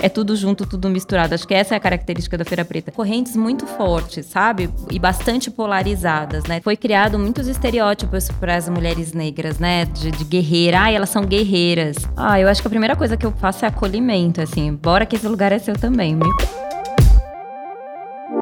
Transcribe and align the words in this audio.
é 0.00 0.08
tudo 0.08 0.34
junto, 0.36 0.66
tudo 0.66 0.88
misturado. 0.88 1.34
Acho 1.34 1.46
que 1.46 1.54
essa 1.54 1.74
é 1.74 1.76
a 1.76 1.80
característica 1.80 2.36
da 2.36 2.44
Feira 2.44 2.64
Preta. 2.64 2.90
Correntes 2.90 3.36
muito 3.36 3.66
fortes, 3.66 4.26
sabe? 4.26 4.70
E 4.90 4.98
bastante 4.98 5.50
polarizadas, 5.50 6.44
né? 6.44 6.60
Foi 6.62 6.76
criado 6.76 7.18
muitos 7.18 7.46
estereótipos 7.46 8.28
para 8.30 8.56
as 8.56 8.68
mulheres 8.68 9.12
negras, 9.12 9.58
né? 9.58 9.84
De, 9.84 10.10
de 10.10 10.24
guerreira. 10.24 10.82
Ah, 10.82 10.90
elas 10.90 11.10
são 11.10 11.24
guerreiras. 11.24 11.96
Ah, 12.16 12.40
eu 12.40 12.48
acho 12.48 12.60
que 12.60 12.66
a 12.66 12.70
primeira 12.70 12.96
coisa 12.96 13.16
que 13.16 13.26
eu 13.26 13.32
faço 13.32 13.64
é 13.64 13.68
acolhimento, 13.68 14.40
assim. 14.40 14.74
Bora 14.74 15.06
que 15.06 15.16
esse 15.16 15.28
lugar 15.28 15.52
é 15.52 15.58
seu 15.58 15.74
também. 15.74 16.18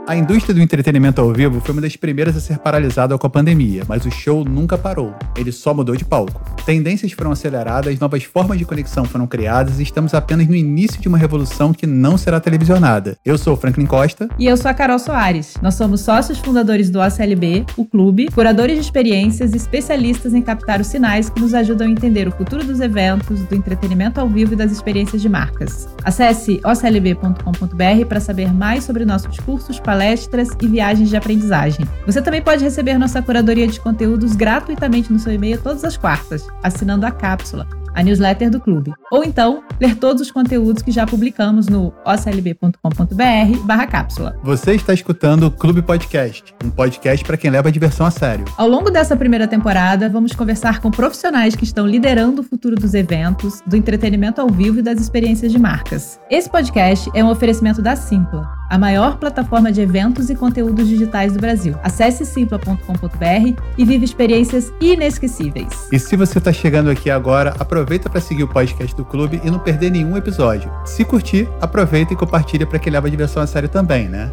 A 0.09 0.17
indústria 0.17 0.55
do 0.55 0.63
entretenimento 0.63 1.21
ao 1.21 1.31
vivo 1.35 1.61
foi 1.61 1.75
uma 1.75 1.83
das 1.83 1.95
primeiras 1.95 2.35
a 2.35 2.41
ser 2.41 2.57
paralisada 2.57 3.19
com 3.19 3.27
a 3.27 3.29
pandemia, 3.29 3.83
mas 3.87 4.07
o 4.07 4.11
show 4.11 4.43
nunca 4.43 4.79
parou. 4.79 5.15
Ele 5.37 5.53
só 5.53 5.75
mudou 5.75 5.95
de 5.95 6.03
palco. 6.03 6.41
Tendências 6.65 7.13
foram 7.13 7.31
aceleradas, 7.31 8.01
novas 8.01 8.25
formas 8.25 8.59
de 8.59 8.65
conexão 8.65 9.05
foram 9.05 9.27
criadas 9.27 9.79
e 9.79 9.83
estamos 9.83 10.15
apenas 10.15 10.47
no 10.47 10.55
início 10.55 10.99
de 10.99 11.09
uma 11.09 11.19
revolução 11.19 11.75
que 11.75 11.87
não 11.87 12.17
será 12.17 12.41
televisionada. 12.41 13.19
Eu 13.23 13.37
sou 13.37 13.53
o 13.53 13.57
Franklin 13.59 13.85
Costa. 13.85 14.31
E 14.39 14.47
eu 14.47 14.57
sou 14.57 14.71
a 14.71 14.75
Carol 14.75 14.99
Soares. 14.99 15.57
Nós 15.61 15.75
somos 15.75 16.01
sócios 16.01 16.39
fundadores 16.39 16.89
do 16.89 17.01
OCLB, 17.01 17.67
o 17.77 17.85
clube, 17.85 18.29
curadores 18.35 18.77
de 18.77 18.81
experiências 18.81 19.53
e 19.53 19.59
especialistas 19.59 20.33
em 20.33 20.41
captar 20.41 20.81
os 20.81 20.87
sinais 20.87 21.29
que 21.29 21.39
nos 21.39 21.53
ajudam 21.53 21.87
a 21.87 21.91
entender 21.91 22.27
o 22.27 22.33
futuro 22.33 22.65
dos 22.65 22.81
eventos, 22.81 23.43
do 23.43 23.55
entretenimento 23.55 24.19
ao 24.19 24.27
vivo 24.27 24.55
e 24.55 24.57
das 24.57 24.73
experiências 24.73 25.21
de 25.21 25.29
marcas. 25.29 25.87
Acesse 26.03 26.63
oclb.com.br 26.65 28.07
para 28.09 28.21
saber 28.21 28.55
mais 28.55 28.85
sobre 28.85 29.05
nossos 29.05 29.39
cursos, 29.41 29.79
palestras 29.79 29.98
palestras 29.99 30.51
e 30.63 30.69
viagens 30.69 31.09
de 31.09 31.17
aprendizagem. 31.17 31.85
Você 32.07 32.23
também 32.23 32.41
pode 32.41 32.63
receber 32.63 32.97
nossa 32.97 33.21
curadoria 33.21 33.67
de 33.67 33.81
conteúdos 33.81 34.37
gratuitamente 34.37 35.13
no 35.13 35.19
seu 35.19 35.33
e-mail 35.33 35.61
todas 35.61 35.83
as 35.83 35.97
quartas, 35.97 36.47
assinando 36.63 37.05
a 37.05 37.11
cápsula 37.11 37.67
a 37.99 38.03
newsletter 38.03 38.49
do 38.49 38.61
clube. 38.61 38.93
Ou 39.11 39.25
então, 39.25 39.65
ler 39.81 39.97
todos 39.97 40.23
os 40.23 40.31
conteúdos 40.31 40.83
que 40.83 40.93
já 40.93 41.05
publicamos 41.05 41.67
no 41.67 41.93
oclb.com.br 42.07 43.59
barra 43.65 43.87
cápsula. 43.89 44.39
Você 44.45 44.75
está 44.75 44.95
escutando 44.95 45.49
o 45.49 45.51
Clube 45.51 45.83
Podcast, 45.83 46.55
um 46.65 46.71
podcast 46.71 47.25
para 47.25 47.37
quem 47.37 47.51
leva 47.51 47.69
a 47.69 47.73
diversão 47.73 48.07
a 48.07 48.11
sério. 48.13 48.45
Ao 48.57 48.69
longo 48.69 48.89
dessa 48.89 49.17
primeira 49.17 49.49
temporada, 49.49 50.09
vamos 50.09 50.33
conversar 50.33 50.81
com 50.81 50.93
profissionais 50.93 51.57
que 51.57 51.65
estão 51.65 51.85
liderando 51.85 52.43
o 52.43 52.45
futuro 52.45 52.77
dos 52.77 52.95
eventos, 52.95 53.61
do 53.67 53.75
entretenimento 53.75 54.41
ao 54.41 54.49
vivo 54.49 54.79
e 54.79 54.83
das 54.83 55.01
experiências 55.01 55.51
de 55.51 55.59
marcas. 55.59 56.21
Esse 56.31 56.49
podcast 56.49 57.11
é 57.15 57.25
um 57.25 57.31
oferecimento 57.31 57.83
da 57.83 57.97
Simpla 57.97 58.59
a 58.69 58.77
maior 58.77 59.17
plataforma 59.17 59.73
de 59.73 59.81
eventos 59.81 60.29
e 60.29 60.35
conteúdos 60.35 60.89
digitais 60.89 61.33
do 61.33 61.41
Brasil. 61.41 61.75
Acesse 61.83 62.25
simpla.com.br 62.25 63.63
e 63.77 63.85
vive 63.85 64.05
experiências 64.05 64.73
inesquecíveis. 64.81 65.89
E 65.91 65.99
se 65.99 66.17
você 66.17 66.39
está 66.39 66.53
chegando 66.53 66.91
aqui 66.91 67.11
agora, 67.11 67.55
aproveita 67.89 68.11
para 68.11 68.21
seguir 68.21 68.43
o 68.43 68.49
podcast 68.49 68.95
do 68.95 69.03
clube 69.03 69.41
e 69.43 69.51
não 69.51 69.59
perder 69.59 69.91
nenhum 69.91 70.15
episódio. 70.15 70.71
Se 70.85 71.07
curtir, 71.07 71.49
aproveita 71.59 72.13
e 72.13 72.17
compartilha 72.17 72.67
para 72.67 72.79
que 72.79 72.91
leve 72.91 73.09
a 73.09 73.11
diversão 73.11 73.43
a 73.43 73.47
sério 73.47 73.67
também, 73.67 74.07
né? 74.07 74.31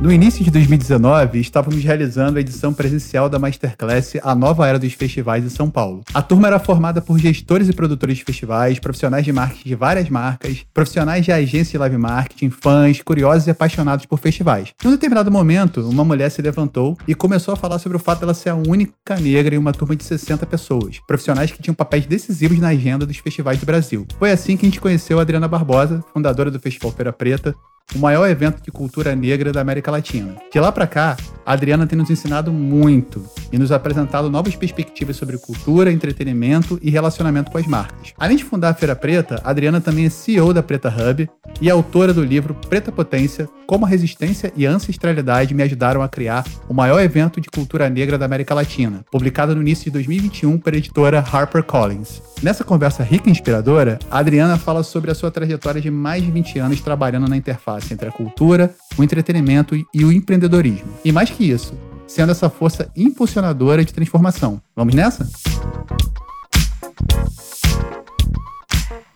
No 0.00 0.10
início 0.10 0.42
de 0.42 0.50
2019, 0.50 1.38
estávamos 1.38 1.84
realizando 1.84 2.38
a 2.38 2.40
edição 2.40 2.72
presencial 2.72 3.28
da 3.28 3.38
Masterclass 3.38 4.14
A 4.22 4.34
Nova 4.34 4.66
Era 4.66 4.78
dos 4.78 4.94
Festivais 4.94 5.44
em 5.44 5.50
São 5.50 5.68
Paulo. 5.68 6.02
A 6.14 6.22
turma 6.22 6.46
era 6.46 6.58
formada 6.58 7.02
por 7.02 7.18
gestores 7.18 7.68
e 7.68 7.72
produtores 7.74 8.16
de 8.16 8.24
festivais, 8.24 8.78
profissionais 8.78 9.26
de 9.26 9.30
marketing 9.30 9.68
de 9.68 9.74
várias 9.74 10.08
marcas, 10.08 10.64
profissionais 10.72 11.22
de 11.22 11.30
agência 11.30 11.72
de 11.72 11.78
live 11.78 11.98
marketing, 11.98 12.48
fãs, 12.48 13.02
curiosos 13.02 13.46
e 13.46 13.50
apaixonados 13.50 14.06
por 14.06 14.18
festivais. 14.18 14.72
Em 14.82 14.88
um 14.88 14.92
determinado 14.92 15.30
momento, 15.30 15.86
uma 15.86 16.02
mulher 16.02 16.30
se 16.30 16.40
levantou 16.40 16.96
e 17.06 17.14
começou 17.14 17.52
a 17.52 17.56
falar 17.58 17.78
sobre 17.78 17.98
o 17.98 18.00
fato 18.00 18.20
dela 18.20 18.32
ser 18.32 18.48
a 18.48 18.54
única 18.54 19.16
negra 19.20 19.54
em 19.54 19.58
uma 19.58 19.74
turma 19.74 19.94
de 19.94 20.04
60 20.04 20.46
pessoas, 20.46 20.98
profissionais 21.06 21.50
que 21.50 21.60
tinham 21.60 21.74
papéis 21.74 22.06
decisivos 22.06 22.58
na 22.58 22.68
agenda 22.68 23.04
dos 23.04 23.18
festivais 23.18 23.60
do 23.60 23.66
Brasil. 23.66 24.06
Foi 24.18 24.30
assim 24.30 24.56
que 24.56 24.64
a 24.64 24.68
gente 24.70 24.80
conheceu 24.80 25.18
a 25.18 25.22
Adriana 25.22 25.46
Barbosa, 25.46 26.02
fundadora 26.10 26.50
do 26.50 26.58
Festival 26.58 26.90
Feira 26.90 27.12
Preta, 27.12 27.54
o 27.94 27.98
maior 27.98 28.28
evento 28.28 28.62
de 28.62 28.70
cultura 28.70 29.14
negra 29.14 29.52
da 29.52 29.60
América 29.60 29.90
Latina. 29.90 30.36
De 30.52 30.60
lá 30.60 30.70
para 30.70 30.86
cá, 30.86 31.16
a 31.44 31.52
Adriana 31.52 31.86
tem 31.86 31.98
nos 31.98 32.10
ensinado 32.10 32.52
muito 32.52 33.24
e 33.52 33.58
nos 33.58 33.72
apresentado 33.72 34.30
novas 34.30 34.54
perspectivas 34.54 35.16
sobre 35.16 35.36
cultura, 35.38 35.90
entretenimento 35.90 36.78
e 36.82 36.90
relacionamento 36.90 37.50
com 37.50 37.58
as 37.58 37.66
marcas. 37.66 38.12
Além 38.18 38.36
de 38.36 38.44
fundar 38.44 38.70
a 38.70 38.74
Feira 38.74 38.94
Preta, 38.94 39.40
a 39.42 39.50
Adriana 39.50 39.80
também 39.80 40.06
é 40.06 40.10
CEO 40.10 40.54
da 40.54 40.62
Preta 40.62 40.88
Hub 40.88 41.28
e 41.60 41.70
autora 41.70 42.14
do 42.14 42.22
livro 42.22 42.54
Preta 42.68 42.92
Potência: 42.92 43.48
Como 43.66 43.84
a 43.84 43.88
resistência 43.88 44.52
e 44.56 44.66
a 44.66 44.70
ancestralidade 44.70 45.54
me 45.54 45.62
ajudaram 45.62 46.02
a 46.02 46.08
criar 46.08 46.44
o 46.68 46.74
maior 46.74 47.00
evento 47.00 47.40
de 47.40 47.48
cultura 47.48 47.90
negra 47.90 48.16
da 48.16 48.26
América 48.26 48.54
Latina, 48.54 49.04
publicado 49.10 49.54
no 49.54 49.62
início 49.62 49.84
de 49.84 49.90
2021 49.90 50.58
pela 50.58 50.76
editora 50.76 51.18
HarperCollins. 51.20 52.22
Nessa 52.42 52.64
conversa 52.64 53.02
rica 53.02 53.28
e 53.28 53.32
inspiradora, 53.32 53.98
a 54.10 54.18
Adriana 54.18 54.56
fala 54.56 54.82
sobre 54.82 55.10
a 55.10 55.14
sua 55.14 55.30
trajetória 55.30 55.80
de 55.80 55.90
mais 55.90 56.22
de 56.22 56.30
20 56.30 56.58
anos 56.58 56.80
trabalhando 56.80 57.28
na 57.28 57.36
interface 57.36 57.79
entre 57.92 58.08
a 58.08 58.12
cultura, 58.12 58.74
o 58.98 59.04
entretenimento 59.04 59.74
e 59.94 60.04
o 60.04 60.12
empreendedorismo. 60.12 60.88
E 61.04 61.12
mais 61.12 61.30
que 61.30 61.48
isso, 61.48 61.74
sendo 62.06 62.32
essa 62.32 62.50
força 62.50 62.90
impulsionadora 62.96 63.84
de 63.84 63.94
transformação. 63.94 64.60
Vamos 64.74 64.94
nessa? 64.94 65.28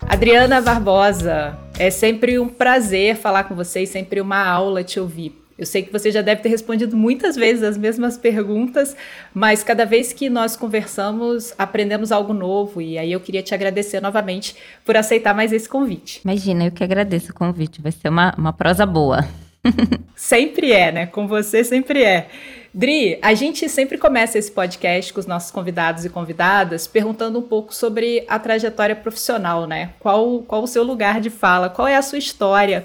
Adriana 0.01 0.61
Barbosa, 0.61 1.59
é 1.79 1.91
sempre 1.91 2.39
um 2.39 2.49
prazer 2.49 3.17
falar 3.17 3.45
com 3.45 3.55
vocês, 3.55 3.89
sempre 3.89 4.21
uma 4.21 4.47
aula 4.47 4.85
te 4.85 5.01
ouvir. 5.01 5.44
Eu 5.57 5.65
sei 5.65 5.83
que 5.83 5.93
você 5.93 6.11
já 6.11 6.21
deve 6.21 6.43
ter 6.43 6.49
respondido 6.49 6.97
muitas 6.97 7.37
vezes 7.37 7.63
as 7.63 7.79
mesmas 7.79 8.19
perguntas, 8.19 8.97
mas 9.33 9.63
cada 9.63 9.85
vez 9.85 10.13
que 10.13 10.29
nós 10.29 10.57
conversamos, 10.57 11.55
aprendemos 11.57 12.11
algo 12.11 12.33
novo. 12.33 12.83
E 12.83 12.99
aí 12.99 13.13
eu 13.13 13.21
queria 13.21 13.43
te 13.43 13.55
agradecer 13.55 14.01
novamente 14.01 14.57
por 14.85 14.97
aceitar 14.97 15.33
mais 15.33 15.53
esse 15.53 15.69
convite. 15.69 16.21
Imagina, 16.25 16.67
eu 16.67 16.73
que 16.73 16.83
agradeço 16.83 17.31
o 17.31 17.35
convite. 17.35 17.81
Vai 17.81 17.93
ser 17.93 18.09
uma, 18.09 18.35
uma 18.37 18.53
prosa 18.53 18.85
boa. 18.85 19.25
sempre 20.17 20.73
é, 20.73 20.91
né? 20.91 21.07
Com 21.07 21.27
você 21.27 21.63
sempre 21.63 22.03
é. 22.03 22.29
Dri, 22.73 23.19
a 23.23 23.35
gente 23.35 23.69
sempre 23.69 23.97
começa 23.97 24.37
esse 24.37 24.51
podcast 24.51 25.13
com 25.13 25.21
os 25.21 25.27
nossos 25.27 25.53
convidados 25.53 26.05
e 26.05 26.11
convidadas 26.11 26.89
perguntando 26.89 27.39
um 27.39 27.43
pouco 27.43 27.73
sobre 27.73 28.25
a 28.27 28.37
trajetória 28.41 28.97
profissional, 28.97 29.67
né? 29.67 29.91
Qual, 30.01 30.41
qual 30.41 30.65
o 30.65 30.67
seu 30.67 30.83
lugar 30.83 31.21
de 31.21 31.31
fala? 31.31 31.71
Qual 31.71 31.87
é 31.87 31.95
a 31.95 32.03
sua 32.03 32.19
história? 32.19 32.85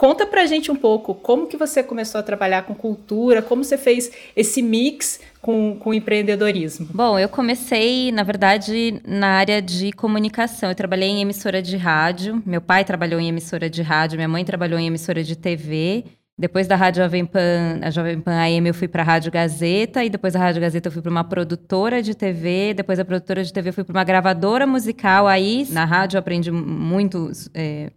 Conta 0.00 0.26
pra 0.26 0.46
gente 0.46 0.72
um 0.72 0.76
pouco 0.76 1.14
como 1.14 1.46
que 1.46 1.58
você 1.58 1.82
começou 1.82 2.18
a 2.18 2.22
trabalhar 2.22 2.62
com 2.62 2.74
cultura, 2.74 3.42
como 3.42 3.62
você 3.62 3.76
fez 3.76 4.10
esse 4.34 4.62
mix 4.62 5.20
com, 5.42 5.76
com 5.76 5.92
empreendedorismo. 5.92 6.88
Bom, 6.94 7.18
eu 7.18 7.28
comecei, 7.28 8.10
na 8.10 8.22
verdade, 8.22 8.98
na 9.06 9.26
área 9.26 9.60
de 9.60 9.92
comunicação. 9.92 10.70
Eu 10.70 10.74
trabalhei 10.74 11.10
em 11.10 11.20
emissora 11.20 11.60
de 11.60 11.76
rádio, 11.76 12.42
meu 12.46 12.62
pai 12.62 12.82
trabalhou 12.82 13.20
em 13.20 13.28
emissora 13.28 13.68
de 13.68 13.82
rádio, 13.82 14.16
minha 14.16 14.26
mãe 14.26 14.42
trabalhou 14.42 14.78
em 14.78 14.86
emissora 14.86 15.22
de 15.22 15.36
TV. 15.36 16.06
Depois 16.38 16.66
da 16.66 16.76
Rádio 16.76 17.02
Jovem 17.02 17.26
Pan, 17.26 17.80
a 17.82 17.90
Jovem 17.90 18.18
Pan 18.22 18.40
AM, 18.40 18.68
eu 18.68 18.72
fui 18.72 18.88
para 18.88 19.02
a 19.02 19.04
Rádio 19.04 19.30
Gazeta, 19.30 20.02
e 20.02 20.08
depois 20.08 20.32
da 20.32 20.40
Rádio 20.40 20.62
Gazeta 20.62 20.88
eu 20.88 20.92
fui 20.92 21.02
para 21.02 21.10
uma 21.10 21.24
produtora 21.24 22.02
de 22.02 22.14
TV, 22.14 22.72
depois 22.72 22.96
da 22.96 23.04
produtora 23.04 23.44
de 23.44 23.52
TV 23.52 23.68
eu 23.68 23.74
fui 23.74 23.84
para 23.84 23.92
uma 23.92 24.04
gravadora 24.04 24.66
musical. 24.66 25.28
Aí, 25.28 25.66
na 25.68 25.84
rádio 25.84 26.16
eu 26.16 26.20
aprendi 26.20 26.50
muito 26.50 27.30
é, 27.52 27.90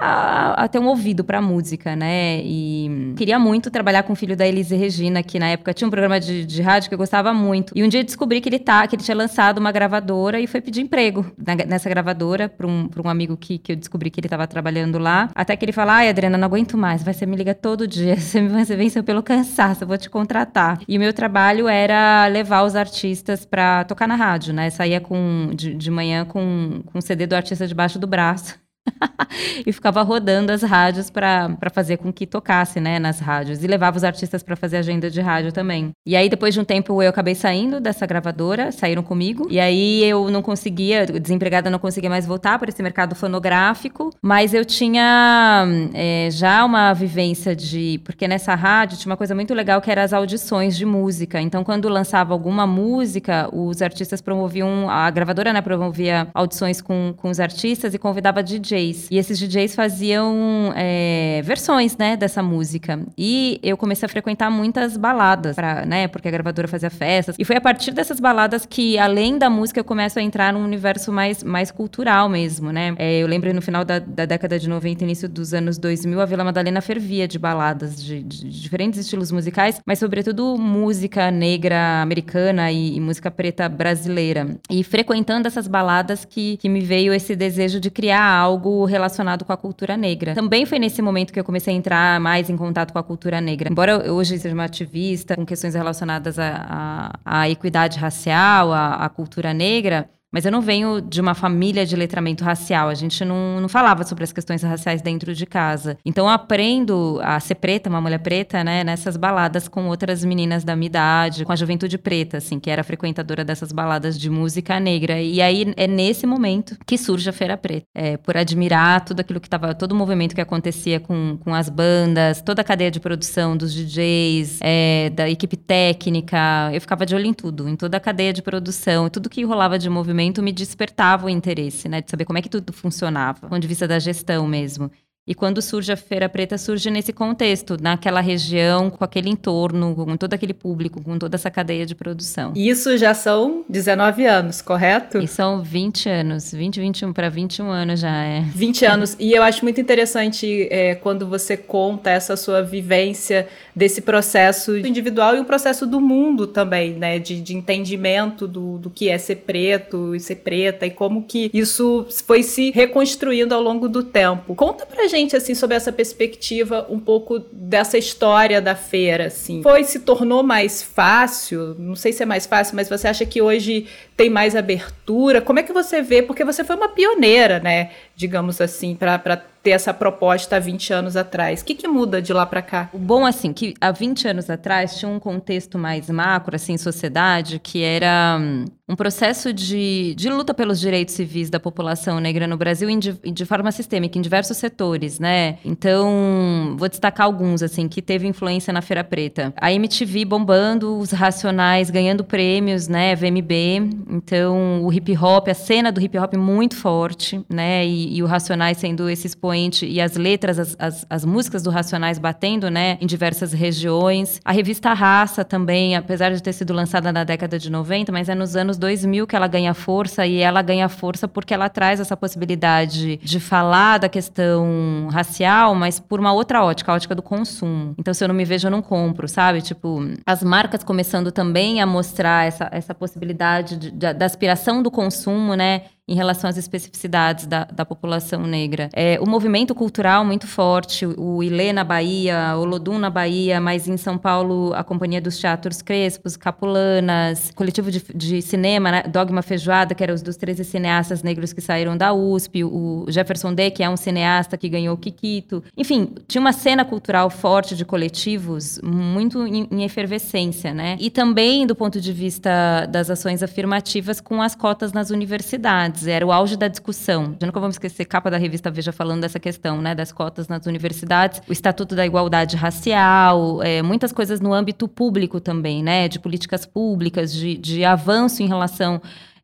a, 0.00 0.64
a 0.64 0.68
ter 0.68 0.78
um 0.78 0.86
ouvido 0.86 1.22
para 1.22 1.42
música, 1.42 1.94
né? 1.94 2.40
E 2.42 3.14
queria 3.16 3.38
muito 3.38 3.70
trabalhar 3.70 4.02
com 4.02 4.14
o 4.14 4.16
filho 4.16 4.36
da 4.36 4.46
Elise 4.46 4.74
Regina, 4.74 5.22
que 5.22 5.38
na 5.38 5.48
época 5.48 5.74
tinha 5.74 5.86
um 5.86 5.90
programa 5.90 6.18
de, 6.18 6.44
de 6.46 6.62
rádio 6.62 6.88
que 6.88 6.94
eu 6.94 6.98
gostava 6.98 7.34
muito. 7.34 7.72
E 7.76 7.84
um 7.84 7.88
dia 7.88 8.02
descobri 8.02 8.40
que 8.40 8.48
ele 8.48 8.58
tá, 8.58 8.86
que 8.86 8.96
ele 8.96 9.02
tinha 9.02 9.16
lançado 9.16 9.58
uma 9.58 9.70
gravadora 9.70 10.40
e 10.40 10.46
foi 10.46 10.60
pedir 10.60 10.80
emprego 10.80 11.26
na, 11.36 11.54
nessa 11.66 11.88
gravadora 11.88 12.48
para 12.48 12.66
um, 12.66 12.88
um 13.04 13.08
amigo 13.08 13.36
que, 13.36 13.58
que 13.58 13.72
eu 13.72 13.76
descobri 13.76 14.10
que 14.10 14.18
ele 14.20 14.26
estava 14.26 14.46
trabalhando 14.46 14.98
lá. 14.98 15.28
Até 15.34 15.54
que 15.54 15.64
ele 15.64 15.72
falou: 15.72 15.92
Ai, 15.92 16.08
Adriana, 16.08 16.38
não 16.38 16.46
aguento 16.46 16.78
mais, 16.78 17.02
vai, 17.02 17.12
você 17.12 17.26
me 17.26 17.36
liga 17.36 17.54
todo 17.54 17.86
dia, 17.86 18.16
você, 18.18 18.40
você 18.46 18.76
venceu 18.76 19.04
pelo 19.04 19.22
cansaço, 19.22 19.84
eu 19.84 19.88
vou 19.88 19.98
te 19.98 20.08
contratar. 20.08 20.80
E 20.88 20.96
o 20.96 21.00
meu 21.00 21.12
trabalho 21.12 21.68
era 21.68 22.26
levar 22.26 22.62
os 22.62 22.74
artistas 22.74 23.44
para 23.44 23.84
tocar 23.84 24.08
na 24.08 24.14
rádio, 24.14 24.54
né? 24.54 24.70
Saía 24.70 25.00
com, 25.00 25.50
de, 25.54 25.74
de 25.74 25.90
manhã 25.90 26.24
com, 26.24 26.82
com 26.86 26.98
o 26.98 27.02
CD 27.02 27.26
do 27.26 27.34
artista 27.34 27.66
debaixo 27.66 27.98
do 27.98 28.06
braço. 28.06 28.58
e 29.66 29.72
ficava 29.72 30.02
rodando 30.02 30.52
as 30.52 30.62
rádios 30.62 31.10
para 31.10 31.56
fazer 31.72 31.98
com 31.98 32.12
que 32.12 32.26
tocasse, 32.26 32.80
né, 32.80 32.98
nas 32.98 33.20
rádios. 33.20 33.62
E 33.62 33.66
levava 33.66 33.96
os 33.96 34.04
artistas 34.04 34.42
para 34.42 34.56
fazer 34.56 34.78
agenda 34.78 35.10
de 35.10 35.20
rádio 35.20 35.52
também. 35.52 35.90
E 36.06 36.16
aí, 36.16 36.28
depois 36.28 36.54
de 36.54 36.60
um 36.60 36.64
tempo, 36.64 37.02
eu 37.02 37.10
acabei 37.10 37.34
saindo 37.34 37.80
dessa 37.80 38.06
gravadora, 38.06 38.72
saíram 38.72 39.02
comigo. 39.02 39.46
E 39.50 39.60
aí, 39.60 40.04
eu 40.04 40.30
não 40.30 40.42
conseguia, 40.42 41.06
desempregada, 41.06 41.70
não 41.70 41.78
conseguia 41.78 42.10
mais 42.10 42.26
voltar 42.26 42.58
para 42.58 42.70
esse 42.70 42.82
mercado 42.82 43.14
fonográfico. 43.14 44.10
Mas 44.22 44.54
eu 44.54 44.64
tinha 44.64 45.64
é, 45.94 46.28
já 46.30 46.64
uma 46.64 46.92
vivência 46.92 47.54
de. 47.54 48.00
Porque 48.04 48.26
nessa 48.26 48.54
rádio 48.54 48.98
tinha 48.98 49.10
uma 49.10 49.16
coisa 49.16 49.34
muito 49.34 49.54
legal 49.54 49.80
que 49.80 49.90
era 49.90 50.02
as 50.02 50.12
audições 50.12 50.76
de 50.76 50.84
música. 50.84 51.40
Então, 51.40 51.62
quando 51.64 51.88
lançava 51.88 52.32
alguma 52.32 52.66
música, 52.66 53.48
os 53.52 53.82
artistas 53.82 54.20
promoviam. 54.20 54.88
A 54.88 55.10
gravadora, 55.10 55.52
né, 55.52 55.60
promovia 55.60 56.28
audições 56.34 56.80
com, 56.80 57.14
com 57.16 57.30
os 57.30 57.40
artistas 57.40 57.94
e 57.94 57.98
convidava 57.98 58.42
DJ 58.42 58.69
DJs. 58.70 59.08
E 59.10 59.18
esses 59.18 59.38
DJs 59.38 59.74
faziam 59.74 60.72
é, 60.76 61.40
versões, 61.44 61.96
né, 61.96 62.16
dessa 62.16 62.42
música. 62.42 63.00
E 63.18 63.58
eu 63.62 63.76
comecei 63.76 64.06
a 64.06 64.08
frequentar 64.08 64.50
muitas 64.50 64.96
baladas, 64.96 65.56
pra, 65.56 65.84
né, 65.84 66.08
porque 66.08 66.28
a 66.28 66.30
gravadora 66.30 66.68
fazia 66.68 66.90
festas. 66.90 67.36
E 67.38 67.44
foi 67.44 67.56
a 67.56 67.60
partir 67.60 67.92
dessas 67.92 68.20
baladas 68.20 68.64
que, 68.64 68.98
além 68.98 69.38
da 69.38 69.50
música, 69.50 69.80
eu 69.80 69.84
começo 69.84 70.18
a 70.18 70.22
entrar 70.22 70.52
num 70.52 70.64
universo 70.64 71.12
mais, 71.12 71.42
mais 71.42 71.70
cultural 71.70 72.28
mesmo, 72.28 72.72
né. 72.72 72.94
É, 72.98 73.18
eu 73.18 73.26
lembro 73.26 73.52
no 73.52 73.62
final 73.62 73.84
da, 73.84 73.98
da, 73.98 74.24
década 74.24 74.58
de 74.58 74.68
90, 74.68 75.04
início 75.04 75.28
dos 75.28 75.52
anos 75.52 75.78
2000, 75.78 76.20
a 76.20 76.24
Vila 76.24 76.44
Madalena 76.44 76.80
fervia 76.80 77.26
de 77.26 77.38
baladas 77.38 78.02
de, 78.02 78.22
de, 78.22 78.48
diferentes 78.48 79.00
estilos 79.00 79.32
musicais, 79.32 79.80
mas 79.84 79.98
sobretudo 79.98 80.56
música 80.56 81.30
negra 81.30 82.02
americana 82.02 82.70
e, 82.70 82.96
e 82.96 83.00
música 83.00 83.30
preta 83.30 83.68
brasileira. 83.68 84.56
E 84.70 84.84
frequentando 84.84 85.48
essas 85.48 85.66
baladas 85.66 86.24
que, 86.24 86.56
que 86.58 86.68
me 86.68 86.80
veio 86.80 87.12
esse 87.12 87.34
desejo 87.34 87.80
de 87.80 87.90
criar 87.90 88.20
algo 88.22 88.59
relacionado 88.84 89.44
com 89.44 89.52
a 89.52 89.56
cultura 89.56 89.96
negra. 89.96 90.34
Também 90.34 90.66
foi 90.66 90.78
nesse 90.78 91.00
momento 91.02 91.32
que 91.32 91.40
eu 91.40 91.44
comecei 91.44 91.74
a 91.74 91.76
entrar 91.76 92.20
mais 92.20 92.50
em 92.50 92.56
contato 92.56 92.92
com 92.92 92.98
a 92.98 93.02
cultura 93.02 93.40
negra. 93.40 93.70
Embora 93.70 93.92
eu 93.92 94.14
hoje 94.14 94.38
seja 94.38 94.54
uma 94.54 94.64
ativista 94.64 95.36
com 95.36 95.44
questões 95.46 95.74
relacionadas 95.74 96.36
à, 96.38 97.48
equidade 97.48 97.98
racial, 97.98 98.72
à 98.72 99.08
cultura 99.08 99.54
negra, 99.54 100.08
mas 100.32 100.44
eu 100.44 100.52
não 100.52 100.60
venho 100.60 101.00
de 101.00 101.20
uma 101.20 101.34
família 101.34 101.84
de 101.84 101.96
letramento 101.96 102.44
racial. 102.44 102.88
A 102.88 102.94
gente 102.94 103.24
não, 103.24 103.60
não 103.60 103.68
falava 103.68 104.04
sobre 104.04 104.24
as 104.24 104.32
questões 104.32 104.62
raciais 104.62 105.02
dentro 105.02 105.34
de 105.34 105.46
casa. 105.46 105.98
Então 106.04 106.26
eu 106.26 106.30
aprendo 106.30 107.18
a 107.22 107.40
ser 107.40 107.56
preta, 107.56 107.90
uma 107.90 108.00
mulher 108.00 108.18
preta, 108.18 108.62
né, 108.62 108.84
nessas 108.84 109.16
baladas 109.16 109.66
com 109.66 109.88
outras 109.88 110.24
meninas 110.24 110.62
da 110.62 110.76
minha 110.76 110.86
idade, 110.86 111.44
com 111.44 111.52
a 111.52 111.56
juventude 111.56 111.98
preta, 111.98 112.38
assim, 112.38 112.60
que 112.60 112.70
era 112.70 112.84
frequentadora 112.84 113.44
dessas 113.44 113.72
baladas 113.72 114.18
de 114.18 114.30
música 114.30 114.78
negra. 114.78 115.20
E 115.20 115.40
aí 115.42 115.72
é 115.76 115.86
nesse 115.86 116.26
momento 116.26 116.76
que 116.86 116.96
surge 116.96 117.28
a 117.28 117.32
Feira 117.32 117.56
Preta. 117.56 117.86
É, 117.94 118.16
por 118.16 118.36
admirar 118.36 119.04
tudo 119.04 119.20
aquilo 119.20 119.40
que 119.40 119.46
estava, 119.46 119.74
todo 119.74 119.92
o 119.92 119.96
movimento 119.96 120.34
que 120.34 120.40
acontecia 120.40 121.00
com, 121.00 121.38
com 121.40 121.54
as 121.54 121.68
bandas, 121.68 122.40
toda 122.40 122.62
a 122.62 122.64
cadeia 122.64 122.90
de 122.90 123.00
produção 123.00 123.56
dos 123.56 123.74
DJs, 123.74 124.58
é, 124.60 125.10
da 125.10 125.28
equipe 125.28 125.56
técnica. 125.56 126.70
Eu 126.72 126.80
ficava 126.80 127.04
de 127.04 127.14
olho 127.14 127.26
em 127.26 127.34
tudo, 127.34 127.68
em 127.68 127.74
toda 127.74 127.96
a 127.96 128.00
cadeia 128.00 128.32
de 128.32 128.42
produção, 128.42 129.08
tudo 129.08 129.28
que 129.28 129.44
rolava 129.44 129.78
de 129.78 129.88
movimento 129.88 130.19
me 130.42 130.52
despertava 130.52 131.26
o 131.26 131.30
interesse, 131.30 131.88
né? 131.88 132.00
De 132.00 132.10
saber 132.10 132.24
como 132.24 132.38
é 132.38 132.42
que 132.42 132.48
tudo 132.48 132.72
funcionava, 132.72 133.40
do 133.40 133.48
ponto 133.48 133.60
de 133.60 133.68
vista 133.68 133.86
da 133.88 133.98
gestão 133.98 134.46
mesmo. 134.46 134.90
E 135.28 135.34
quando 135.34 135.60
surge 135.60 135.92
a 135.92 135.96
Feira 135.96 136.28
Preta, 136.28 136.56
surge 136.56 136.90
nesse 136.90 137.12
contexto, 137.12 137.76
naquela 137.80 138.20
região, 138.20 138.88
com 138.88 139.04
aquele 139.04 139.28
entorno, 139.28 139.94
com 139.94 140.16
todo 140.16 140.32
aquele 140.32 140.54
público, 140.54 141.02
com 141.02 141.18
toda 141.18 141.36
essa 141.36 141.50
cadeia 141.50 141.84
de 141.84 141.94
produção. 141.94 142.52
Isso 142.56 142.96
já 142.96 143.12
são 143.12 143.62
19 143.68 144.24
anos, 144.24 144.62
correto? 144.62 145.18
E 145.18 145.28
são 145.28 145.62
20 145.62 146.08
anos, 146.08 146.52
20, 146.52 146.80
21 146.80 147.12
para 147.12 147.28
21 147.28 147.68
anos 147.68 148.00
já 148.00 148.24
é. 148.24 148.40
20 148.40 148.84
anos. 148.86 149.16
E 149.20 149.32
eu 149.32 149.42
acho 149.42 149.62
muito 149.62 149.78
interessante 149.78 150.66
é, 150.70 150.94
quando 150.94 151.26
você 151.26 151.54
conta 151.54 152.10
essa 152.10 152.34
sua 152.34 152.62
vivência 152.62 153.46
desse 153.76 154.00
processo 154.00 154.76
individual 154.76 155.36
e 155.36 155.40
o 155.40 155.44
processo 155.44 155.86
do 155.86 156.00
mundo 156.00 156.46
também, 156.46 156.94
né? 156.94 157.18
De, 157.18 157.40
de 157.40 157.54
entendimento 157.54 158.48
do, 158.48 158.78
do 158.78 158.88
que 158.88 159.10
é 159.10 159.18
ser 159.18 159.36
preto 159.36 160.14
e 160.14 160.18
ser 160.18 160.36
preta 160.36 160.86
e 160.86 160.90
como 160.90 161.24
que 161.24 161.50
isso 161.52 162.06
foi 162.26 162.42
se 162.42 162.70
reconstruindo 162.70 163.54
ao 163.54 163.60
longo 163.60 163.86
do 163.86 164.02
tempo. 164.02 164.54
Conta 164.54 164.86
pra 164.86 165.09
gente 165.10 165.36
assim 165.36 165.54
sobre 165.54 165.76
essa 165.76 165.92
perspectiva 165.92 166.86
um 166.88 166.98
pouco 166.98 167.40
dessa 167.52 167.98
história 167.98 168.60
da 168.60 168.74
feira, 168.74 169.26
assim. 169.26 169.62
Foi 169.62 169.84
se 169.84 170.00
tornou 170.00 170.42
mais 170.42 170.82
fácil? 170.82 171.74
Não 171.78 171.96
sei 171.96 172.12
se 172.12 172.22
é 172.22 172.26
mais 172.26 172.46
fácil, 172.46 172.76
mas 172.76 172.88
você 172.88 173.08
acha 173.08 173.26
que 173.26 173.42
hoje 173.42 173.86
tem 174.16 174.30
mais 174.30 174.54
abertura? 174.54 175.42
Como 175.42 175.58
é 175.58 175.62
que 175.62 175.72
você 175.72 176.00
vê? 176.00 176.22
Porque 176.22 176.44
você 176.44 176.62
foi 176.62 176.76
uma 176.76 176.88
pioneira, 176.88 177.58
né? 177.58 177.90
Digamos 178.20 178.60
assim, 178.60 178.94
para 178.94 179.18
ter 179.62 179.70
essa 179.70 179.92
proposta 179.92 180.56
há 180.56 180.58
20 180.58 180.92
anos 180.92 181.16
atrás? 181.16 181.60
O 181.60 181.64
que, 181.64 181.74
que 181.74 181.88
muda 181.88 182.20
de 182.20 182.32
lá 182.32 182.46
para 182.46 182.62
cá? 182.62 182.88
O 182.92 182.98
bom, 182.98 183.24
assim, 183.26 183.52
que 183.52 183.74
há 183.80 183.90
20 183.90 184.28
anos 184.28 184.50
atrás 184.50 184.98
tinha 184.98 185.10
um 185.10 185.18
contexto 185.18 185.78
mais 185.78 186.08
macro, 186.08 186.56
assim, 186.56 186.76
sociedade, 186.76 187.58
que 187.58 187.82
era 187.82 188.38
hum, 188.40 188.64
um 188.88 188.96
processo 188.96 189.52
de, 189.52 190.14
de 190.16 190.28
luta 190.30 190.54
pelos 190.54 190.80
direitos 190.80 191.14
civis 191.14 191.50
da 191.50 191.60
população 191.60 192.18
negra 192.18 192.46
no 192.46 192.56
Brasil 192.56 192.90
de, 192.98 193.12
de 193.12 193.44
forma 193.44 193.70
sistêmica, 193.70 194.18
em 194.18 194.22
diversos 194.22 194.56
setores, 194.56 195.18
né? 195.18 195.58
Então, 195.64 196.74
vou 196.76 196.88
destacar 196.88 197.26
alguns, 197.26 197.62
assim, 197.62 197.86
que 197.88 198.02
teve 198.02 198.26
influência 198.26 198.72
na 198.72 198.82
Feira 198.82 199.04
Preta. 199.04 199.52
A 199.56 199.72
MTV 199.72 200.24
bombando, 200.24 200.98
os 200.98 201.12
Racionais 201.12 201.90
ganhando 201.90 202.24
prêmios, 202.24 202.88
né? 202.88 203.14
VMB. 203.14 203.90
Então, 204.10 204.84
o 204.84 204.92
hip 204.92 205.16
hop, 205.16 205.48
a 205.48 205.54
cena 205.54 205.92
do 205.92 206.00
hip 206.00 206.18
hop 206.18 206.34
muito 206.34 206.76
forte, 206.76 207.44
né? 207.48 207.86
E, 207.86 208.09
e 208.10 208.22
o 208.22 208.26
Racionais 208.26 208.78
sendo 208.78 209.08
esse 209.08 209.26
expoente 209.26 209.86
e 209.86 210.00
as 210.00 210.16
letras, 210.16 210.58
as, 210.58 210.76
as, 210.78 211.06
as, 211.08 211.24
músicas 211.24 211.62
do 211.62 211.70
Racionais 211.70 212.18
batendo, 212.18 212.68
né, 212.68 212.98
em 213.00 213.06
diversas 213.06 213.52
regiões. 213.52 214.40
A 214.44 214.50
revista 214.50 214.92
Raça 214.92 215.44
também, 215.44 215.94
apesar 215.94 216.30
de 216.30 216.42
ter 216.42 216.52
sido 216.52 216.72
lançada 216.72 217.12
na 217.12 217.22
década 217.22 217.56
de 217.58 217.70
90, 217.70 218.10
mas 218.10 218.28
é 218.28 218.34
nos 218.34 218.56
anos 218.56 218.76
2000 218.76 219.26
que 219.26 219.36
ela 219.36 219.46
ganha 219.46 219.72
força 219.72 220.26
e 220.26 220.38
ela 220.38 220.60
ganha 220.60 220.88
força 220.88 221.28
porque 221.28 221.54
ela 221.54 221.68
traz 221.68 222.00
essa 222.00 222.16
possibilidade 222.16 223.18
de 223.18 223.38
falar 223.38 223.98
da 223.98 224.08
questão 224.08 225.08
racial, 225.12 225.74
mas 225.74 226.00
por 226.00 226.18
uma 226.18 226.32
outra 226.32 226.64
ótica, 226.64 226.90
a 226.90 226.94
ótica 226.96 227.14
do 227.14 227.22
consumo. 227.22 227.94
Então, 227.96 228.12
se 228.12 228.24
eu 228.24 228.28
não 228.28 228.34
me 228.34 228.44
vejo, 228.44 228.66
eu 228.66 228.72
não 228.72 228.82
compro, 228.82 229.28
sabe? 229.28 229.62
Tipo, 229.62 230.00
as 230.26 230.42
marcas 230.42 230.82
começando 230.82 231.30
também 231.30 231.80
a 231.80 231.86
mostrar 231.86 232.46
essa, 232.46 232.68
essa 232.72 232.94
possibilidade 232.94 233.76
de, 233.76 233.90
de, 233.92 234.12
da 234.12 234.26
aspiração 234.26 234.82
do 234.82 234.90
consumo, 234.90 235.54
né? 235.54 235.82
Em 236.10 236.14
relação 236.16 236.50
às 236.50 236.56
especificidades 236.56 237.46
da, 237.46 237.64
da 237.64 237.84
população 237.84 238.42
negra. 238.42 238.88
É, 238.92 239.16
o 239.20 239.28
movimento 239.28 239.76
cultural 239.76 240.24
muito 240.24 240.48
forte, 240.48 241.06
o 241.06 241.40
Ilê 241.40 241.72
na 241.72 241.84
Bahia, 241.84 242.56
o 242.56 242.64
Lodum 242.64 242.98
na 242.98 243.08
Bahia, 243.08 243.60
mas 243.60 243.86
em 243.86 243.96
São 243.96 244.18
Paulo 244.18 244.74
a 244.74 244.82
Companhia 244.82 245.20
dos 245.20 245.38
Teatros 245.38 245.80
Crespos, 245.80 246.36
Capulanas, 246.36 247.52
coletivo 247.54 247.92
de, 247.92 248.02
de 248.12 248.42
cinema, 248.42 248.90
né? 248.90 249.02
Dogma 249.04 249.40
Feijoada, 249.40 249.94
que 249.94 250.02
era 250.02 250.12
os 250.12 250.20
dos 250.20 250.36
13 250.36 250.64
cineastas 250.64 251.22
negros 251.22 251.52
que 251.52 251.60
saíram 251.60 251.96
da 251.96 252.12
USP, 252.12 252.64
o 252.64 253.06
Jefferson 253.08 253.54
Day, 253.54 253.70
que 253.70 253.84
é 253.84 253.88
um 253.88 253.96
cineasta 253.96 254.56
que 254.56 254.68
ganhou 254.68 254.96
o 254.96 254.98
Kikito. 254.98 255.62
Enfim, 255.76 256.12
tinha 256.26 256.40
uma 256.40 256.52
cena 256.52 256.84
cultural 256.84 257.30
forte 257.30 257.76
de 257.76 257.84
coletivos, 257.84 258.80
muito 258.82 259.46
em, 259.46 259.68
em 259.70 259.84
efervescência, 259.84 260.74
né? 260.74 260.96
E 260.98 261.08
também 261.08 261.68
do 261.68 261.76
ponto 261.76 262.00
de 262.00 262.12
vista 262.12 262.84
das 262.86 263.10
ações 263.10 263.44
afirmativas 263.44 264.20
com 264.20 264.42
as 264.42 264.56
cotas 264.56 264.92
nas 264.92 265.10
universidades 265.10 265.99
era 266.06 266.26
o 266.26 266.32
auge 266.32 266.56
da 266.56 266.68
discussão. 266.68 267.36
Já 267.40 267.46
nunca 267.46 267.60
vamos 267.60 267.74
esquecer 267.74 268.04
capa 268.04 268.30
da 268.30 268.36
revista 268.36 268.70
Veja 268.70 268.92
falando 268.92 269.22
dessa 269.22 269.38
questão, 269.38 269.80
né, 269.80 269.94
das 269.94 270.12
cotas 270.12 270.48
nas 270.48 270.66
universidades, 270.66 271.42
o 271.48 271.52
Estatuto 271.52 271.94
da 271.94 272.06
Igualdade 272.06 272.56
Racial, 272.56 273.62
é, 273.62 273.82
muitas 273.82 274.12
coisas 274.12 274.40
no 274.40 274.52
âmbito 274.52 274.86
público 274.86 275.40
também, 275.40 275.82
né, 275.82 276.08
de 276.08 276.18
políticas 276.18 276.64
públicas, 276.66 277.32
de, 277.32 277.56
de 277.56 277.84
avanço 277.84 278.42
em 278.42 278.46
relação 278.46 279.00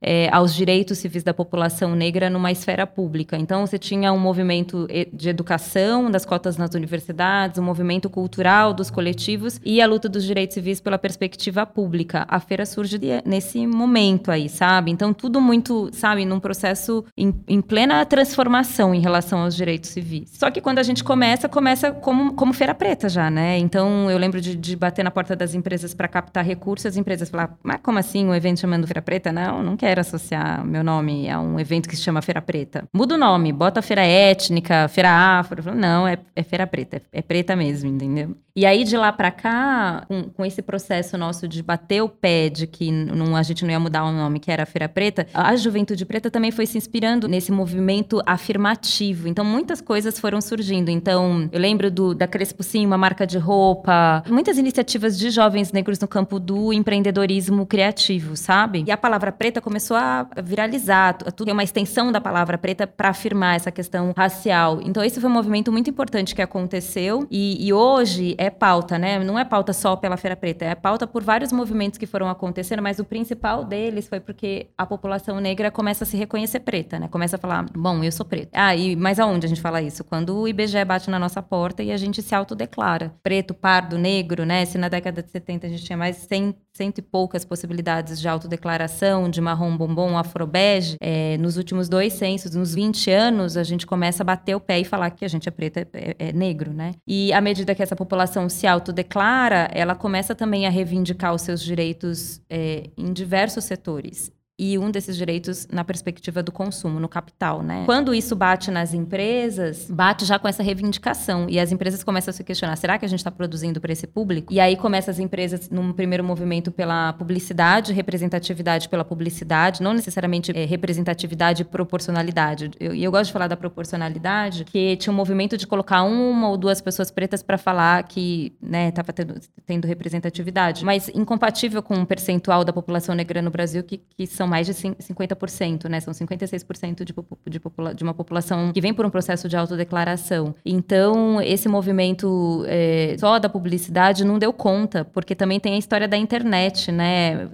é, 0.06 0.29
aos 0.31 0.55
direitos 0.55 0.99
civis 0.99 1.25
da 1.25 1.35
população 1.35 1.97
negra 1.97 2.31
numa 2.31 2.53
esfera 2.53 2.87
pública. 2.87 3.36
Então, 3.36 3.67
você 3.67 3.77
tinha 3.77 4.13
um 4.13 4.19
movimento 4.19 4.86
de 5.13 5.29
educação 5.29 6.08
das 6.08 6.25
cotas 6.25 6.56
nas 6.56 6.75
universidades, 6.75 7.58
um 7.58 7.65
movimento 7.65 8.08
cultural 8.08 8.72
dos 8.72 8.89
coletivos 8.89 9.60
e 9.65 9.82
a 9.82 9.86
luta 9.86 10.08
dos 10.08 10.25
direitos 10.25 10.55
civis 10.55 10.81
pela 10.81 10.96
perspectiva 10.96 11.67
pública. 11.67 12.25
A 12.29 12.39
feira 12.39 12.65
surge 12.65 13.01
nesse 13.25 13.67
momento 13.67 14.31
aí, 14.31 14.48
sabe? 14.48 14.93
Então, 14.93 15.13
tudo 15.13 15.41
muito, 15.41 15.91
sabe, 15.93 16.25
num 16.25 16.39
processo 16.39 17.05
em, 17.17 17.34
em 17.48 17.60
plena 17.60 18.05
transformação 18.05 18.94
em 18.94 19.01
relação 19.01 19.41
aos 19.41 19.56
direitos 19.56 19.91
civis. 19.91 20.31
Só 20.32 20.51
que 20.53 20.60
quando 20.60 20.79
a 20.79 20.84
gente 20.84 21.03
começa, 21.03 21.48
começa 21.48 21.91
como, 21.91 22.34
como 22.34 22.53
feira 22.53 22.75
preta 22.75 23.08
já, 23.08 23.29
né? 23.29 23.58
Então, 23.58 24.08
eu 24.08 24.19
lembro 24.19 24.41
de, 24.41 24.55
de 24.55 24.77
bater 24.77 25.03
na 25.03 25.10
porta 25.10 25.34
das 25.34 25.53
empresas 25.53 25.93
para 25.94 26.06
captar 26.06 26.44
recursos, 26.44 26.86
as 26.86 26.96
empresas 26.96 27.29
falaram, 27.29 27.55
mas 27.63 27.81
como 27.82 27.98
assim 27.98 28.25
um 28.25 28.34
evento 28.34 28.60
chamando 28.60 28.86
feira 28.86 29.03
preta? 29.03 29.32
Não, 29.32 29.63
não 29.63 29.77
quero 29.77 29.95
quero 29.96 30.00
associar 30.00 30.65
meu 30.65 30.84
nome 30.84 31.29
a 31.31 31.41
um 31.41 31.58
evento 31.58 31.88
que 31.88 31.96
se 31.96 32.03
chama 32.03 32.20
Feira 32.20 32.43
Preta. 32.43 32.84
Muda 32.93 33.15
o 33.15 33.19
nome, 33.19 33.50
bota 33.53 33.81
Feira 33.81 34.03
Étnica, 34.03 34.88
Feira 34.88 35.10
Afro. 35.10 35.74
Não, 35.74 36.06
é, 36.06 36.19
é, 36.34 36.43
Feira 36.43 36.67
Preta, 36.67 36.96
é, 36.96 37.19
é, 37.19 37.22
preta 37.22 37.56
mesmo, 37.56 37.88
entendeu? 37.88 38.36
E 38.55 38.65
aí, 38.65 38.84
de 38.84 38.96
lá 38.96 39.12
para 39.12 39.31
cá, 39.31 40.06
com, 40.08 40.31
com, 40.31 40.43
esse 40.43 40.62
processo 40.62 41.19
nosso 41.19 41.46
de 41.46 41.62
bater 41.62 42.03
o 42.03 42.08
pé 42.08 42.48
de 42.48 42.67
que 42.67 42.91
não, 42.91 43.36
a 43.36 43.43
gente 43.43 43.62
não 43.62 43.70
ia 43.70 43.79
mudar 43.79 44.03
o 44.05 44.10
nome, 44.10 44.41
que 44.41 44.50
era 44.50 44.65
Feira 44.65 44.88
Preta, 44.88 45.26
a 45.34 45.55
Juventude 45.56 46.06
Preta 46.06 46.31
também 46.31 46.50
foi 46.50 46.65
se 46.65 46.79
inspirando 46.79 47.29
nesse 47.29 47.53
movimento 47.53 48.22
afirmativo. 48.24 49.29
Então, 49.29 49.44
muitas 49.44 49.82
coisas 49.82 50.19
foram 50.19 50.41
surgindo. 50.41 50.88
Então, 50.88 51.50
eu 51.53 51.60
lembro 51.60 51.91
do, 51.91 52.15
da 52.15 52.26
Crespo 52.26 52.62
Sim, 52.62 52.86
uma 52.86 52.96
marca 52.96 53.26
de 53.26 53.36
roupa, 53.36 54.24
muitas 54.26 54.56
iniciativas 54.56 55.19
de 55.19 55.29
jovens 55.29 55.70
negros 55.70 56.00
no 56.00 56.08
campo 56.08 56.41
do 56.41 56.72
empreendedorismo 56.72 57.67
criativo, 57.67 58.38
sabe? 58.38 58.84
E 58.86 58.91
a 58.91 58.96
palavra 58.96 59.31
preta 59.32 59.60
começou 59.60 59.75
começou 59.76 59.96
a 59.98 60.26
viralizar, 60.42 61.18
tudo 61.36 61.50
é 61.50 61.52
uma 61.52 61.62
extensão 61.62 62.10
da 62.10 62.18
palavra 62.18 62.56
preta 62.56 62.86
para 62.86 63.10
afirmar 63.10 63.56
essa 63.56 63.70
questão 63.70 64.14
racial. 64.16 64.80
Então, 64.82 65.04
esse 65.04 65.20
foi 65.20 65.28
um 65.28 65.32
movimento 65.32 65.70
muito 65.70 65.90
importante 65.90 66.34
que 66.34 66.40
aconteceu 66.40 67.26
e, 67.30 67.66
e, 67.66 67.74
hoje 67.74 68.34
é 68.38 68.48
pauta, 68.48 68.98
né? 68.98 69.18
Não 69.18 69.38
é 69.38 69.44
pauta 69.44 69.74
só 69.74 69.94
pela 69.94 70.16
Feira 70.16 70.34
Preta, 70.34 70.64
é 70.64 70.74
pauta 70.74 71.06
por 71.06 71.22
vários 71.22 71.52
movimentos 71.52 71.98
que 71.98 72.06
foram 72.06 72.26
acontecendo, 72.26 72.82
mas 72.82 72.98
o 72.98 73.04
principal 73.04 73.64
deles 73.64 74.08
foi 74.08 74.18
porque 74.18 74.68
a 74.78 74.86
população 74.86 75.40
negra 75.40 75.70
começa 75.70 76.04
a 76.04 76.06
se 76.06 76.16
reconhecer 76.16 76.60
preta, 76.60 76.98
né? 76.98 77.08
Começa 77.08 77.36
a 77.36 77.38
falar, 77.38 77.66
bom, 77.76 78.02
eu 78.02 78.10
sou 78.10 78.24
preta. 78.24 78.52
Ah, 78.54 78.74
e 78.74 78.96
mas 78.96 79.20
aonde 79.20 79.44
a 79.44 79.48
gente 79.48 79.60
fala 79.60 79.82
isso? 79.82 80.02
Quando 80.04 80.38
o 80.38 80.48
IBGE 80.48 80.82
bate 80.86 81.10
na 81.10 81.18
nossa 81.18 81.42
porta 81.42 81.82
e 81.82 81.92
a 81.92 81.98
gente 81.98 82.22
se 82.22 82.34
autodeclara. 82.34 83.14
Preto, 83.22 83.52
pardo, 83.52 83.98
negro, 83.98 84.46
né? 84.46 84.64
Se 84.64 84.78
na 84.78 84.88
década 84.88 85.22
de 85.22 85.30
70 85.30 85.66
a 85.66 85.70
gente 85.70 85.84
tinha 85.84 85.98
mais 85.98 86.16
100 86.16 86.56
cento 86.76 86.98
e 86.98 87.02
poucas 87.02 87.44
possibilidades 87.44 88.20
de 88.20 88.28
autodeclaração, 88.28 89.30
de 89.30 89.40
marrom 89.40 89.66
bombom, 89.75 90.19
afrobege, 90.19 90.96
é, 91.01 91.39
nos 91.39 91.56
últimos 91.56 91.89
dois 91.89 92.13
censos, 92.13 92.55
nos 92.55 92.75
20 92.75 93.11
anos, 93.11 93.56
a 93.56 93.65
gente 93.65 93.87
começa 93.87 94.23
a 94.23 94.27
bater 94.27 94.55
o 94.55 94.61
pé 94.61 94.81
e 94.81 94.85
falar 94.85 95.11
que 95.11 95.25
a 95.25 95.29
gente 95.29 95.49
é 95.49 95.51
preto, 95.51 95.79
é, 95.79 95.87
é, 95.94 96.17
é 96.19 96.32
negro, 96.32 96.75
né? 96.75 96.93
E 97.06 97.32
à 97.32 97.41
medida 97.41 97.75
que 97.75 97.82
essa 97.82 97.96
população 97.96 98.51
se 98.51 98.67
autodeclara, 98.67 99.70
ela 99.73 99.94
começa 99.94 100.35
também 100.35 100.67
a 100.67 100.70
reivindicar 100.70 101.35
os 101.35 101.41
seus 101.41 101.63
direitos 101.63 102.43
é, 102.51 102.91
em 102.99 103.11
diversos 103.13 103.65
setores 103.65 104.35
e 104.58 104.79
um 104.79 104.91
desses 104.91 105.17
direitos 105.17 105.69
na 105.70 105.84
perspectiva 105.84 106.43
do 106.43 106.51
consumo, 106.51 106.98
no 106.98 107.08
capital, 107.08 107.63
né? 107.63 107.82
Quando 107.84 108.15
isso 108.15 108.34
bate 108.34 108.70
nas 108.70 108.94
empresas, 108.94 109.86
bate 109.91 110.25
já 110.25 110.39
com 110.39 110.48
essa 110.48 110.63
reivindicação 110.63 111.46
e 111.48 111.60
as 111.60 111.70
empresas 111.72 112.03
começam 112.03 112.31
a 112.31 112.34
se 112.34 112.43
questionar: 112.43 112.77
será 112.77 112.98
que 112.98 113.05
a 113.05 113.08
gente 113.08 113.20
está 113.20 113.31
produzindo 113.31 113.81
para 113.81 113.93
esse 113.93 114.06
público? 114.06 114.53
E 114.53 114.58
aí 114.58 114.77
começa 114.77 115.10
as 115.10 115.19
empresas 115.19 115.69
num 115.69 115.93
primeiro 115.93 116.25
movimento 116.25 116.70
pela 116.70 117.13
publicidade, 117.13 117.93
representatividade 117.93 118.89
pela 118.89 119.05
publicidade, 119.05 119.82
não 119.82 119.93
necessariamente 119.93 120.53
é, 120.56 120.65
representatividade 120.65 121.63
e 121.63 121.65
proporcionalidade. 121.65 122.70
E 122.81 122.84
eu, 122.84 122.94
eu, 122.94 123.10
gosto 123.10 123.27
de 123.27 123.32
falar 123.32 123.48
da 123.48 123.56
proporcionalidade, 123.56 124.65
que 124.65 124.96
tinha 124.96 125.13
um 125.13 125.17
movimento 125.17 125.56
de 125.56 125.67
colocar 125.67 126.03
uma 126.03 126.48
ou 126.48 126.56
duas 126.56 126.81
pessoas 126.81 127.10
pretas 127.10 127.43
para 127.43 127.58
falar 127.58 128.03
que, 128.05 128.55
né, 128.60 128.89
estava 128.89 129.13
tendo, 129.13 129.34
tendo 129.67 129.86
representatividade, 129.86 130.84
mas 130.84 131.08
incompatível 131.10 131.82
com 131.82 131.94
um 131.94 132.05
percentual 132.05 132.65
da 132.65 132.72
população 132.72 133.15
negra 133.15 133.43
no 133.43 133.51
Brasil 133.51 133.82
que, 133.82 133.98
que 133.98 134.27
são 134.27 134.45
são 134.46 134.48
mais 134.48 134.67
de 134.67 134.72
50%, 134.72 135.88
né? 135.88 136.00
São 136.00 136.15
56% 136.15 137.05
de, 137.05 137.12
de, 137.46 137.60
de 137.94 138.03
uma 138.05 138.15
população 138.15 138.72
que 138.72 138.81
vem 138.81 138.94
por 138.94 139.05
um 139.05 139.10
processo 139.10 139.48
de 139.48 139.56
autodeclaração. 139.56 140.55
Então, 140.65 141.43
esse 141.43 141.69
movimento 141.69 142.65
é, 142.67 143.17
só 143.19 143.38
da 143.38 143.48
publicidade 143.48 144.24
não 144.24 144.38
deu 144.38 144.53
conta, 144.53 145.05
porque 145.05 145.34
também 145.34 145.58
tem 145.58 145.74
a 145.74 145.79
história 145.79 146.06
da 146.06 146.17
internet, 146.17 146.93
né? 146.93 147.48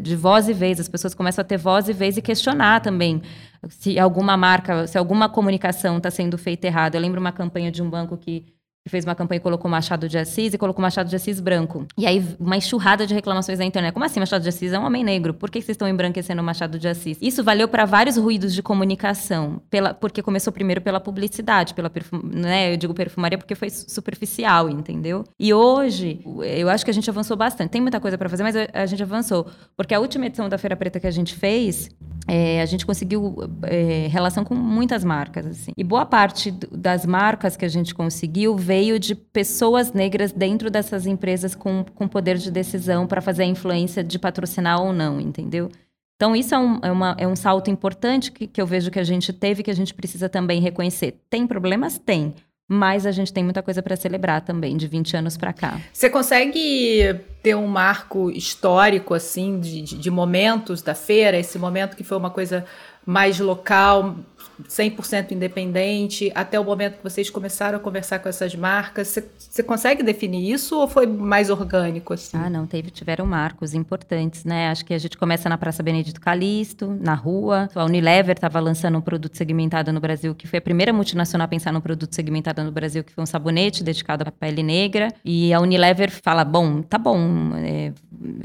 De 0.00 0.16
voz 0.16 0.48
e 0.48 0.52
vez. 0.52 0.80
As 0.80 0.88
pessoas 0.88 1.12
começam 1.12 1.42
a 1.42 1.44
ter 1.44 1.58
voz 1.58 1.88
e 1.88 1.92
vez 1.92 2.16
e 2.16 2.22
questionar 2.22 2.80
também 2.80 3.20
se 3.68 3.98
alguma 3.98 4.36
marca, 4.36 4.86
se 4.86 4.96
alguma 4.96 5.28
comunicação 5.28 5.96
está 5.96 6.10
sendo 6.10 6.38
feita 6.38 6.66
errado. 6.66 6.94
Eu 6.94 7.00
lembro 7.00 7.20
uma 7.20 7.32
campanha 7.32 7.70
de 7.70 7.82
um 7.82 7.90
banco 7.90 8.16
que 8.16 8.44
fez 8.88 9.04
uma 9.04 9.14
campanha 9.14 9.38
e 9.38 9.40
colocou 9.40 9.70
Machado 9.70 10.08
de 10.08 10.18
Assis 10.18 10.54
e 10.54 10.58
colocou 10.58 10.82
Machado 10.82 11.08
de 11.08 11.16
Assis 11.16 11.40
branco. 11.40 11.86
E 11.96 12.06
aí, 12.06 12.24
uma 12.38 12.56
enxurrada 12.56 13.06
de 13.06 13.14
reclamações 13.14 13.58
na 13.58 13.64
internet. 13.64 13.92
Como 13.92 14.04
assim 14.04 14.20
Machado 14.20 14.42
de 14.42 14.48
Assis 14.48 14.72
é 14.72 14.78
um 14.78 14.84
homem 14.84 15.02
negro? 15.02 15.34
Por 15.34 15.50
que 15.50 15.60
vocês 15.60 15.74
estão 15.74 15.88
embranquecendo 15.88 16.42
Machado 16.42 16.78
de 16.78 16.88
Assis? 16.88 17.18
Isso 17.20 17.42
valeu 17.42 17.68
para 17.68 17.84
vários 17.84 18.16
ruídos 18.16 18.54
de 18.54 18.62
comunicação, 18.62 19.60
pela, 19.70 19.92
porque 19.92 20.22
começou 20.22 20.52
primeiro 20.52 20.80
pela 20.80 21.00
publicidade, 21.00 21.74
pela 21.74 21.90
perfum, 21.90 22.20
né? 22.22 22.72
Eu 22.72 22.76
digo 22.76 22.94
perfumaria 22.94 23.38
porque 23.38 23.54
foi 23.54 23.70
superficial, 23.70 24.68
entendeu? 24.68 25.24
E 25.38 25.52
hoje, 25.52 26.20
eu 26.42 26.68
acho 26.68 26.84
que 26.84 26.90
a 26.90 26.94
gente 26.94 27.08
avançou 27.10 27.36
bastante. 27.36 27.70
Tem 27.70 27.80
muita 27.80 28.00
coisa 28.00 28.16
para 28.16 28.28
fazer, 28.28 28.42
mas 28.42 28.54
a 28.72 28.86
gente 28.86 29.02
avançou. 29.02 29.46
Porque 29.76 29.94
a 29.94 30.00
última 30.00 30.26
edição 30.26 30.48
da 30.48 30.58
Feira 30.58 30.76
Preta 30.76 31.00
que 31.00 31.06
a 31.06 31.10
gente 31.10 31.34
fez, 31.34 31.88
é, 32.28 32.60
a 32.60 32.66
gente 32.66 32.84
conseguiu 32.84 33.36
é, 33.62 34.08
relação 34.08 34.44
com 34.44 34.54
muitas 34.54 35.04
marcas, 35.04 35.46
assim. 35.46 35.72
E 35.76 35.84
boa 35.84 36.04
parte 36.04 36.50
das 36.72 37.06
marcas 37.06 37.56
que 37.56 37.64
a 37.64 37.68
gente 37.68 37.94
conseguiu 37.94 38.56
veio 38.56 38.75
de 38.98 39.14
pessoas 39.14 39.92
negras 39.92 40.32
dentro 40.32 40.70
dessas 40.70 41.06
empresas 41.06 41.54
com, 41.54 41.84
com 41.94 42.06
poder 42.06 42.36
de 42.38 42.50
decisão 42.50 43.06
para 43.06 43.20
fazer 43.20 43.42
a 43.42 43.46
influência 43.46 44.02
de 44.02 44.18
patrocinar 44.18 44.80
ou 44.80 44.92
não, 44.92 45.20
entendeu? 45.20 45.70
Então, 46.16 46.34
isso 46.34 46.54
é 46.54 46.58
um, 46.58 46.80
é, 46.82 46.90
uma, 46.90 47.16
é 47.18 47.28
um 47.28 47.36
salto 47.36 47.70
importante 47.70 48.32
que, 48.32 48.46
que 48.46 48.60
eu 48.60 48.66
vejo 48.66 48.90
que 48.90 48.98
a 48.98 49.04
gente 49.04 49.32
teve 49.32 49.62
que 49.62 49.70
a 49.70 49.74
gente 49.74 49.92
precisa 49.92 50.28
também 50.28 50.60
reconhecer. 50.60 51.20
Tem 51.28 51.46
problemas? 51.46 51.98
Tem. 51.98 52.34
Mas 52.68 53.06
a 53.06 53.12
gente 53.12 53.32
tem 53.32 53.44
muita 53.44 53.62
coisa 53.62 53.80
para 53.80 53.94
celebrar 53.94 54.40
também, 54.40 54.76
de 54.76 54.88
20 54.88 55.16
anos 55.16 55.36
para 55.36 55.52
cá. 55.52 55.80
Você 55.92 56.10
consegue 56.10 57.20
ter 57.40 57.54
um 57.54 57.68
marco 57.68 58.28
histórico, 58.30 59.14
assim, 59.14 59.60
de, 59.60 59.82
de, 59.82 60.10
momentos 60.10 60.82
da 60.82 60.94
feira? 60.94 61.38
Esse 61.38 61.58
momento 61.60 61.96
que 61.96 62.02
foi 62.02 62.18
uma 62.18 62.30
coisa 62.30 62.64
mais 63.04 63.38
local, 63.38 64.16
100% 64.64 65.32
independente, 65.32 66.32
até 66.34 66.58
o 66.58 66.64
momento 66.64 66.98
que 66.98 67.04
vocês 67.04 67.28
começaram 67.30 67.78
a 67.78 67.80
conversar 67.80 68.18
com 68.18 68.28
essas 68.28 68.54
marcas. 68.54 69.08
Você, 69.38 69.62
consegue 69.62 70.02
definir 70.02 70.50
isso 70.50 70.78
ou 70.78 70.88
foi 70.88 71.06
mais 71.06 71.50
orgânico 71.50 72.12
assim? 72.12 72.36
Ah, 72.36 72.48
não, 72.48 72.66
teve, 72.66 72.90
tiveram 72.90 73.26
marcos 73.26 73.74
importantes, 73.74 74.44
né? 74.44 74.68
Acho 74.70 74.84
que 74.84 74.94
a 74.94 74.98
gente 74.98 75.16
começa 75.18 75.48
na 75.48 75.58
Praça 75.58 75.82
Benedito 75.82 76.20
Calixto, 76.20 76.96
na 77.00 77.14
rua. 77.14 77.68
A 77.74 77.84
Unilever 77.84 78.36
estava 78.36 78.60
lançando 78.60 78.98
um 78.98 79.00
produto 79.00 79.36
segmentado 79.36 79.92
no 79.92 80.00
Brasil, 80.00 80.34
que 80.34 80.46
foi 80.46 80.58
a 80.58 80.62
primeira 80.62 80.92
multinacional 80.92 81.44
a 81.44 81.48
pensar 81.48 81.72
num 81.72 81.80
produto 81.80 82.14
segmentado 82.14 82.62
no 82.64 82.72
Brasil, 82.72 83.04
que 83.04 83.12
foi 83.12 83.22
um 83.22 83.26
sabonete 83.26 83.82
dedicado 83.82 84.24
à 84.26 84.30
pele 84.30 84.62
negra. 84.62 85.12
E 85.24 85.52
a 85.52 85.60
Unilever 85.60 86.10
fala: 86.10 86.44
bom, 86.44 86.82
tá 86.82 86.98
bom, 86.98 87.52
é, 87.56 87.92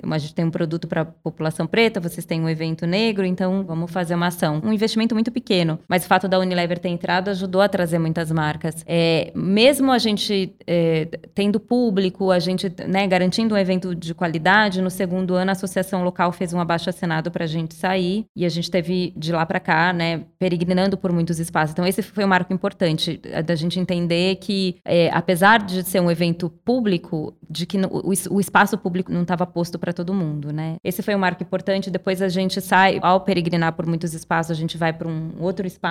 a 0.10 0.18
gente 0.18 0.34
tem 0.34 0.46
um 0.46 0.52
produto 0.52 0.88
para 0.88 1.02
a 1.02 1.06
população 1.06 1.66
preta, 1.66 2.00
vocês 2.00 2.26
têm 2.26 2.42
um 2.42 2.50
evento 2.50 2.86
negro, 2.86 3.26
então 3.26 3.64
vamos 3.64 3.92
fazer 3.92 4.16
uma 4.16 4.28
ação. 4.28 4.62
Um 4.64 4.74
investimento 4.74 5.16
muito 5.16 5.32
pequeno, 5.32 5.80
mas 5.88 6.01
o 6.06 6.08
fato 6.08 6.28
da 6.28 6.40
Unilever 6.40 6.80
ter 6.80 6.90
entrado 6.90 7.30
ajudou 7.30 7.62
a 7.62 7.70
trazer 7.70 8.00
muitas 8.00 8.32
marcas. 8.32 8.84
É, 8.88 9.32
mesmo 9.36 9.92
a 9.92 9.98
gente 9.98 10.56
é, 10.66 11.08
tendo 11.34 11.60
público, 11.60 12.32
a 12.32 12.40
gente 12.40 12.72
né, 12.88 13.08
garantindo 13.08 13.56
um 13.56 13.58
evento 13.58 13.96
de 13.96 14.14
qualidade, 14.14 14.82
no 14.82 14.90
segundo 14.90 15.36
ano 15.36 15.52
a 15.52 15.54
associação 15.54 16.04
local 16.04 16.32
fez 16.32 16.54
um 16.54 16.60
abaixo 16.60 16.90
assinado 16.90 17.32
para 17.32 17.46
a 17.46 17.48
gente 17.48 17.74
sair 17.74 18.26
e 18.36 18.46
a 18.46 18.50
gente 18.50 18.70
teve 18.70 19.14
de 19.16 19.32
lá 19.32 19.46
para 19.46 19.60
cá, 19.60 19.94
né, 19.94 20.24
peregrinando 20.40 20.98
por 20.98 21.12
muitos 21.12 21.40
espaços. 21.40 21.72
Então 21.72 21.86
esse 21.86 22.02
foi 22.02 22.24
um 22.24 22.28
marco 22.28 22.54
importante 22.54 23.22
da 23.46 23.56
gente 23.56 23.80
entender 23.80 24.36
que, 24.36 24.78
é, 24.86 25.10
apesar 25.14 25.60
de 25.60 25.84
ser 25.84 26.00
um 26.00 26.10
evento 26.10 26.50
público, 26.50 27.34
de 27.50 27.66
que 27.66 27.78
o, 27.78 28.14
o 28.30 28.40
espaço 28.40 28.78
público 28.78 29.12
não 29.12 29.24
estava 29.24 29.46
posto 29.46 29.78
para 29.78 29.94
todo 29.94 30.14
mundo, 30.14 30.52
né? 30.54 30.78
Esse 30.84 31.02
foi 31.02 31.16
um 31.16 31.20
marco 31.20 31.44
importante. 31.44 31.92
Depois 31.92 32.22
a 32.22 32.30
gente 32.30 32.62
sai, 32.62 33.00
ao 33.02 33.22
peregrinar 33.22 33.74
por 33.74 33.86
muitos 33.86 34.14
espaços, 34.14 34.52
a 34.52 34.56
gente 34.56 34.78
vai 34.78 34.94
para 34.94 35.08
um 35.08 35.32
outro 35.40 35.68
espaço, 35.68 35.82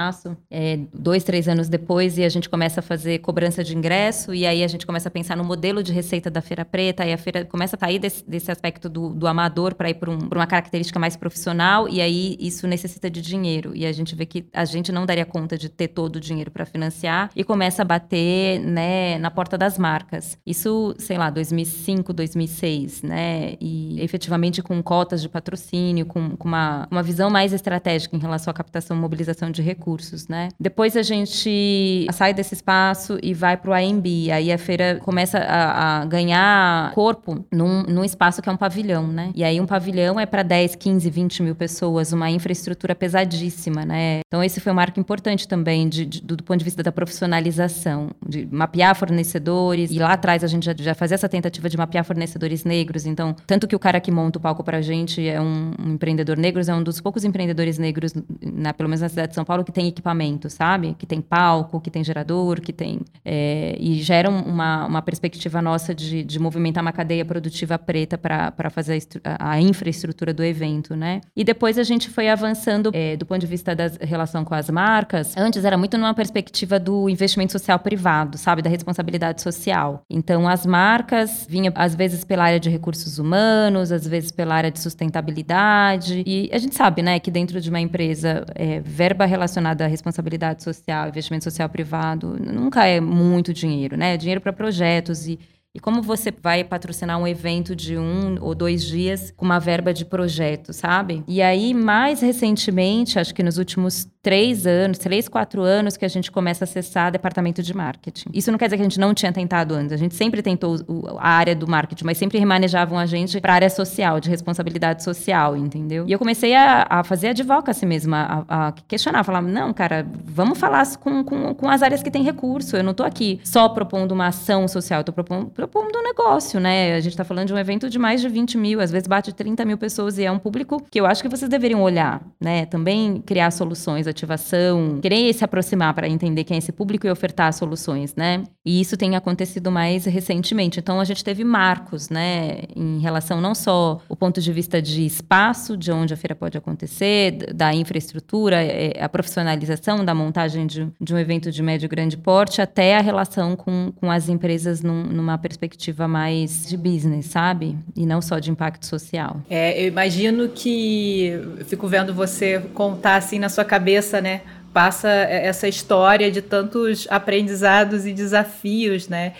é, 0.50 0.78
dois, 0.92 1.24
três 1.24 1.48
anos 1.48 1.68
depois, 1.68 2.18
e 2.18 2.24
a 2.24 2.28
gente 2.28 2.48
começa 2.48 2.80
a 2.80 2.82
fazer 2.82 3.18
cobrança 3.18 3.62
de 3.62 3.76
ingresso, 3.76 4.34
e 4.34 4.46
aí 4.46 4.62
a 4.64 4.68
gente 4.68 4.86
começa 4.86 5.08
a 5.08 5.10
pensar 5.10 5.36
no 5.36 5.44
modelo 5.44 5.82
de 5.82 5.92
receita 5.92 6.30
da 6.30 6.40
Feira 6.40 6.64
Preta, 6.64 7.02
aí 7.04 7.12
a 7.12 7.18
feira 7.18 7.44
começa 7.44 7.76
a 7.76 7.78
sair 7.78 7.98
desse, 7.98 8.28
desse 8.28 8.50
aspecto 8.50 8.88
do, 8.88 9.10
do 9.10 9.26
amador 9.26 9.74
para 9.74 9.90
ir 9.90 9.94
para 9.94 10.10
um, 10.10 10.18
uma 10.18 10.46
característica 10.46 10.98
mais 10.98 11.16
profissional, 11.16 11.88
e 11.88 12.00
aí 12.00 12.36
isso 12.40 12.66
necessita 12.66 13.10
de 13.10 13.20
dinheiro. 13.20 13.72
E 13.74 13.86
a 13.86 13.92
gente 13.92 14.14
vê 14.14 14.26
que 14.26 14.46
a 14.52 14.64
gente 14.64 14.90
não 14.90 15.06
daria 15.06 15.24
conta 15.24 15.56
de 15.58 15.68
ter 15.68 15.88
todo 15.88 16.16
o 16.16 16.20
dinheiro 16.20 16.50
para 16.50 16.64
financiar, 16.64 17.30
e 17.36 17.44
começa 17.44 17.82
a 17.82 17.84
bater 17.84 18.60
né, 18.60 19.18
na 19.18 19.30
porta 19.30 19.56
das 19.58 19.78
marcas. 19.78 20.38
Isso, 20.46 20.94
sei 20.98 21.18
lá, 21.18 21.30
2005, 21.30 22.12
2006, 22.12 23.02
né? 23.02 23.56
e 23.60 24.00
efetivamente 24.00 24.62
com 24.62 24.82
cotas 24.82 25.20
de 25.20 25.28
patrocínio, 25.28 26.06
com, 26.06 26.36
com 26.36 26.48
uma, 26.48 26.88
uma 26.90 27.02
visão 27.02 27.30
mais 27.30 27.52
estratégica 27.52 28.16
em 28.16 28.18
relação 28.18 28.50
à 28.50 28.54
captação 28.54 28.96
e 28.96 29.00
mobilização 29.00 29.50
de 29.50 29.62
recursos, 29.62 29.89
né? 30.28 30.48
Depois 30.58 30.96
a 30.96 31.02
gente 31.02 32.06
sai 32.12 32.34
desse 32.34 32.54
espaço 32.54 33.18
e 33.22 33.34
vai 33.34 33.56
para 33.56 33.70
o 33.70 33.74
AMB, 33.74 34.30
aí 34.32 34.52
a 34.52 34.58
feira 34.58 35.00
começa 35.02 35.38
a, 35.38 36.00
a 36.00 36.04
ganhar 36.04 36.92
corpo 36.92 37.44
num, 37.52 37.82
num 37.82 38.04
espaço 38.04 38.42
que 38.42 38.48
é 38.48 38.52
um 38.52 38.56
pavilhão, 38.56 39.06
né? 39.06 39.30
E 39.34 39.44
aí 39.44 39.60
um 39.60 39.66
pavilhão 39.66 40.18
é 40.18 40.26
para 40.26 40.42
10, 40.42 40.74
15, 40.76 41.10
20 41.10 41.42
mil 41.42 41.54
pessoas, 41.54 42.12
uma 42.12 42.30
infraestrutura 42.30 42.94
pesadíssima, 42.94 43.84
né? 43.84 44.20
Então 44.26 44.42
esse 44.42 44.60
foi 44.60 44.72
um 44.72 44.74
marco 44.76 44.98
importante 44.98 45.46
também 45.46 45.88
de, 45.88 46.06
de, 46.06 46.22
do, 46.22 46.42
ponto 46.42 46.58
de 46.58 46.64
vista 46.64 46.82
da 46.82 46.92
profissionalização, 46.92 48.10
de 48.26 48.46
mapear 48.50 48.94
fornecedores, 48.94 49.90
e 49.90 49.98
lá 49.98 50.12
atrás 50.12 50.44
a 50.44 50.46
gente 50.46 50.64
já, 50.64 50.74
já 50.76 50.94
fazia 50.94 51.14
essa 51.14 51.28
tentativa 51.28 51.68
de 51.68 51.76
mapear 51.76 52.04
fornecedores 52.04 52.64
negros, 52.64 53.06
então 53.06 53.34
tanto 53.46 53.66
que 53.66 53.76
o 53.76 53.78
cara 53.78 54.00
que 54.00 54.10
monta 54.10 54.38
o 54.38 54.40
palco 54.40 54.62
pra 54.62 54.80
gente 54.80 55.26
é 55.26 55.40
um, 55.40 55.72
um 55.78 55.92
empreendedor 55.94 56.36
negro, 56.36 56.62
é 56.66 56.74
um 56.74 56.82
dos 56.82 57.00
poucos 57.00 57.24
empreendedores 57.24 57.78
negros, 57.78 58.12
na, 58.42 58.72
pelo 58.72 58.88
menos 58.88 59.00
na 59.00 59.08
cidade 59.08 59.28
de 59.28 59.34
São 59.34 59.44
Paulo 59.44 59.64
que 59.64 59.72
tem 59.72 59.79
equipamento, 59.88 60.48
sabe? 60.50 60.94
Que 60.98 61.06
tem 61.06 61.20
palco, 61.20 61.80
que 61.80 61.90
tem 61.90 62.02
gerador, 62.02 62.60
que 62.60 62.72
tem. 62.72 63.00
É, 63.24 63.76
e 63.78 63.94
gera 64.02 64.28
uma, 64.28 64.86
uma 64.86 65.02
perspectiva 65.02 65.60
nossa 65.62 65.94
de, 65.94 66.22
de 66.22 66.38
movimentar 66.38 66.82
uma 66.82 66.92
cadeia 66.92 67.24
produtiva 67.24 67.78
preta 67.78 68.18
para 68.18 68.70
fazer 68.70 69.02
a, 69.24 69.52
a, 69.52 69.60
infraestrutura 69.60 70.32
do 70.32 70.42
evento, 70.44 70.94
né? 70.94 71.20
E 71.36 71.44
depois 71.44 71.78
a 71.78 71.82
gente 71.82 72.10
foi 72.10 72.28
avançando 72.28 72.90
é, 72.92 73.16
do 73.16 73.26
ponto 73.26 73.40
de 73.40 73.46
vista 73.46 73.74
da 73.74 73.90
relação 74.00 74.44
com 74.44 74.54
as 74.54 74.68
marcas. 74.70 75.36
Antes 75.36 75.64
era 75.64 75.76
muito 75.76 75.96
numa 75.96 76.14
perspectiva 76.14 76.78
do 76.78 77.08
investimento 77.08 77.52
social 77.52 77.78
privado, 77.78 78.38
sabe? 78.38 78.62
Da 78.62 78.70
responsabilidade 78.70 79.42
social. 79.42 80.02
Então 80.08 80.48
as 80.48 80.66
marcas 80.66 81.46
vinham, 81.48 81.72
às 81.76 81.94
vezes, 81.94 82.24
pela 82.24 82.44
área 82.44 82.60
de 82.60 82.68
recursos 82.68 83.18
humanos, 83.18 83.92
às 83.92 84.06
vezes 84.06 84.30
pela 84.30 84.54
área 84.54 84.70
de 84.70 84.80
sustentabilidade. 84.80 86.22
E 86.26 86.50
a 86.52 86.58
gente 86.58 86.74
sabe, 86.74 87.02
né, 87.02 87.18
que 87.18 87.30
dentro 87.30 87.60
de 87.60 87.68
uma 87.68 87.80
empresa, 87.80 88.44
é, 88.54 88.80
verba 88.80 89.24
relacionada 89.24 89.69
à 89.82 89.86
responsabilidade 89.86 90.62
social, 90.62 91.08
investimento 91.08 91.44
social 91.44 91.68
privado, 91.68 92.36
nunca 92.38 92.86
é 92.86 93.00
muito 93.00 93.52
dinheiro, 93.52 93.96
né? 93.96 94.14
É 94.14 94.16
dinheiro 94.16 94.40
para 94.40 94.52
projetos 94.52 95.26
e 95.26 95.38
e 95.72 95.78
como 95.78 96.02
você 96.02 96.32
vai 96.32 96.64
patrocinar 96.64 97.16
um 97.16 97.26
evento 97.26 97.76
de 97.76 97.96
um 97.96 98.42
ou 98.42 98.56
dois 98.56 98.84
dias 98.84 99.32
com 99.36 99.44
uma 99.44 99.60
verba 99.60 99.94
de 99.94 100.04
projeto, 100.04 100.72
sabe? 100.72 101.22
E 101.28 101.40
aí, 101.40 101.72
mais 101.72 102.20
recentemente, 102.20 103.20
acho 103.20 103.32
que 103.32 103.42
nos 103.42 103.56
últimos 103.56 104.04
três 104.22 104.66
anos, 104.66 104.98
três, 104.98 105.28
quatro 105.28 105.62
anos, 105.62 105.96
que 105.96 106.04
a 106.04 106.08
gente 106.08 106.30
começa 106.30 106.64
a 106.64 106.66
acessar 106.66 107.10
departamento 107.10 107.62
de 107.62 107.74
marketing. 107.74 108.28
Isso 108.34 108.50
não 108.50 108.58
quer 108.58 108.66
dizer 108.66 108.76
que 108.76 108.82
a 108.82 108.84
gente 108.84 109.00
não 109.00 109.14
tinha 109.14 109.32
tentado 109.32 109.74
antes. 109.74 109.92
A 109.92 109.96
gente 109.96 110.14
sempre 110.14 110.42
tentou 110.42 110.76
a 111.18 111.28
área 111.28 111.54
do 111.54 111.66
marketing, 111.66 112.04
mas 112.04 112.18
sempre 112.18 112.38
remanejavam 112.38 112.98
a 112.98 113.06
gente 113.06 113.40
para 113.40 113.52
a 113.52 113.56
área 113.56 113.70
social, 113.70 114.20
de 114.20 114.28
responsabilidade 114.28 115.02
social, 115.02 115.56
entendeu? 115.56 116.04
E 116.06 116.12
eu 116.12 116.18
comecei 116.18 116.54
a, 116.54 116.86
a 116.88 117.04
fazer 117.04 117.28
advocacy 117.28 117.86
mesmo, 117.86 118.14
a, 118.14 118.44
a 118.48 118.72
questionar, 118.86 119.24
falar, 119.24 119.40
não, 119.40 119.72
cara, 119.72 120.06
vamos 120.24 120.58
falar 120.58 120.86
com, 120.98 121.24
com, 121.24 121.54
com 121.54 121.68
as 121.68 121.82
áreas 121.82 122.02
que 122.02 122.10
têm 122.10 122.22
recurso. 122.22 122.76
Eu 122.76 122.84
não 122.84 122.92
estou 122.92 123.06
aqui 123.06 123.40
só 123.42 123.68
propondo 123.68 124.12
uma 124.12 124.28
ação 124.28 124.68
social, 124.68 125.00
estou 125.00 125.14
propondo, 125.14 125.46
propondo 125.46 125.98
um 125.98 126.02
negócio, 126.02 126.60
né? 126.60 126.94
A 126.94 127.00
gente 127.00 127.12
está 127.12 127.24
falando 127.24 127.46
de 127.46 127.54
um 127.54 127.58
evento 127.58 127.88
de 127.88 127.98
mais 127.98 128.20
de 128.20 128.28
20 128.28 128.58
mil, 128.58 128.80
às 128.80 128.90
vezes 128.90 129.08
bate 129.08 129.32
30 129.32 129.64
mil 129.64 129.78
pessoas 129.78 130.18
e 130.18 130.24
é 130.24 130.30
um 130.30 130.38
público 130.38 130.82
que 130.90 131.00
eu 131.00 131.06
acho 131.06 131.22
que 131.22 131.28
vocês 131.28 131.48
deveriam 131.48 131.82
olhar, 131.82 132.20
né? 132.38 132.66
Também 132.66 133.22
criar 133.22 133.50
soluções 133.50 134.06
ativação, 134.10 134.98
querer 135.00 135.32
se 135.32 135.44
aproximar 135.44 135.94
para 135.94 136.08
entender 136.08 136.44
quem 136.44 136.56
é 136.56 136.58
esse 136.58 136.72
público 136.72 137.06
e 137.06 137.10
ofertar 137.10 137.52
soluções, 137.52 138.14
né? 138.14 138.44
E 138.64 138.80
isso 138.80 138.96
tem 138.96 139.16
acontecido 139.16 139.70
mais 139.70 140.04
recentemente. 140.04 140.78
Então 140.80 141.00
a 141.00 141.04
gente 141.04 141.24
teve 141.24 141.44
marcos, 141.44 142.10
né, 142.10 142.62
em 142.76 142.98
relação 142.98 143.40
não 143.40 143.54
só 143.54 144.00
o 144.08 144.16
ponto 144.16 144.40
de 144.40 144.52
vista 144.52 144.82
de 144.82 145.04
espaço, 145.06 145.76
de 145.76 145.90
onde 145.90 146.12
a 146.12 146.16
feira 146.16 146.34
pode 146.34 146.58
acontecer, 146.58 147.52
da 147.54 147.74
infraestrutura, 147.74 148.62
é, 148.62 149.02
a 149.02 149.08
profissionalização 149.08 150.04
da 150.04 150.14
montagem 150.14 150.66
de, 150.66 150.88
de 151.00 151.14
um 151.14 151.18
evento 151.18 151.50
de 151.50 151.62
médio 151.62 151.86
e 151.86 151.88
grande 151.88 152.16
porte, 152.16 152.60
até 152.60 152.96
a 152.96 153.00
relação 153.00 153.56
com, 153.56 153.92
com 153.96 154.10
as 154.10 154.28
empresas 154.28 154.82
num, 154.82 155.04
numa 155.04 155.38
perspectiva 155.38 156.06
mais 156.06 156.66
de 156.68 156.76
business, 156.76 157.26
sabe? 157.26 157.76
E 157.96 158.04
não 158.04 158.20
só 158.20 158.38
de 158.38 158.50
impacto 158.50 158.84
social. 158.84 159.40
É, 159.48 159.82
eu 159.82 159.88
imagino 159.88 160.48
que 160.48 161.26
eu 161.58 161.64
fico 161.64 161.86
vendo 161.88 162.12
você 162.12 162.60
contar 162.74 163.16
assim 163.16 163.38
na 163.38 163.48
sua 163.48 163.64
cabeça 163.64 163.99
cabeça, 164.00 164.20
né? 164.20 164.40
Passa 164.72 165.08
essa 165.08 165.68
história 165.68 166.30
de 166.30 166.40
tantos 166.40 167.06
aprendizados 167.10 168.06
e 168.06 168.12
desafios, 168.12 169.08
né? 169.08 169.34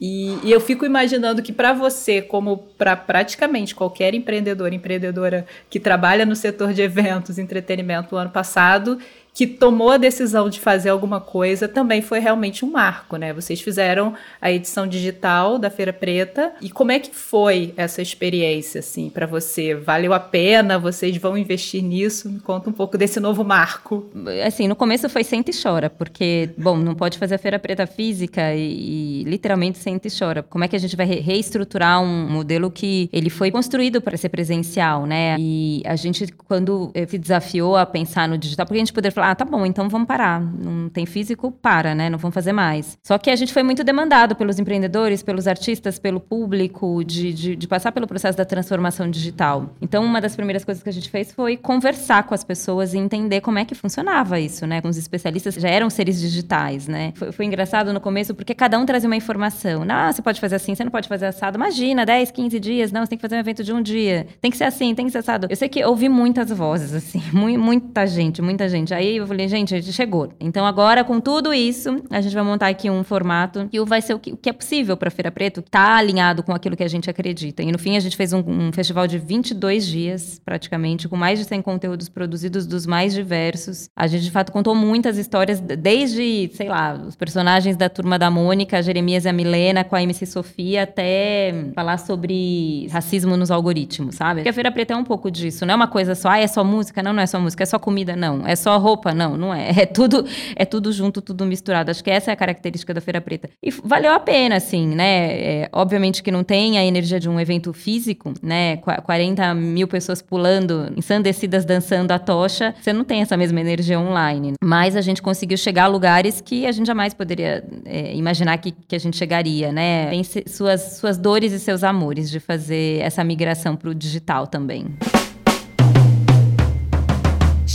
E, 0.00 0.38
e 0.44 0.52
eu 0.52 0.60
fico 0.60 0.84
imaginando 0.84 1.42
que 1.42 1.52
para 1.52 1.72
você, 1.72 2.20
como 2.20 2.58
para 2.78 2.94
praticamente 2.96 3.74
qualquer 3.74 4.14
empreendedor, 4.14 4.72
empreendedora 4.72 5.46
que 5.70 5.80
trabalha 5.80 6.26
no 6.26 6.36
setor 6.36 6.72
de 6.72 6.82
eventos, 6.82 7.38
entretenimento, 7.38 8.14
o 8.14 8.18
ano 8.18 8.30
passado, 8.30 8.98
que 9.36 9.46
tomou 9.46 9.90
a 9.90 9.98
decisão 9.98 10.48
de 10.48 10.58
fazer 10.58 10.88
alguma 10.88 11.20
coisa 11.20 11.68
também 11.68 12.00
foi 12.00 12.20
realmente 12.20 12.64
um 12.64 12.70
marco, 12.70 13.18
né? 13.18 13.34
Vocês 13.34 13.60
fizeram 13.60 14.14
a 14.40 14.50
edição 14.50 14.86
digital 14.86 15.58
da 15.58 15.68
Feira 15.68 15.92
Preta 15.92 16.54
e 16.58 16.70
como 16.70 16.90
é 16.90 16.98
que 16.98 17.14
foi 17.14 17.74
essa 17.76 18.00
experiência 18.00 18.78
assim 18.78 19.10
para 19.10 19.26
você? 19.26 19.74
Valeu 19.74 20.14
a 20.14 20.20
pena? 20.20 20.78
Vocês 20.78 21.14
vão 21.18 21.36
investir 21.36 21.82
nisso? 21.82 22.30
Me 22.30 22.40
conta 22.40 22.70
um 22.70 22.72
pouco 22.72 22.96
desse 22.96 23.20
novo 23.20 23.44
marco. 23.44 24.10
Assim, 24.46 24.66
no 24.66 24.74
começo 24.74 25.06
foi 25.10 25.22
sente 25.22 25.50
e 25.50 25.62
chora, 25.62 25.90
porque 25.90 26.48
bom, 26.56 26.78
não 26.78 26.94
pode 26.94 27.18
fazer 27.18 27.34
a 27.34 27.38
Feira 27.38 27.58
Preta 27.58 27.86
física 27.86 28.54
e, 28.54 29.20
e 29.20 29.24
literalmente 29.24 29.76
sente 29.76 30.08
e 30.08 30.18
chora. 30.18 30.42
Como 30.42 30.64
é 30.64 30.68
que 30.68 30.76
a 30.76 30.80
gente 30.80 30.96
vai 30.96 31.04
re 31.04 31.20
reestruturar 31.20 32.00
um 32.00 32.26
modelo 32.26 32.70
que 32.70 33.10
ele 33.12 33.28
foi 33.28 33.50
construído 33.50 34.00
para 34.00 34.16
ser 34.16 34.30
presencial, 34.30 35.04
né? 35.04 35.36
E 35.38 35.82
a 35.84 35.94
gente 35.94 36.26
quando 36.48 36.90
se 37.06 37.18
desafiou 37.18 37.76
a 37.76 37.84
pensar 37.84 38.26
no 38.26 38.38
digital, 38.38 38.64
porque 38.64 38.78
a 38.78 38.82
gente 38.82 38.94
poderia 38.94 39.12
falar 39.12 39.25
ah, 39.28 39.34
tá 39.34 39.44
bom, 39.44 39.66
então 39.66 39.88
vamos 39.88 40.06
parar. 40.06 40.40
Não 40.40 40.88
tem 40.88 41.04
físico, 41.04 41.50
para, 41.50 41.96
né? 41.96 42.08
Não 42.08 42.16
vamos 42.16 42.32
fazer 42.32 42.52
mais. 42.52 42.96
Só 43.02 43.18
que 43.18 43.28
a 43.28 43.34
gente 43.34 43.52
foi 43.52 43.64
muito 43.64 43.82
demandado 43.82 44.36
pelos 44.36 44.60
empreendedores, 44.60 45.20
pelos 45.20 45.48
artistas, 45.48 45.98
pelo 45.98 46.20
público, 46.20 47.02
de, 47.02 47.32
de, 47.32 47.56
de 47.56 47.66
passar 47.66 47.90
pelo 47.90 48.06
processo 48.06 48.38
da 48.38 48.44
transformação 48.44 49.10
digital. 49.10 49.70
Então, 49.82 50.04
uma 50.04 50.20
das 50.20 50.36
primeiras 50.36 50.64
coisas 50.64 50.80
que 50.80 50.88
a 50.88 50.92
gente 50.92 51.10
fez 51.10 51.32
foi 51.32 51.56
conversar 51.56 52.22
com 52.22 52.34
as 52.34 52.44
pessoas 52.44 52.94
e 52.94 52.98
entender 52.98 53.40
como 53.40 53.58
é 53.58 53.64
que 53.64 53.74
funcionava 53.74 54.38
isso, 54.38 54.64
né? 54.64 54.80
Com 54.80 54.88
os 54.88 54.96
especialistas, 54.96 55.56
já 55.56 55.68
eram 55.70 55.90
seres 55.90 56.20
digitais, 56.20 56.86
né? 56.86 57.12
Foi, 57.16 57.32
foi 57.32 57.44
engraçado 57.46 57.92
no 57.92 58.00
começo, 58.00 58.32
porque 58.32 58.54
cada 58.54 58.78
um 58.78 58.86
trazia 58.86 59.08
uma 59.08 59.16
informação. 59.16 59.84
Não, 59.84 60.12
você 60.12 60.22
pode 60.22 60.40
fazer 60.40 60.54
assim, 60.54 60.76
você 60.76 60.84
não 60.84 60.92
pode 60.92 61.08
fazer 61.08 61.26
assado. 61.26 61.56
Imagina, 61.56 62.06
10, 62.06 62.30
15 62.30 62.60
dias. 62.60 62.92
Não, 62.92 63.00
você 63.00 63.08
tem 63.08 63.18
que 63.18 63.22
fazer 63.22 63.34
um 63.34 63.40
evento 63.40 63.64
de 63.64 63.72
um 63.72 63.82
dia. 63.82 64.28
Tem 64.40 64.52
que 64.52 64.56
ser 64.56 64.64
assim, 64.64 64.94
tem 64.94 65.06
que 65.06 65.10
ser 65.10 65.18
assado. 65.18 65.48
Eu 65.50 65.56
sei 65.56 65.68
que 65.68 65.84
ouvi 65.84 66.08
muitas 66.08 66.50
vozes, 66.50 66.94
assim, 66.94 67.20
muita 67.34 68.06
gente, 68.06 68.40
muita 68.40 68.68
gente. 68.68 68.94
Aí 68.94 69.15
eu 69.22 69.26
falei, 69.26 69.48
gente, 69.48 69.74
a 69.74 69.80
gente 69.80 69.92
chegou. 69.92 70.32
Então 70.40 70.66
agora, 70.66 71.04
com 71.04 71.20
tudo 71.20 71.52
isso, 71.52 72.02
a 72.10 72.20
gente 72.20 72.34
vai 72.34 72.44
montar 72.44 72.68
aqui 72.68 72.90
um 72.90 73.02
formato 73.04 73.68
que 73.68 73.82
vai 73.84 74.00
ser 74.00 74.14
o 74.14 74.18
que, 74.18 74.32
o 74.32 74.36
que 74.36 74.48
é 74.48 74.52
possível 74.52 74.96
para 74.96 75.10
Feira 75.10 75.30
Preto, 75.30 75.62
tá 75.62 75.96
alinhado 75.96 76.42
com 76.42 76.52
aquilo 76.52 76.76
que 76.76 76.82
a 76.82 76.88
gente 76.88 77.08
acredita. 77.08 77.62
E 77.62 77.70
no 77.70 77.78
fim, 77.78 77.96
a 77.96 78.00
gente 78.00 78.16
fez 78.16 78.32
um, 78.32 78.38
um, 78.38 78.72
festival 78.72 79.06
de 79.06 79.18
22 79.18 79.86
dias, 79.86 80.40
praticamente, 80.44 81.08
com 81.08 81.16
mais 81.16 81.38
de 81.38 81.44
100 81.44 81.62
conteúdos 81.62 82.08
produzidos 82.08 82.66
dos 82.66 82.86
mais 82.86 83.14
diversos. 83.14 83.88
A 83.96 84.06
gente, 84.06 84.24
de 84.24 84.30
fato, 84.30 84.52
contou 84.52 84.74
muitas 84.74 85.18
histórias, 85.18 85.60
desde, 85.60 86.50
sei 86.54 86.68
lá, 86.68 86.94
os 86.94 87.16
personagens 87.16 87.76
da 87.76 87.88
Turma 87.88 88.18
da 88.18 88.30
Mônica, 88.30 88.78
a 88.78 88.82
Jeremias 88.82 89.24
e 89.24 89.28
a 89.28 89.32
Milena, 89.32 89.84
com 89.84 89.96
a 89.96 90.02
MC 90.02 90.26
Sofia, 90.26 90.82
até 90.82 91.54
falar 91.74 91.98
sobre 91.98 92.88
racismo 92.90 93.36
nos 93.36 93.50
algoritmos, 93.50 94.16
sabe? 94.16 94.40
Porque 94.40 94.48
a 94.48 94.52
Feira 94.52 94.70
Preta 94.70 94.94
é 94.94 94.96
um 94.96 95.04
pouco 95.04 95.30
disso. 95.30 95.64
Não 95.66 95.72
é 95.72 95.76
uma 95.76 95.88
coisa 95.88 96.14
só, 96.14 96.30
ah, 96.30 96.38
é 96.38 96.46
só 96.46 96.62
música? 96.64 97.02
Não, 97.02 97.12
não 97.12 97.22
é 97.22 97.26
só 97.26 97.38
música. 97.40 97.62
É 97.62 97.66
só 97.66 97.78
comida? 97.78 98.16
Não. 98.16 98.46
É 98.46 98.56
só 98.56 98.76
roupa? 98.78 99.05
Não, 99.14 99.36
não 99.36 99.54
é. 99.54 99.66
É 99.76 99.86
tudo, 99.86 100.24
é 100.56 100.64
tudo 100.64 100.90
junto, 100.90 101.20
tudo 101.20 101.44
misturado. 101.44 101.90
Acho 101.90 102.02
que 102.02 102.10
essa 102.10 102.30
é 102.30 102.34
a 102.34 102.36
característica 102.36 102.94
da 102.94 103.00
Feira 103.00 103.20
Preta. 103.20 103.48
E 103.62 103.70
valeu 103.70 104.12
a 104.12 104.18
pena, 104.18 104.56
assim, 104.56 104.86
né? 104.86 105.62
É, 105.62 105.68
obviamente 105.72 106.22
que 106.22 106.30
não 106.30 106.42
tem 106.42 106.78
a 106.78 106.84
energia 106.84 107.20
de 107.20 107.28
um 107.28 107.38
evento 107.38 107.72
físico, 107.72 108.32
né? 108.42 108.76
40 108.78 109.54
mil 109.54 109.86
pessoas 109.86 110.22
pulando, 110.22 110.92
ensandecidas 110.96 111.64
dançando 111.64 112.10
a 112.12 112.18
tocha. 112.18 112.74
Você 112.80 112.92
não 112.92 113.04
tem 113.04 113.22
essa 113.22 113.36
mesma 113.36 113.60
energia 113.60 113.98
online. 113.98 114.54
Mas 114.62 114.96
a 114.96 115.00
gente 115.00 115.22
conseguiu 115.22 115.56
chegar 115.56 115.84
a 115.84 115.88
lugares 115.88 116.40
que 116.40 116.66
a 116.66 116.72
gente 116.72 116.86
jamais 116.86 117.14
poderia 117.14 117.64
é, 117.84 118.14
imaginar 118.14 118.58
que, 118.58 118.72
que 118.72 118.96
a 118.96 119.00
gente 119.00 119.16
chegaria, 119.16 119.72
né? 119.72 120.08
Tem 120.10 120.22
suas, 120.46 120.98
suas 120.98 121.18
dores 121.18 121.52
e 121.52 121.58
seus 121.58 121.84
amores 121.84 122.30
de 122.30 122.40
fazer 122.40 123.00
essa 123.00 123.22
migração 123.22 123.76
para 123.76 123.90
o 123.90 123.94
digital 123.94 124.46
também. 124.46 124.86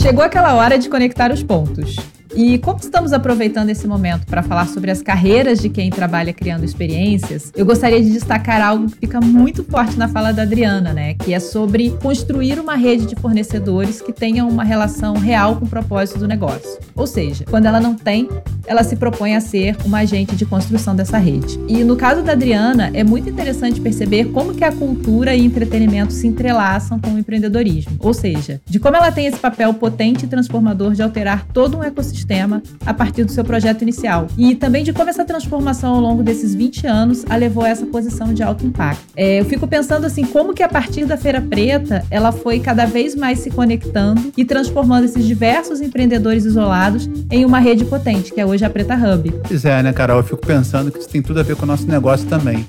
Chegou 0.02 0.24
aquela 0.24 0.54
hora 0.54 0.76
de 0.76 0.88
conectar 0.88 1.30
os 1.30 1.44
pontos. 1.44 1.94
E 2.34 2.58
como 2.58 2.78
estamos 2.78 3.12
aproveitando 3.12 3.68
esse 3.68 3.86
momento 3.86 4.26
para 4.26 4.42
falar 4.42 4.66
sobre 4.66 4.90
as 4.90 5.02
carreiras 5.02 5.58
de 5.58 5.68
quem 5.68 5.90
trabalha 5.90 6.32
criando 6.32 6.64
experiências, 6.64 7.52
eu 7.54 7.66
gostaria 7.66 8.02
de 8.02 8.10
destacar 8.10 8.62
algo 8.62 8.86
que 8.86 8.96
fica 8.96 9.20
muito 9.20 9.62
forte 9.64 9.98
na 9.98 10.08
fala 10.08 10.32
da 10.32 10.42
Adriana, 10.42 10.94
né? 10.94 11.14
Que 11.14 11.34
é 11.34 11.40
sobre 11.40 11.90
construir 12.02 12.58
uma 12.58 12.74
rede 12.74 13.04
de 13.06 13.14
fornecedores 13.16 14.00
que 14.00 14.12
tenham 14.12 14.48
uma 14.48 14.64
relação 14.64 15.14
real 15.14 15.56
com 15.56 15.66
o 15.66 15.68
propósito 15.68 16.20
do 16.20 16.26
negócio. 16.26 16.78
Ou 16.94 17.06
seja, 17.06 17.44
quando 17.44 17.66
ela 17.66 17.80
não 17.80 17.94
tem, 17.94 18.28
ela 18.66 18.82
se 18.82 18.96
propõe 18.96 19.36
a 19.36 19.40
ser 19.40 19.76
uma 19.84 19.98
agente 19.98 20.34
de 20.34 20.46
construção 20.46 20.96
dessa 20.96 21.18
rede. 21.18 21.60
E 21.68 21.84
no 21.84 21.96
caso 21.96 22.22
da 22.22 22.32
Adriana, 22.32 22.90
é 22.94 23.04
muito 23.04 23.28
interessante 23.28 23.80
perceber 23.80 24.26
como 24.26 24.54
que 24.54 24.64
a 24.64 24.72
cultura 24.72 25.34
e 25.34 25.44
entretenimento 25.44 26.12
se 26.14 26.26
entrelaçam 26.26 26.98
com 26.98 27.10
o 27.10 27.18
empreendedorismo. 27.18 27.92
Ou 27.98 28.14
seja, 28.14 28.60
de 28.64 28.80
como 28.80 28.96
ela 28.96 29.12
tem 29.12 29.26
esse 29.26 29.38
papel 29.38 29.74
potente 29.74 30.24
e 30.24 30.28
transformador 30.28 30.92
de 30.92 31.02
alterar 31.02 31.46
todo 31.52 31.76
um 31.76 31.82
ecossistema 31.82 32.21
sistema 32.22 32.62
a 32.86 32.94
partir 32.94 33.24
do 33.24 33.32
seu 33.32 33.44
projeto 33.44 33.82
inicial. 33.82 34.28
E 34.38 34.54
também 34.54 34.84
de 34.84 34.92
como 34.92 35.10
essa 35.10 35.24
transformação 35.24 35.94
ao 35.94 36.00
longo 36.00 36.22
desses 36.22 36.54
20 36.54 36.86
anos 36.86 37.24
a 37.28 37.36
levou 37.36 37.64
a 37.64 37.68
essa 37.68 37.84
posição 37.84 38.32
de 38.32 38.42
alto 38.42 38.64
impacto. 38.64 39.02
É, 39.16 39.40
eu 39.40 39.44
fico 39.44 39.66
pensando 39.66 40.06
assim, 40.06 40.24
como 40.24 40.54
que 40.54 40.62
a 40.62 40.68
partir 40.68 41.04
da 41.04 41.16
Feira 41.16 41.40
Preta 41.40 42.04
ela 42.10 42.30
foi 42.30 42.60
cada 42.60 42.86
vez 42.86 43.14
mais 43.14 43.40
se 43.40 43.50
conectando 43.50 44.32
e 44.36 44.44
transformando 44.44 45.04
esses 45.04 45.26
diversos 45.26 45.80
empreendedores 45.80 46.44
isolados 46.44 47.10
em 47.30 47.44
uma 47.44 47.58
rede 47.58 47.84
potente, 47.84 48.32
que 48.32 48.40
é 48.40 48.46
hoje 48.46 48.64
a 48.64 48.70
Preta 48.70 48.94
Hub. 48.94 49.32
Pois 49.46 49.64
é, 49.64 49.82
né, 49.82 49.92
Carol? 49.92 50.18
Eu 50.18 50.24
fico 50.24 50.46
pensando 50.46 50.90
que 50.90 50.98
isso 50.98 51.08
tem 51.08 51.20
tudo 51.20 51.40
a 51.40 51.42
ver 51.42 51.56
com 51.56 51.64
o 51.64 51.66
nosso 51.66 51.86
negócio 51.86 52.26
também. 52.28 52.64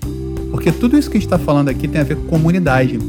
Porque 0.50 0.72
tudo 0.72 0.98
isso 0.98 1.10
que 1.10 1.18
a 1.18 1.20
gente 1.20 1.28
está 1.28 1.40
falando 1.40 1.70
aqui 1.70 1.88
tem 1.88 2.02
a 2.02 2.04
ver 2.04 2.16
com 2.16 2.28
comunidade. 2.28 3.00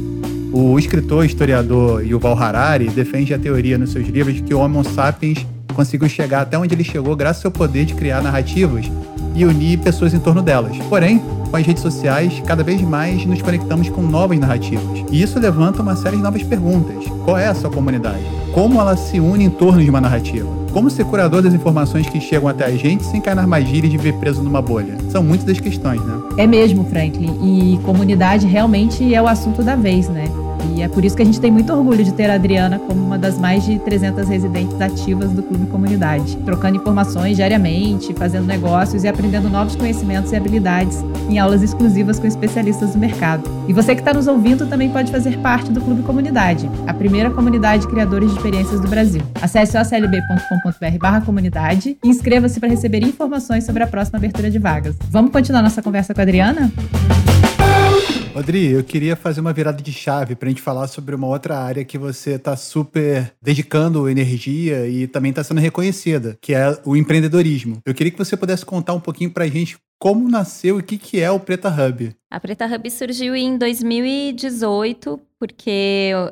O 0.52 0.78
escritor 0.78 1.24
historiador 1.24 2.04
Yuval 2.06 2.38
Harari 2.38 2.88
defende 2.88 3.34
a 3.34 3.38
teoria 3.38 3.76
nos 3.76 3.90
seus 3.90 4.06
livros 4.06 4.36
de 4.36 4.42
que 4.42 4.54
o 4.54 4.60
Homo 4.60 4.84
sapiens 4.84 5.44
conseguiu 5.74 6.08
chegar 6.08 6.42
até 6.42 6.58
onde 6.58 6.74
ele 6.74 6.84
chegou 6.84 7.14
graças 7.14 7.44
ao 7.44 7.50
poder 7.50 7.84
de 7.84 7.94
criar 7.94 8.22
narrativas 8.22 8.86
e 9.34 9.44
unir 9.44 9.78
pessoas 9.78 10.14
em 10.14 10.18
torno 10.18 10.40
delas. 10.40 10.76
Porém, 10.88 11.20
com 11.50 11.56
as 11.56 11.66
redes 11.66 11.82
sociais, 11.82 12.42
cada 12.46 12.62
vez 12.62 12.80
mais 12.80 13.24
nos 13.26 13.42
conectamos 13.42 13.88
com 13.88 14.02
novas 14.02 14.38
narrativas. 14.38 15.04
E 15.10 15.22
isso 15.22 15.38
levanta 15.38 15.82
uma 15.82 15.96
série 15.96 16.16
de 16.16 16.22
novas 16.22 16.42
perguntas. 16.42 17.04
Qual 17.24 17.36
é 17.36 17.46
a 17.46 17.54
sua 17.54 17.70
comunidade? 17.70 18.24
Como 18.52 18.80
ela 18.80 18.96
se 18.96 19.20
une 19.20 19.44
em 19.44 19.50
torno 19.50 19.82
de 19.82 19.90
uma 19.90 20.00
narrativa? 20.00 20.48
Como 20.72 20.90
ser 20.90 21.04
curador 21.04 21.42
das 21.42 21.54
informações 21.54 22.08
que 22.08 22.20
chegam 22.20 22.48
até 22.48 22.64
a 22.64 22.70
gente 22.76 23.04
sem 23.04 23.20
cair 23.20 23.36
na 23.36 23.42
armadilha 23.42 23.88
de 23.88 23.96
ver 23.96 24.14
preso 24.14 24.42
numa 24.42 24.60
bolha? 24.60 24.96
São 25.10 25.22
muitas 25.22 25.46
das 25.46 25.60
questões, 25.60 26.00
né? 26.00 26.20
É 26.36 26.46
mesmo, 26.46 26.84
Franklin. 26.86 27.38
E 27.40 27.78
comunidade 27.84 28.46
realmente 28.46 29.14
é 29.14 29.22
o 29.22 29.28
assunto 29.28 29.62
da 29.62 29.76
vez, 29.76 30.08
né? 30.08 30.24
E 30.74 30.82
é 30.82 30.88
por 30.88 31.04
isso 31.04 31.16
que 31.16 31.22
a 31.22 31.24
gente 31.24 31.40
tem 31.40 31.50
muito 31.50 31.72
orgulho 31.72 32.04
de 32.04 32.12
ter 32.12 32.30
a 32.30 32.34
Adriana 32.34 32.78
como 32.78 33.00
uma 33.00 33.18
das 33.18 33.38
mais 33.38 33.64
de 33.64 33.78
300 33.78 34.28
residentes 34.28 34.80
ativas 34.80 35.30
do 35.32 35.42
Clube 35.42 35.66
Comunidade, 35.66 36.36
trocando 36.44 36.76
informações 36.76 37.36
diariamente, 37.36 38.14
fazendo 38.14 38.46
negócios 38.46 39.04
e 39.04 39.08
aprendendo 39.08 39.48
novos 39.48 39.76
conhecimentos 39.76 40.32
e 40.32 40.36
habilidades 40.36 41.04
em 41.28 41.38
aulas 41.38 41.62
exclusivas 41.62 42.18
com 42.18 42.26
especialistas 42.26 42.92
do 42.92 42.98
mercado. 42.98 43.48
E 43.68 43.72
você 43.72 43.94
que 43.94 44.00
está 44.00 44.12
nos 44.12 44.26
ouvindo 44.26 44.66
também 44.66 44.90
pode 44.90 45.10
fazer 45.10 45.38
parte 45.38 45.70
do 45.70 45.80
Clube 45.80 46.02
Comunidade, 46.02 46.70
a 46.86 46.94
primeira 46.94 47.30
comunidade 47.30 47.82
de 47.82 47.88
criadores 47.88 48.30
de 48.30 48.36
experiências 48.36 48.80
do 48.80 48.88
Brasil. 48.88 49.22
Acesse 49.40 49.76
oclb.com.br 49.76 51.24
comunidade 51.24 51.96
e 52.02 52.08
inscreva-se 52.08 52.60
para 52.60 52.68
receber 52.68 53.02
informações 53.02 53.64
sobre 53.64 53.82
a 53.82 53.86
próxima 53.86 54.18
abertura 54.18 54.50
de 54.50 54.58
vagas. 54.58 54.96
Vamos 55.10 55.30
continuar 55.30 55.62
nossa 55.62 55.82
conversa 55.82 56.14
com 56.14 56.20
a 56.20 56.22
Adriana? 56.22 56.72
Rodri, 58.34 58.72
eu 58.72 58.82
queria 58.82 59.14
fazer 59.14 59.40
uma 59.40 59.52
virada 59.52 59.80
de 59.80 59.92
chave 59.92 60.34
para 60.34 60.48
a 60.48 60.50
gente 60.50 60.60
falar 60.60 60.88
sobre 60.88 61.14
uma 61.14 61.28
outra 61.28 61.56
área 61.56 61.84
que 61.84 61.96
você 61.96 62.32
está 62.32 62.56
super 62.56 63.32
dedicando 63.40 64.08
energia 64.08 64.88
e 64.88 65.06
também 65.06 65.30
está 65.30 65.44
sendo 65.44 65.60
reconhecida, 65.60 66.36
que 66.40 66.52
é 66.52 66.76
o 66.84 66.96
empreendedorismo. 66.96 67.78
Eu 67.86 67.94
queria 67.94 68.10
que 68.10 68.18
você 68.18 68.36
pudesse 68.36 68.66
contar 68.66 68.92
um 68.92 68.98
pouquinho 68.98 69.30
para 69.30 69.44
a 69.44 69.48
gente 69.48 69.78
como 70.04 70.28
nasceu 70.28 70.76
e 70.76 70.80
o 70.80 70.84
que, 70.84 70.98
que 70.98 71.18
é 71.18 71.30
o 71.30 71.40
Preta 71.40 71.70
Hub. 71.70 72.14
A 72.30 72.38
Preta 72.38 72.66
Hub 72.66 72.90
surgiu 72.90 73.34
em 73.34 73.56
2018 73.56 75.18
porque 75.38 76.10
eu, 76.10 76.30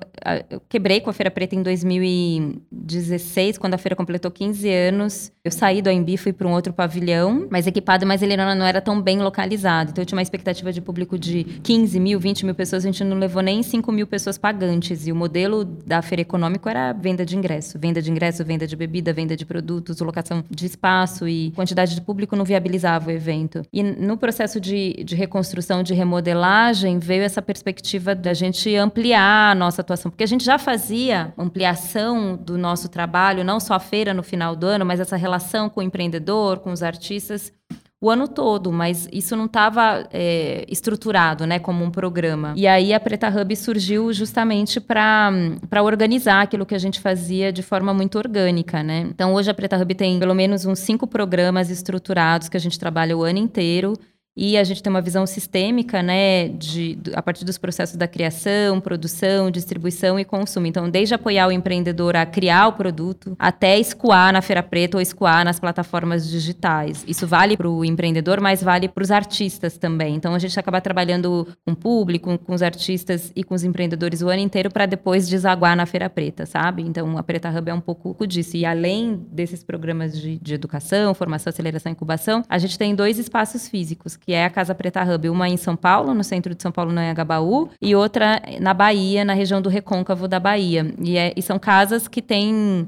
eu, 0.48 0.60
quebrei 0.68 1.00
com 1.00 1.10
a 1.10 1.12
Feira 1.12 1.30
Preta 1.30 1.54
em 1.54 1.62
2016, 1.62 3.58
quando 3.58 3.74
a 3.74 3.78
feira 3.78 3.94
completou 3.94 4.30
15 4.30 4.70
anos. 4.70 5.30
Eu 5.44 5.50
saí 5.50 5.82
do 5.82 5.90
AMB, 5.90 6.16
fui 6.16 6.32
para 6.32 6.48
um 6.48 6.52
outro 6.52 6.72
pavilhão, 6.72 7.46
mais 7.50 7.66
equipado, 7.66 8.06
mas 8.06 8.22
ele 8.22 8.36
não, 8.36 8.54
não, 8.54 8.64
era 8.64 8.80
tão 8.80 9.02
bem 9.02 9.20
localizado. 9.20 9.90
Então 9.90 10.00
eu 10.00 10.06
tinha 10.06 10.16
uma 10.16 10.22
expectativa 10.22 10.72
de 10.72 10.80
público 10.80 11.18
de 11.18 11.44
15 11.62 12.00
mil, 12.00 12.18
20 12.18 12.46
mil 12.46 12.54
pessoas, 12.54 12.84
a 12.84 12.86
gente 12.86 13.04
não 13.04 13.18
levou 13.18 13.42
nem 13.42 13.62
5 13.62 13.92
mil 13.92 14.06
pessoas 14.06 14.38
pagantes. 14.38 15.06
E 15.06 15.12
o 15.12 15.16
modelo 15.16 15.64
da 15.64 16.00
feira 16.00 16.22
econômico 16.22 16.68
era 16.68 16.92
venda 16.94 17.26
de 17.26 17.36
ingresso. 17.36 17.78
Venda 17.78 18.00
de 18.00 18.10
ingresso, 18.10 18.42
venda 18.44 18.66
de 18.66 18.74
bebida, 18.74 19.12
venda 19.12 19.36
de 19.36 19.44
produtos, 19.44 20.00
locação 20.00 20.42
de 20.48 20.64
espaço 20.64 21.28
e 21.28 21.50
quantidade 21.50 21.94
de 21.94 22.00
público 22.00 22.34
não 22.34 22.44
viabilizava 22.44 23.08
o 23.08 23.10
evento. 23.12 23.61
E 23.72 23.82
no 23.82 24.16
processo 24.16 24.60
de, 24.60 25.02
de 25.04 25.14
reconstrução, 25.14 25.82
de 25.82 25.94
remodelagem, 25.94 26.98
veio 26.98 27.22
essa 27.22 27.42
perspectiva 27.42 28.14
da 28.14 28.32
gente 28.32 28.74
ampliar 28.76 29.52
a 29.52 29.54
nossa 29.54 29.82
atuação, 29.82 30.10
porque 30.10 30.24
a 30.24 30.28
gente 30.28 30.44
já 30.44 30.58
fazia 30.58 31.32
ampliação 31.36 32.36
do 32.36 32.56
nosso 32.56 32.88
trabalho, 32.88 33.44
não 33.44 33.60
só 33.60 33.74
a 33.74 33.80
feira 33.80 34.14
no 34.14 34.22
final 34.22 34.56
do 34.56 34.66
ano, 34.66 34.84
mas 34.86 35.00
essa 35.00 35.16
relação 35.16 35.68
com 35.68 35.80
o 35.80 35.82
empreendedor, 35.82 36.60
com 36.60 36.72
os 36.72 36.82
artistas, 36.82 37.52
o 38.02 38.10
ano 38.10 38.26
todo, 38.26 38.72
mas 38.72 39.08
isso 39.12 39.36
não 39.36 39.44
estava 39.44 40.08
é, 40.12 40.66
estruturado, 40.68 41.46
né, 41.46 41.60
como 41.60 41.84
um 41.84 41.90
programa. 41.90 42.52
E 42.56 42.66
aí 42.66 42.92
a 42.92 42.98
Preta 42.98 43.28
Hub 43.28 43.54
surgiu 43.54 44.12
justamente 44.12 44.80
para 44.80 45.80
organizar 45.80 46.42
aquilo 46.42 46.66
que 46.66 46.74
a 46.74 46.78
gente 46.78 46.98
fazia 46.98 47.52
de 47.52 47.62
forma 47.62 47.94
muito 47.94 48.18
orgânica, 48.18 48.82
né. 48.82 49.06
Então 49.08 49.32
hoje 49.34 49.52
a 49.52 49.54
Preta 49.54 49.80
Hub 49.80 49.94
tem 49.94 50.18
pelo 50.18 50.34
menos 50.34 50.64
uns 50.64 50.80
cinco 50.80 51.06
programas 51.06 51.70
estruturados 51.70 52.48
que 52.48 52.56
a 52.56 52.60
gente 52.60 52.76
trabalha 52.76 53.16
o 53.16 53.22
ano 53.22 53.38
inteiro 53.38 53.94
e 54.36 54.56
a 54.56 54.64
gente 54.64 54.82
tem 54.82 54.90
uma 54.90 55.02
visão 55.02 55.26
sistêmica, 55.26 56.02
né, 56.02 56.48
de, 56.48 56.98
a 57.14 57.22
partir 57.22 57.44
dos 57.44 57.58
processos 57.58 57.96
da 57.96 58.08
criação, 58.08 58.80
produção, 58.80 59.50
distribuição 59.50 60.18
e 60.18 60.24
consumo. 60.24 60.66
Então, 60.66 60.88
desde 60.88 61.14
apoiar 61.14 61.48
o 61.48 61.52
empreendedor 61.52 62.16
a 62.16 62.24
criar 62.24 62.68
o 62.68 62.72
produto, 62.72 63.36
até 63.38 63.78
escoar 63.78 64.32
na 64.32 64.40
Feira 64.40 64.62
Preta 64.62 64.96
ou 64.96 65.02
escoar 65.02 65.44
nas 65.44 65.60
plataformas 65.60 66.28
digitais. 66.28 67.04
Isso 67.06 67.26
vale 67.26 67.56
para 67.56 67.68
o 67.68 67.84
empreendedor, 67.84 68.40
mas 68.40 68.62
vale 68.62 68.88
para 68.88 69.02
os 69.02 69.10
artistas 69.10 69.76
também. 69.76 70.14
Então, 70.14 70.34
a 70.34 70.38
gente 70.38 70.58
acaba 70.58 70.80
trabalhando 70.80 71.46
com 71.66 71.72
o 71.72 71.76
público, 71.76 72.38
com 72.38 72.54
os 72.54 72.62
artistas 72.62 73.30
e 73.36 73.44
com 73.44 73.54
os 73.54 73.64
empreendedores 73.64 74.22
o 74.22 74.28
ano 74.28 74.40
inteiro 74.40 74.70
para 74.70 74.86
depois 74.86 75.28
desaguar 75.28 75.76
na 75.76 75.84
Feira 75.84 76.08
Preta, 76.08 76.46
sabe? 76.46 76.82
Então, 76.82 77.18
a 77.18 77.22
Preta 77.22 77.50
Hub 77.50 77.70
é 77.70 77.74
um 77.74 77.80
pouco 77.80 78.26
disso. 78.26 78.56
E 78.56 78.64
além 78.64 79.26
desses 79.30 79.62
programas 79.62 80.18
de, 80.18 80.38
de 80.38 80.54
educação, 80.54 81.12
formação, 81.12 81.50
aceleração 81.50 81.90
e 81.90 81.92
incubação, 81.92 82.42
a 82.48 82.56
gente 82.56 82.78
tem 82.78 82.94
dois 82.94 83.18
espaços 83.18 83.68
físicos 83.68 84.16
que 84.24 84.32
é 84.32 84.44
a 84.44 84.50
Casa 84.50 84.74
Preta 84.74 85.02
Hub, 85.02 85.28
uma 85.28 85.48
em 85.48 85.56
São 85.56 85.76
Paulo, 85.76 86.14
no 86.14 86.24
centro 86.24 86.54
de 86.54 86.62
São 86.62 86.72
Paulo, 86.72 86.92
no 86.92 87.00
Anhangabaú, 87.00 87.70
e 87.80 87.94
outra 87.94 88.40
na 88.60 88.72
Bahia, 88.72 89.24
na 89.24 89.34
região 89.34 89.60
do 89.60 89.68
Recôncavo 89.68 90.26
da 90.28 90.40
Bahia. 90.40 90.94
E, 90.98 91.16
é, 91.16 91.32
e 91.36 91.42
são 91.42 91.58
casas 91.58 92.08
que 92.08 92.22
têm 92.22 92.86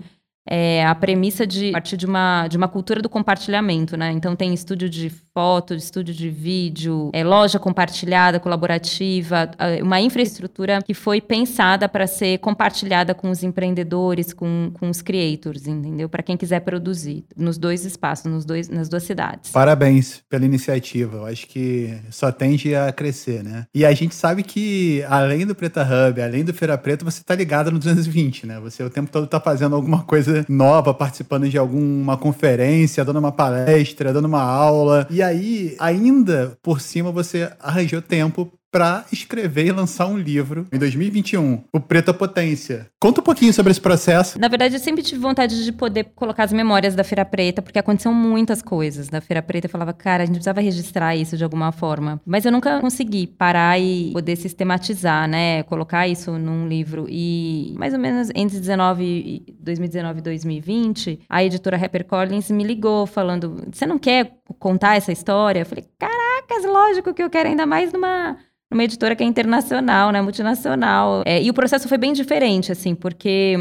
é, 0.49 0.85
a 0.85 0.95
premissa 0.95 1.47
de 1.47 1.73
partir 1.73 1.97
de 1.97 2.07
uma, 2.07 2.47
de 2.49 2.57
uma 2.57 2.69
cultura 2.69 3.01
do 3.01 3.09
compartilhamento, 3.09 3.97
né? 3.97 4.13
Então 4.13 4.37
tem 4.37 4.53
estúdio 4.53 4.89
de 4.89 5.13
foto, 5.35 5.75
estúdio 5.75 6.15
de 6.15 6.31
vídeo, 6.31 7.11
é, 7.13 7.25
loja 7.25 7.59
compartilhada, 7.59 8.39
colaborativa, 8.39 9.51
uma 9.83 10.01
infraestrutura 10.01 10.81
que 10.81 10.95
foi 10.95 11.21
pensada 11.21 11.89
para 11.89 12.07
ser 12.07 12.39
compartilhada 12.39 13.15
com 13.15 13.29
os 13.29 13.43
empreendedores, 13.43 14.33
com, 14.33 14.71
com 14.73 14.89
os 14.89 15.03
creators, 15.03 15.67
entendeu? 15.67 16.09
Para 16.09 16.23
quem 16.23 16.37
quiser 16.37 16.61
produzir, 16.61 17.25
nos 17.37 17.59
dois 17.59 17.85
espaços, 17.85 18.31
nos 18.31 18.45
dois, 18.45 18.69
nas 18.69 18.89
duas 18.89 19.03
cidades. 19.03 19.51
Parabéns 19.51 20.23
pela 20.31 20.45
iniciativa, 20.45 21.17
eu 21.17 21.27
acho 21.27 21.49
que 21.49 21.93
só 22.11 22.31
tende 22.31 22.73
a 22.77 22.93
crescer, 22.93 23.43
né? 23.43 23.67
E 23.75 23.85
a 23.85 23.93
gente 23.93 24.15
sabe 24.15 24.45
que, 24.45 25.05
além 25.09 25.45
do 25.45 25.55
Preta 25.55 25.83
Hub, 25.83 26.23
além 26.23 26.45
do 26.45 26.55
Feira 26.55 26.79
Preta, 26.79 27.05
você 27.05 27.23
está 27.23 27.35
ligado 27.35 27.73
no 27.73 27.81
220, 27.81 28.47
né? 28.47 28.61
Você 28.61 28.85
o 28.85 28.91
tempo 28.91 29.11
todo 29.11 29.25
está 29.25 29.41
fazendo 29.41 29.75
alguma 29.75 30.05
coisa 30.05 30.47
nova, 30.49 30.95
participando 30.95 31.49
de 31.49 31.59
alguma 31.59 32.17
conferência, 32.17 33.05
dando 33.05 33.19
uma 33.19 33.33
palestra, 33.33 34.13
dando 34.13 34.27
uma 34.27 34.43
aula. 34.43 35.09
E 35.11 35.24
aí, 35.27 35.77
ainda 35.79 36.59
por 36.63 36.81
cima, 36.81 37.11
você 37.11 37.53
arranjou 37.61 38.01
tempo 38.03 38.53
para 38.75 39.05
escrever 39.13 39.67
e 39.67 39.71
lançar 39.71 40.09
um 40.09 40.19
livro 40.19 40.67
em 40.73 40.79
2021, 40.81 41.63
o 41.73 41.79
Preta 41.79 42.13
Potência. 42.13 42.89
Conta 42.99 43.21
um 43.21 43.25
pouquinho 43.25 43.55
sobre 43.55 43.71
esse 43.71 43.81
processo. 43.81 44.37
Na 44.37 44.49
verdade, 44.49 44.75
eu 44.75 44.81
sempre 44.81 45.01
tive 45.01 45.21
vontade 45.21 45.65
de 45.65 45.71
poder 45.71 46.09
colocar 46.17 46.43
as 46.43 46.53
memórias 46.53 46.97
da 46.97 47.05
Feira 47.05 47.25
Preta, 47.25 47.63
porque 47.63 47.79
aconteceram 47.79 48.13
muitas 48.13 48.61
coisas 48.63 49.07
da 49.07 49.21
Feira 49.21 49.41
Preta. 49.41 49.67
Eu 49.67 49.71
falava, 49.71 49.93
cara, 49.93 50.25
a 50.25 50.27
gente 50.27 50.35
precisava 50.35 50.61
registrar 50.61 51.15
isso 51.15 51.37
de 51.37 51.45
alguma 51.45 51.71
forma. 51.71 52.21
Mas 52.27 52.45
eu 52.45 52.51
nunca 52.51 52.81
consegui 52.81 53.29
parar 53.29 53.79
e 53.79 54.11
poder 54.13 54.35
sistematizar, 54.35 55.29
né? 55.29 55.63
Colocar 55.63 56.09
isso 56.09 56.33
num 56.33 56.67
livro. 56.67 57.07
E 57.09 57.77
mais 57.79 57.95
ou 57.95 58.01
menos 58.01 58.29
entre 58.35 58.59
19, 58.59 59.55
2019 59.61 60.19
e 60.19 60.23
2020, 60.23 61.21
a 61.29 61.45
editora 61.45 61.77
Rapper 61.77 62.05
Collins 62.07 62.51
me 62.51 62.65
ligou 62.65 63.07
falando: 63.07 63.69
você 63.73 63.87
não 63.87 64.01
quer 64.01 64.33
contar 64.59 64.97
essa 64.97 65.13
história? 65.13 65.61
Eu 65.61 65.67
falei, 65.67 65.85
caracas, 65.97 66.65
lógico 66.65 67.15
que 67.15 67.23
eu 67.23 67.31
quero, 67.31 67.49
ainda 67.49 67.67
mais 67.67 67.93
numa 67.93 68.37
uma 68.75 68.85
editora 68.85 69.17
que 69.17 69.23
é 69.23 69.27
internacional, 69.27 70.11
né, 70.11 70.21
multinacional. 70.21 71.23
É, 71.25 71.43
e 71.43 71.49
o 71.49 71.55
processo 71.55 71.89
foi 71.89 71.97
bem 71.97 72.13
diferente, 72.13 72.71
assim, 72.73 72.95
porque 72.95 73.57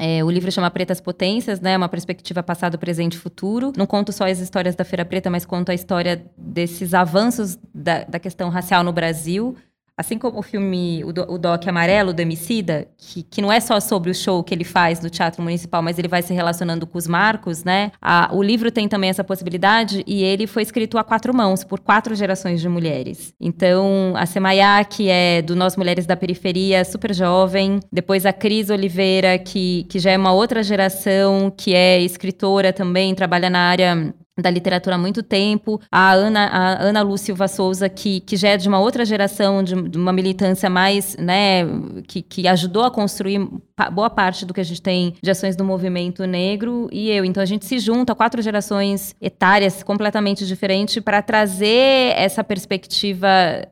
é, 0.00 0.24
o 0.24 0.30
livro 0.30 0.50
chama 0.50 0.70
Pretas 0.70 1.00
Potências, 1.00 1.60
né? 1.60 1.76
Uma 1.76 1.88
perspectiva 1.88 2.42
passado, 2.42 2.78
presente 2.78 3.14
e 3.14 3.18
futuro. 3.18 3.72
Não 3.76 3.86
conto 3.86 4.12
só 4.12 4.26
as 4.26 4.40
histórias 4.40 4.74
da 4.74 4.84
Feira 4.84 5.04
Preta, 5.04 5.30
mas 5.30 5.44
conto 5.44 5.70
a 5.70 5.74
história 5.74 6.24
desses 6.36 6.94
avanços 6.94 7.56
da, 7.72 8.02
da 8.04 8.18
questão 8.18 8.48
racial 8.48 8.82
no 8.82 8.92
Brasil. 8.92 9.54
Assim 9.96 10.18
como 10.18 10.40
o 10.40 10.42
filme, 10.42 11.04
o, 11.04 11.12
do, 11.12 11.22
o 11.32 11.38
Doc 11.38 11.68
Amarelo, 11.68 12.12
do 12.12 12.20
Emicida, 12.20 12.88
que, 12.98 13.22
que 13.22 13.40
não 13.40 13.52
é 13.52 13.60
só 13.60 13.78
sobre 13.78 14.10
o 14.10 14.14
show 14.14 14.42
que 14.42 14.52
ele 14.52 14.64
faz 14.64 15.00
no 15.00 15.08
Teatro 15.08 15.40
Municipal, 15.40 15.80
mas 15.82 15.98
ele 15.98 16.08
vai 16.08 16.20
se 16.20 16.34
relacionando 16.34 16.84
com 16.84 16.98
os 16.98 17.06
marcos, 17.06 17.62
né? 17.62 17.92
A, 18.02 18.28
o 18.32 18.42
livro 18.42 18.72
tem 18.72 18.88
também 18.88 19.08
essa 19.08 19.22
possibilidade 19.22 20.02
e 20.04 20.24
ele 20.24 20.48
foi 20.48 20.62
escrito 20.62 20.98
a 20.98 21.04
quatro 21.04 21.32
mãos, 21.32 21.62
por 21.62 21.78
quatro 21.78 22.14
gerações 22.16 22.60
de 22.60 22.68
mulheres. 22.68 23.32
Então, 23.40 24.14
a 24.16 24.26
Semaiá, 24.26 24.84
que 24.84 25.08
é 25.08 25.40
do 25.40 25.54
Nós 25.54 25.76
Mulheres 25.76 26.06
da 26.06 26.16
Periferia, 26.16 26.84
super 26.84 27.14
jovem. 27.14 27.78
Depois 27.92 28.26
a 28.26 28.32
Cris 28.32 28.70
Oliveira, 28.70 29.38
que, 29.38 29.84
que 29.84 30.00
já 30.00 30.10
é 30.10 30.18
uma 30.18 30.32
outra 30.32 30.60
geração, 30.64 31.52
que 31.56 31.72
é 31.72 32.00
escritora 32.00 32.72
também, 32.72 33.14
trabalha 33.14 33.48
na 33.48 33.60
área 33.60 34.12
da 34.40 34.50
literatura 34.50 34.96
há 34.96 34.98
muito 34.98 35.22
tempo, 35.22 35.80
a 35.90 36.12
Ana, 36.12 36.46
a 36.46 36.82
Ana 36.82 37.02
Lu 37.02 37.16
Silva 37.16 37.46
Souza, 37.46 37.88
que, 37.88 38.20
que 38.20 38.36
já 38.36 38.48
é 38.50 38.56
de 38.56 38.68
uma 38.68 38.80
outra 38.80 39.04
geração, 39.04 39.62
de, 39.62 39.80
de 39.88 39.96
uma 39.96 40.12
militância 40.12 40.68
mais, 40.68 41.16
né, 41.16 41.64
que, 42.08 42.20
que 42.20 42.48
ajudou 42.48 42.82
a 42.82 42.90
construir 42.90 43.48
boa 43.92 44.10
parte 44.10 44.44
do 44.44 44.52
que 44.52 44.60
a 44.60 44.64
gente 44.64 44.82
tem 44.82 45.14
de 45.22 45.30
ações 45.30 45.54
do 45.54 45.64
movimento 45.64 46.24
negro, 46.24 46.88
e 46.90 47.10
eu. 47.10 47.24
Então 47.24 47.42
a 47.42 47.46
gente 47.46 47.64
se 47.64 47.78
junta, 47.78 48.14
quatro 48.14 48.42
gerações 48.42 49.14
etárias 49.20 49.82
completamente 49.82 50.44
diferentes, 50.46 51.02
para 51.02 51.22
trazer 51.22 52.14
essa 52.16 52.42
perspectiva 52.42 53.28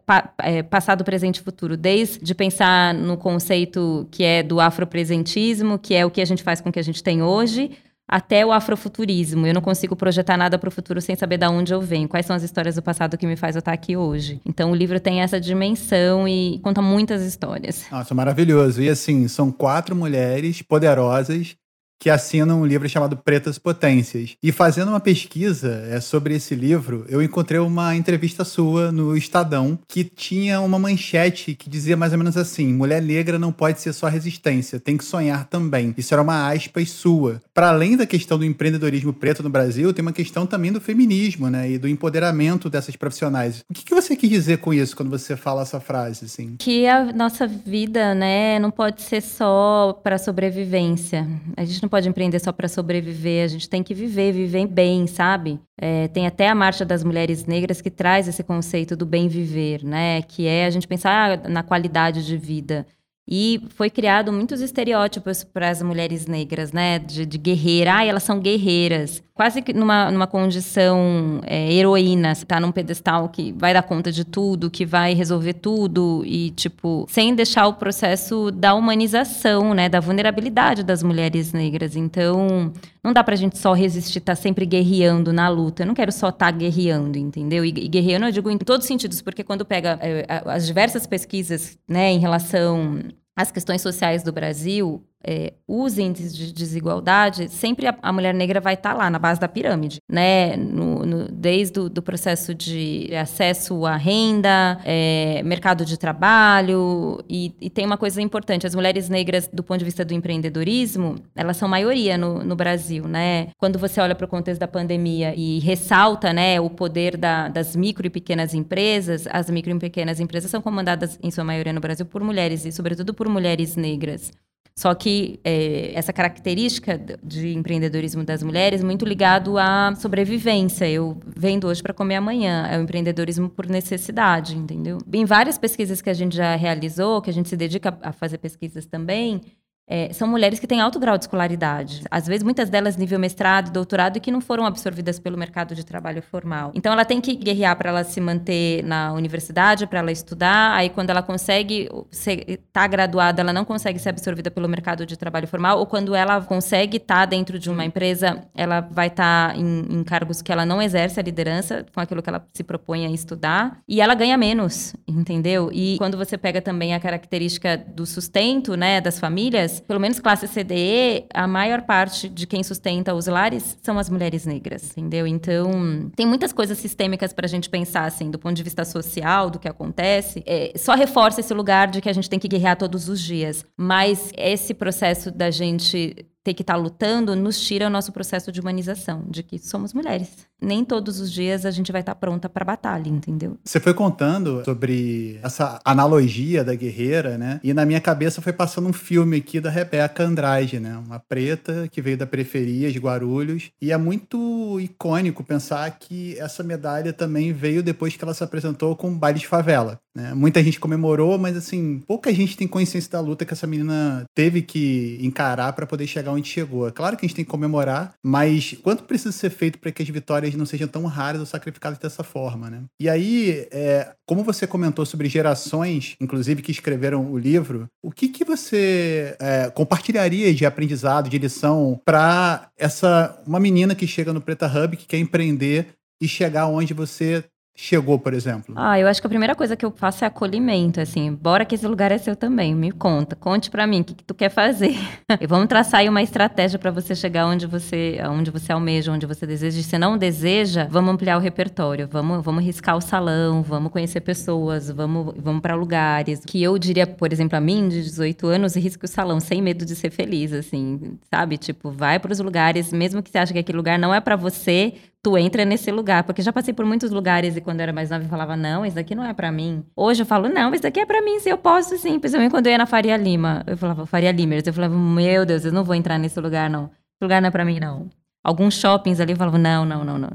pa, 0.06 0.32
é, 0.38 0.62
passado, 0.62 1.02
presente 1.02 1.36
e 1.36 1.42
futuro, 1.42 1.76
desde 1.76 2.34
pensar 2.34 2.94
no 2.94 3.16
conceito 3.16 4.06
que 4.12 4.22
é 4.22 4.42
do 4.42 4.60
afropresentismo, 4.60 5.78
que 5.78 5.94
é 5.94 6.06
o 6.06 6.10
que 6.10 6.20
a 6.20 6.24
gente 6.24 6.42
faz 6.42 6.60
com 6.60 6.68
o 6.68 6.72
que 6.72 6.78
a 6.78 6.84
gente 6.84 7.02
tem 7.02 7.22
hoje, 7.22 7.70
até 8.12 8.44
o 8.44 8.52
afrofuturismo. 8.52 9.46
Eu 9.46 9.54
não 9.54 9.62
consigo 9.62 9.96
projetar 9.96 10.36
nada 10.36 10.58
para 10.58 10.68
o 10.68 10.70
futuro 10.70 11.00
sem 11.00 11.16
saber 11.16 11.38
de 11.38 11.46
onde 11.46 11.72
eu 11.72 11.80
venho, 11.80 12.06
quais 12.06 12.26
são 12.26 12.36
as 12.36 12.42
histórias 12.42 12.74
do 12.74 12.82
passado 12.82 13.16
que 13.16 13.26
me 13.26 13.36
faz 13.36 13.56
eu 13.56 13.60
estar 13.60 13.72
aqui 13.72 13.96
hoje. 13.96 14.38
Então 14.44 14.70
o 14.70 14.74
livro 14.74 15.00
tem 15.00 15.22
essa 15.22 15.40
dimensão 15.40 16.28
e 16.28 16.60
conta 16.62 16.82
muitas 16.82 17.22
histórias. 17.22 17.86
Nossa, 17.90 18.14
maravilhoso. 18.14 18.82
E 18.82 18.90
assim, 18.90 19.26
são 19.28 19.50
quatro 19.50 19.96
mulheres 19.96 20.60
poderosas 20.60 21.56
que 22.02 22.10
assina 22.10 22.52
um 22.52 22.66
livro 22.66 22.88
chamado 22.88 23.16
Pretas 23.16 23.58
Potências. 23.58 24.30
E 24.42 24.50
fazendo 24.50 24.88
uma 24.88 24.98
pesquisa 24.98 25.86
é, 25.88 26.00
sobre 26.00 26.34
esse 26.34 26.52
livro, 26.52 27.06
eu 27.08 27.22
encontrei 27.22 27.60
uma 27.60 27.94
entrevista 27.94 28.44
sua 28.44 28.90
no 28.90 29.16
Estadão 29.16 29.78
que 29.86 30.02
tinha 30.02 30.60
uma 30.60 30.80
manchete 30.80 31.54
que 31.54 31.70
dizia 31.70 31.96
mais 31.96 32.10
ou 32.10 32.18
menos 32.18 32.36
assim: 32.36 32.72
mulher 32.72 33.00
negra 33.00 33.38
não 33.38 33.52
pode 33.52 33.80
ser 33.80 33.92
só 33.92 34.08
resistência, 34.08 34.80
tem 34.80 34.96
que 34.96 35.04
sonhar 35.04 35.44
também. 35.44 35.94
Isso 35.96 36.12
era 36.12 36.20
uma 36.20 36.50
aspas 36.50 36.90
sua. 36.90 37.40
Para 37.54 37.68
além 37.68 37.96
da 37.96 38.04
questão 38.04 38.36
do 38.36 38.44
empreendedorismo 38.44 39.12
preto 39.12 39.40
no 39.40 39.48
Brasil, 39.48 39.92
tem 39.92 40.02
uma 40.02 40.12
questão 40.12 40.44
também 40.44 40.72
do 40.72 40.80
feminismo, 40.80 41.48
né? 41.48 41.70
E 41.70 41.78
do 41.78 41.86
empoderamento 41.86 42.68
dessas 42.68 42.96
profissionais. 42.96 43.62
O 43.70 43.74
que, 43.74 43.84
que 43.84 43.94
você 43.94 44.16
quis 44.16 44.28
dizer 44.28 44.58
com 44.58 44.74
isso 44.74 44.96
quando 44.96 45.10
você 45.10 45.36
fala 45.36 45.62
essa 45.62 45.78
frase, 45.78 46.24
assim? 46.24 46.56
Que 46.58 46.84
a 46.84 47.12
nossa 47.12 47.46
vida, 47.46 48.12
né, 48.12 48.58
não 48.58 48.72
pode 48.72 49.02
ser 49.02 49.20
só 49.20 50.00
para 50.02 50.18
sobrevivência. 50.18 51.28
A 51.56 51.64
gente 51.64 51.80
não 51.80 51.91
pode 51.92 52.08
empreender 52.08 52.40
só 52.40 52.50
para 52.52 52.68
sobreviver, 52.68 53.44
a 53.44 53.48
gente 53.48 53.68
tem 53.68 53.82
que 53.82 53.92
viver, 53.92 54.32
viver 54.32 54.66
bem, 54.66 55.06
sabe? 55.06 55.60
É, 55.78 56.08
tem 56.08 56.26
até 56.26 56.48
a 56.48 56.54
Marcha 56.54 56.86
das 56.86 57.04
Mulheres 57.04 57.44
Negras 57.44 57.82
que 57.82 57.90
traz 57.90 58.26
esse 58.26 58.42
conceito 58.42 58.96
do 58.96 59.04
bem 59.04 59.28
viver, 59.28 59.84
né? 59.84 60.22
Que 60.22 60.46
é 60.46 60.64
a 60.64 60.70
gente 60.70 60.88
pensar 60.88 61.46
na 61.50 61.62
qualidade 61.62 62.24
de 62.24 62.38
vida. 62.38 62.86
E 63.28 63.60
foi 63.76 63.90
criado 63.90 64.32
muitos 64.32 64.62
estereótipos 64.62 65.44
para 65.44 65.68
as 65.68 65.82
mulheres 65.82 66.26
negras, 66.26 66.72
né? 66.72 66.98
De, 66.98 67.26
de 67.26 67.36
guerreira. 67.36 67.98
Ah, 67.98 68.04
elas 68.06 68.22
são 68.22 68.40
guerreiras. 68.40 69.22
Quase 69.34 69.62
que 69.62 69.72
numa, 69.72 70.10
numa 70.10 70.26
condição 70.26 71.40
é, 71.46 71.72
heroína. 71.72 72.34
Você 72.34 72.44
tá 72.44 72.60
num 72.60 72.70
pedestal 72.70 73.30
que 73.30 73.52
vai 73.52 73.72
dar 73.72 73.82
conta 73.82 74.12
de 74.12 74.24
tudo, 74.24 74.70
que 74.70 74.84
vai 74.84 75.14
resolver 75.14 75.54
tudo. 75.54 76.22
E, 76.26 76.50
tipo, 76.50 77.06
sem 77.08 77.34
deixar 77.34 77.66
o 77.66 77.74
processo 77.74 78.50
da 78.50 78.74
humanização, 78.74 79.72
né? 79.72 79.88
Da 79.88 80.00
vulnerabilidade 80.00 80.82
das 80.82 81.02
mulheres 81.02 81.52
negras. 81.52 81.96
Então, 81.96 82.70
não 83.02 83.12
dá 83.12 83.24
pra 83.24 83.34
gente 83.34 83.56
só 83.56 83.72
resistir, 83.72 84.20
tá 84.20 84.34
sempre 84.34 84.66
guerreando 84.66 85.32
na 85.32 85.48
luta. 85.48 85.82
Eu 85.82 85.86
não 85.86 85.94
quero 85.94 86.12
só 86.12 86.28
estar 86.28 86.52
tá 86.52 86.58
guerreando, 86.58 87.16
entendeu? 87.16 87.64
E, 87.64 87.68
e 87.68 87.88
guerreando, 87.88 88.26
eu 88.26 88.32
digo 88.32 88.50
em 88.50 88.58
todos 88.58 88.84
os 88.84 88.88
sentidos, 88.88 89.22
porque 89.22 89.42
quando 89.42 89.64
pega 89.64 89.98
é, 90.02 90.26
as 90.44 90.66
diversas 90.66 91.06
pesquisas, 91.06 91.78
né, 91.88 92.12
em 92.12 92.18
relação 92.18 93.00
às 93.34 93.50
questões 93.50 93.80
sociais 93.80 94.22
do 94.22 94.30
Brasil, 94.30 95.02
é, 95.24 95.54
os 95.66 95.98
índices 95.98 96.36
de 96.36 96.52
desigualdade, 96.52 97.48
sempre 97.48 97.86
a, 97.86 97.96
a 98.02 98.12
mulher 98.12 98.34
negra 98.34 98.60
vai 98.60 98.74
estar 98.74 98.90
tá 98.90 98.96
lá, 98.96 99.10
na 99.10 99.18
base 99.18 99.40
da 99.40 99.48
pirâmide, 99.48 99.98
né? 100.10 100.56
No, 100.56 101.06
no, 101.06 101.28
desde 101.28 101.80
o 101.80 101.88
do 101.88 102.02
processo 102.02 102.54
de 102.54 103.14
acesso 103.14 103.86
à 103.86 103.96
renda, 103.96 104.78
é, 104.84 105.42
mercado 105.44 105.84
de 105.84 105.96
trabalho, 105.96 107.22
e, 107.28 107.54
e, 107.60 107.70
tem 107.70 107.86
uma 107.86 107.96
coisa 107.96 108.20
importante, 108.20 108.66
as 108.66 108.74
mulheres 108.74 109.08
negras, 109.08 109.48
do 109.52 109.62
ponto 109.62 109.78
de 109.78 109.84
vista 109.84 110.04
do 110.04 110.14
empreendedorismo, 110.14 111.16
elas 111.34 111.56
são 111.56 111.68
maioria 111.68 112.18
no, 112.18 112.42
no 112.42 112.56
Brasil, 112.56 113.06
né? 113.06 113.48
Quando 113.58 113.78
você 113.78 114.00
olha 114.00 114.14
para 114.14 114.24
o 114.24 114.28
contexto 114.28 114.60
da 114.60 114.68
pandemia 114.68 115.34
e 115.36 115.58
ressalta, 115.60 116.32
né, 116.32 116.60
o 116.60 116.68
poder 116.68 117.16
da, 117.16 117.48
das 117.48 117.76
micro 117.76 118.06
e 118.06 118.10
pequenas 118.10 118.54
empresas, 118.54 119.26
as 119.30 119.48
micro 119.50 119.70
e 119.70 119.78
pequenas 119.78 120.20
empresas 120.20 120.50
são 120.50 120.60
comandadas, 120.60 121.18
em 121.22 121.30
sua 121.30 121.44
maioria 121.44 121.72
no 121.72 121.80
Brasil, 121.80 122.06
por 122.06 122.22
mulheres, 122.22 122.64
e 122.64 122.72
sobretudo 122.72 123.14
por 123.14 123.28
mulheres 123.28 123.76
negras. 123.76 124.32
Só 124.74 124.94
que 124.94 125.38
é, 125.44 125.92
essa 125.94 126.12
característica 126.12 126.98
de 127.22 127.54
empreendedorismo 127.54 128.24
das 128.24 128.42
mulheres 128.42 128.82
muito 128.82 129.04
ligado 129.04 129.58
à 129.58 129.94
sobrevivência. 129.94 130.88
Eu 130.88 131.18
vendo 131.26 131.66
hoje 131.68 131.82
para 131.82 131.92
comer 131.92 132.16
amanhã. 132.16 132.66
É 132.70 132.78
o 132.78 132.82
empreendedorismo 132.82 133.48
por 133.48 133.66
necessidade, 133.66 134.56
entendeu? 134.56 134.98
Em 135.12 135.24
várias 135.24 135.58
pesquisas 135.58 136.00
que 136.00 136.10
a 136.10 136.14
gente 136.14 136.36
já 136.36 136.56
realizou, 136.56 137.20
que 137.20 137.30
a 137.30 137.32
gente 137.32 137.48
se 137.48 137.56
dedica 137.56 137.96
a 138.02 138.12
fazer 138.12 138.38
pesquisas 138.38 138.86
também, 138.86 139.42
é, 139.86 140.12
são 140.12 140.28
mulheres 140.28 140.58
que 140.58 140.66
têm 140.66 140.80
alto 140.80 140.98
grau 140.98 141.18
de 141.18 141.24
escolaridade. 141.24 142.02
Às 142.10 142.26
vezes, 142.26 142.42
muitas 142.42 142.70
delas 142.70 142.96
nível 142.96 143.18
mestrado, 143.18 143.70
doutorado, 143.70 144.16
e 144.16 144.20
que 144.20 144.30
não 144.30 144.40
foram 144.40 144.64
absorvidas 144.64 145.18
pelo 145.18 145.36
mercado 145.36 145.74
de 145.74 145.84
trabalho 145.84 146.22
formal. 146.22 146.72
Então, 146.74 146.92
ela 146.92 147.04
tem 147.04 147.20
que 147.20 147.34
guerrear 147.34 147.76
para 147.76 147.90
ela 147.90 148.04
se 148.04 148.20
manter 148.20 148.82
na 148.84 149.12
universidade, 149.12 149.86
para 149.86 149.98
ela 149.98 150.12
estudar. 150.12 150.74
Aí, 150.74 150.88
quando 150.88 151.10
ela 151.10 151.22
consegue 151.22 151.88
estar 152.10 152.58
tá 152.72 152.86
graduada, 152.86 153.42
ela 153.42 153.52
não 153.52 153.64
consegue 153.64 153.98
ser 153.98 154.10
absorvida 154.10 154.50
pelo 154.50 154.68
mercado 154.68 155.04
de 155.04 155.16
trabalho 155.16 155.48
formal. 155.48 155.78
Ou 155.78 155.86
quando 155.86 156.14
ela 156.14 156.40
consegue 156.40 156.96
estar 156.98 157.20
tá 157.20 157.26
dentro 157.26 157.58
de 157.58 157.68
uma 157.68 157.84
empresa, 157.84 158.42
ela 158.54 158.80
vai 158.80 159.08
estar 159.08 159.52
tá 159.52 159.56
em, 159.58 159.86
em 159.90 160.04
cargos 160.04 160.40
que 160.40 160.52
ela 160.52 160.64
não 160.64 160.80
exerce 160.80 161.18
a 161.18 161.22
liderança, 161.22 161.84
com 161.92 162.00
aquilo 162.00 162.22
que 162.22 162.28
ela 162.28 162.46
se 162.52 162.62
propõe 162.62 163.06
a 163.06 163.10
estudar. 163.10 163.78
E 163.86 164.00
ela 164.00 164.14
ganha 164.14 164.36
menos, 164.36 164.94
entendeu? 165.06 165.70
E 165.72 165.96
quando 165.98 166.16
você 166.16 166.38
pega 166.38 166.62
também 166.62 166.94
a 166.94 167.00
característica 167.00 167.76
do 167.76 168.06
sustento, 168.06 168.76
né, 168.76 169.00
das 169.00 169.18
famílias, 169.18 169.71
pelo 169.80 170.00
menos 170.00 170.18
classe 170.20 170.46
CDE, 170.48 171.26
a 171.32 171.46
maior 171.46 171.82
parte 171.82 172.28
de 172.28 172.46
quem 172.46 172.62
sustenta 172.62 173.14
os 173.14 173.26
lares 173.26 173.78
são 173.82 173.98
as 173.98 174.08
mulheres 174.08 174.46
negras, 174.46 174.90
entendeu? 174.96 175.26
Então, 175.26 176.10
tem 176.14 176.26
muitas 176.26 176.52
coisas 176.52 176.78
sistêmicas 176.78 177.32
para 177.32 177.46
a 177.46 177.48
gente 177.48 177.68
pensar, 177.68 178.04
assim, 178.04 178.30
do 178.30 178.38
ponto 178.38 178.54
de 178.54 178.62
vista 178.62 178.84
social, 178.84 179.50
do 179.50 179.58
que 179.58 179.68
acontece. 179.68 180.42
É, 180.46 180.72
só 180.76 180.94
reforça 180.94 181.40
esse 181.40 181.54
lugar 181.54 181.88
de 181.88 182.00
que 182.00 182.08
a 182.08 182.12
gente 182.12 182.28
tem 182.28 182.38
que 182.38 182.48
guerrear 182.48 182.76
todos 182.76 183.08
os 183.08 183.20
dias. 183.20 183.64
Mas 183.76 184.32
esse 184.36 184.74
processo 184.74 185.30
da 185.30 185.50
gente 185.50 186.26
ter 186.44 186.54
que 186.54 186.62
estar 186.62 186.74
tá 186.74 186.78
lutando 186.78 187.36
nos 187.36 187.60
tira 187.60 187.86
o 187.86 187.90
nosso 187.90 188.12
processo 188.12 188.50
de 188.50 188.60
humanização, 188.60 189.24
de 189.28 189.42
que 189.42 189.58
somos 189.58 189.92
mulheres. 189.92 190.48
Nem 190.62 190.84
todos 190.84 191.20
os 191.20 191.32
dias 191.32 191.66
a 191.66 191.70
gente 191.70 191.90
vai 191.90 192.00
estar 192.00 192.14
tá 192.14 192.20
pronta 192.20 192.48
para 192.48 192.64
batalha, 192.64 193.08
entendeu? 193.08 193.58
Você 193.64 193.80
foi 193.80 193.92
contando 193.92 194.64
sobre 194.64 195.40
essa 195.42 195.80
analogia 195.84 196.62
da 196.62 196.74
guerreira, 196.74 197.36
né? 197.36 197.60
E 197.62 197.74
na 197.74 197.84
minha 197.84 198.00
cabeça 198.00 198.40
foi 198.40 198.52
passando 198.52 198.88
um 198.88 198.92
filme 198.92 199.38
aqui 199.38 199.60
da 199.60 199.70
Rebeca 199.70 200.22
Andrade, 200.22 200.78
né? 200.78 200.96
Uma 200.96 201.18
preta 201.18 201.88
que 201.90 202.00
veio 202.00 202.16
da 202.16 202.26
periferia 202.26 202.92
de 202.92 202.98
Guarulhos. 202.98 203.70
E 203.80 203.90
é 203.90 203.96
muito 203.96 204.78
icônico 204.80 205.42
pensar 205.42 205.90
que 205.98 206.38
essa 206.38 206.62
medalha 206.62 207.12
também 207.12 207.52
veio 207.52 207.82
depois 207.82 208.16
que 208.16 208.24
ela 208.24 208.34
se 208.34 208.44
apresentou 208.44 208.94
com 208.94 209.08
o 209.08 209.14
baile 209.14 209.40
de 209.40 209.46
favela. 209.48 209.98
Né? 210.14 210.34
Muita 210.34 210.62
gente 210.62 210.78
comemorou, 210.78 211.38
mas 211.38 211.56
assim, 211.56 212.02
pouca 212.06 212.32
gente 212.32 212.56
tem 212.56 212.68
consciência 212.68 213.10
da 213.10 213.20
luta 213.20 213.44
que 213.44 213.54
essa 213.54 213.66
menina 213.66 214.24
teve 214.34 214.62
que 214.62 215.18
encarar 215.20 215.72
para 215.72 215.86
poder 215.86 216.06
chegar 216.06 216.32
onde 216.32 216.48
chegou. 216.48 216.86
É 216.86 216.90
claro 216.90 217.16
que 217.16 217.24
a 217.24 217.28
gente 217.28 217.36
tem 217.36 217.44
que 217.44 217.50
comemorar, 217.50 218.14
mas 218.22 218.76
quanto 218.82 219.04
precisa 219.04 219.32
ser 219.32 219.50
feito 219.50 219.78
para 219.78 219.90
que 219.90 220.02
as 220.02 220.08
vitórias 220.08 220.51
não 220.56 220.66
sejam 220.66 220.88
tão 220.88 221.04
raras 221.06 221.40
ou 221.40 221.46
sacrificadas 221.46 221.98
dessa 221.98 222.22
forma, 222.22 222.70
né? 222.70 222.84
E 223.00 223.08
aí, 223.08 223.66
é, 223.70 224.12
como 224.26 224.44
você 224.44 224.66
comentou 224.66 225.04
sobre 225.04 225.28
gerações, 225.28 226.16
inclusive 226.20 226.62
que 226.62 226.70
escreveram 226.70 227.30
o 227.30 227.38
livro, 227.38 227.86
o 228.02 228.10
que 228.10 228.28
que 228.28 228.44
você 228.44 229.36
é, 229.40 229.70
compartilharia 229.70 230.54
de 230.54 230.66
aprendizado, 230.66 231.28
de 231.28 231.38
lição 231.38 232.00
para 232.04 232.68
essa 232.76 233.40
uma 233.46 233.60
menina 233.60 233.94
que 233.94 234.06
chega 234.06 234.32
no 234.32 234.40
Preta 234.40 234.66
Hub 234.66 234.96
que 234.96 235.06
quer 235.06 235.18
empreender 235.18 235.88
e 236.20 236.28
chegar 236.28 236.68
onde 236.68 236.94
você 236.94 237.44
chegou, 237.74 238.18
por 238.18 238.34
exemplo? 238.34 238.74
Ah, 238.76 238.98
eu 238.98 239.08
acho 239.08 239.20
que 239.20 239.26
a 239.26 239.30
primeira 239.30 239.54
coisa 239.54 239.74
que 239.74 239.84
eu 239.84 239.90
faço 239.90 240.24
é 240.24 240.26
acolhimento, 240.26 241.00
assim, 241.00 241.32
bora 241.32 241.64
que 241.64 241.74
esse 241.74 241.86
lugar 241.86 242.12
é 242.12 242.18
seu 242.18 242.36
também, 242.36 242.74
me 242.74 242.92
conta, 242.92 243.34
conte 243.34 243.70
para 243.70 243.86
mim 243.86 244.02
o 244.02 244.04
que, 244.04 244.14
que, 244.14 244.24
tu 244.24 244.34
quer 244.34 244.50
fazer. 244.50 244.94
e 245.40 245.46
vamos 245.46 245.68
traçar 245.68 246.00
aí 246.00 246.08
uma 246.08 246.22
estratégia 246.22 246.78
para 246.78 246.90
você 246.90 247.14
chegar 247.14 247.46
onde 247.46 247.66
você, 247.66 248.18
onde 248.28 248.50
você 248.50 248.72
almeja, 248.72 249.10
onde 249.10 249.26
você 249.26 249.46
deseja. 249.46 249.80
E 249.80 249.82
se 249.82 249.98
não 249.98 250.18
deseja, 250.18 250.86
vamos 250.90 251.14
ampliar 251.14 251.36
o 251.38 251.40
repertório, 251.40 252.06
vamos, 252.10 252.44
vamos 252.44 252.64
riscar 252.64 252.96
o 252.96 253.00
salão, 253.00 253.62
vamos 253.62 253.90
conhecer 253.90 254.20
pessoas, 254.20 254.90
vamos, 254.90 255.34
vamos 255.36 255.62
para 255.62 255.74
lugares. 255.74 256.44
Que 256.44 256.62
eu 256.62 256.78
diria, 256.78 257.06
por 257.06 257.32
exemplo, 257.32 257.56
a 257.56 257.60
mim, 257.60 257.88
de 257.88 258.02
18 258.02 258.46
anos, 258.46 258.76
risque 258.76 259.04
o 259.04 259.08
salão 259.08 259.40
sem 259.40 259.62
medo 259.62 259.84
de 259.84 259.96
ser 259.96 260.10
feliz, 260.10 260.52
assim, 260.52 261.18
sabe? 261.30 261.56
Tipo, 261.56 261.90
vai 261.90 262.18
para 262.18 262.32
os 262.32 262.38
lugares, 262.38 262.92
mesmo 262.92 263.22
que 263.22 263.30
você 263.30 263.38
ache 263.38 263.52
que 263.52 263.58
aquele 263.58 263.78
lugar 263.78 263.98
não 263.98 264.14
é 264.14 264.20
para 264.20 264.36
você, 264.36 264.94
tu 265.22 265.38
entra 265.38 265.64
nesse 265.64 265.90
lugar. 265.90 266.24
Porque 266.24 266.42
já 266.42 266.52
passei 266.52 266.74
por 266.74 266.84
muitos 266.84 267.10
lugares 267.10 267.56
e 267.56 267.60
quando 267.60 267.80
eu 267.80 267.84
era 267.84 267.92
mais 267.92 268.10
nova 268.10 268.24
eu 268.24 268.28
falava, 268.28 268.56
não, 268.56 268.84
isso 268.84 268.96
daqui 268.96 269.14
não 269.14 269.24
é 269.24 269.32
para 269.32 269.52
mim. 269.52 269.84
Hoje 269.94 270.22
eu 270.22 270.26
falo, 270.26 270.48
não, 270.48 270.72
isso 270.74 270.82
daqui 270.82 271.00
é 271.00 271.06
para 271.06 271.22
mim, 271.22 271.38
se 271.38 271.48
eu 271.48 271.56
posso 271.56 271.96
sim. 271.96 272.18
Principalmente 272.18 272.50
quando 272.50 272.66
eu 272.66 272.72
ia 272.72 272.78
na 272.78 272.86
Faria 272.86 273.16
Lima, 273.16 273.62
eu 273.66 273.76
falava, 273.76 274.04
Faria 274.04 274.32
Limers, 274.32 274.66
eu 274.66 274.72
falava, 274.72 274.94
meu 274.94 275.46
Deus, 275.46 275.64
eu 275.64 275.72
não 275.72 275.84
vou 275.84 275.94
entrar 275.94 276.18
nesse 276.18 276.40
lugar, 276.40 276.68
não. 276.68 276.84
Esse 276.84 277.22
lugar 277.22 277.40
não 277.40 277.48
é 277.48 277.50
para 277.50 277.64
mim, 277.64 277.78
não. 277.78 278.10
Alguns 278.42 278.74
shoppings 278.74 279.20
ali 279.20 279.32
eu 279.32 279.36
falava, 279.36 279.58
não, 279.58 279.84
não, 279.84 280.04
não, 280.04 280.18
não. 280.18 280.30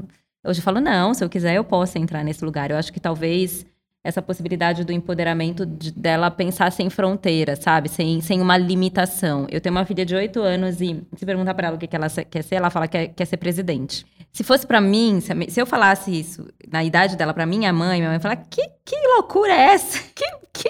Hoje 0.45 0.59
eu 0.59 0.63
falo, 0.63 0.79
não, 0.79 1.13
se 1.13 1.23
eu 1.23 1.29
quiser 1.29 1.55
eu 1.55 1.63
posso 1.63 1.97
entrar 1.97 2.23
nesse 2.23 2.43
lugar. 2.45 2.71
Eu 2.71 2.77
acho 2.77 2.93
que 2.93 2.99
talvez 2.99 3.65
essa 4.03 4.21
possibilidade 4.21 4.83
do 4.83 4.93
empoderamento 4.93 5.65
de, 5.65 5.91
dela 5.91 6.31
pensar 6.31 6.71
sem 6.71 6.89
fronteira, 6.89 7.55
sabe? 7.55 7.89
Sem, 7.89 8.21
sem 8.21 8.41
uma 8.41 8.57
limitação. 8.57 9.45
Eu 9.49 9.59
tenho 9.59 9.75
uma 9.75 9.85
filha 9.85 10.05
de 10.05 10.15
oito 10.15 10.41
anos 10.41 10.79
e 10.81 11.03
se 11.15 11.25
perguntar 11.25 11.53
para 11.53 11.67
ela 11.67 11.75
o 11.75 11.79
que, 11.79 11.87
que 11.87 11.95
ela 11.95 12.07
quer 12.09 12.43
ser, 12.43 12.55
ela 12.55 12.69
fala 12.69 12.87
que 12.87 12.97
quer, 12.97 13.07
quer 13.09 13.25
ser 13.25 13.37
presidente. 13.37 14.05
Se 14.31 14.43
fosse 14.43 14.65
para 14.65 14.79
mim, 14.79 15.19
se, 15.19 15.33
se, 15.49 15.59
eu 15.59 15.65
falasse 15.65 16.17
isso 16.17 16.47
na 16.71 16.83
idade 16.83 17.15
dela 17.15 17.33
para 17.33 17.45
minha 17.45 17.73
mãe, 17.73 17.99
minha 17.99 18.09
mãe 18.09 18.17
ia 18.17 18.21
falar: 18.21 18.37
que, 18.37 18.61
que 18.85 18.95
loucura 19.15 19.51
é 19.51 19.73
essa? 19.73 19.99
Que, 20.13 20.69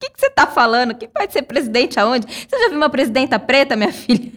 que, 0.00 0.10
que 0.10 0.20
você 0.20 0.30
tá 0.30 0.46
falando? 0.46 0.94
Quem 0.94 1.08
pode 1.08 1.32
ser 1.32 1.42
presidente 1.42 2.00
aonde? 2.00 2.26
Você 2.26 2.58
já 2.58 2.68
viu 2.68 2.76
uma 2.76 2.88
presidenta 2.88 3.38
preta, 3.38 3.76
minha 3.76 3.92
filha? 3.92 4.32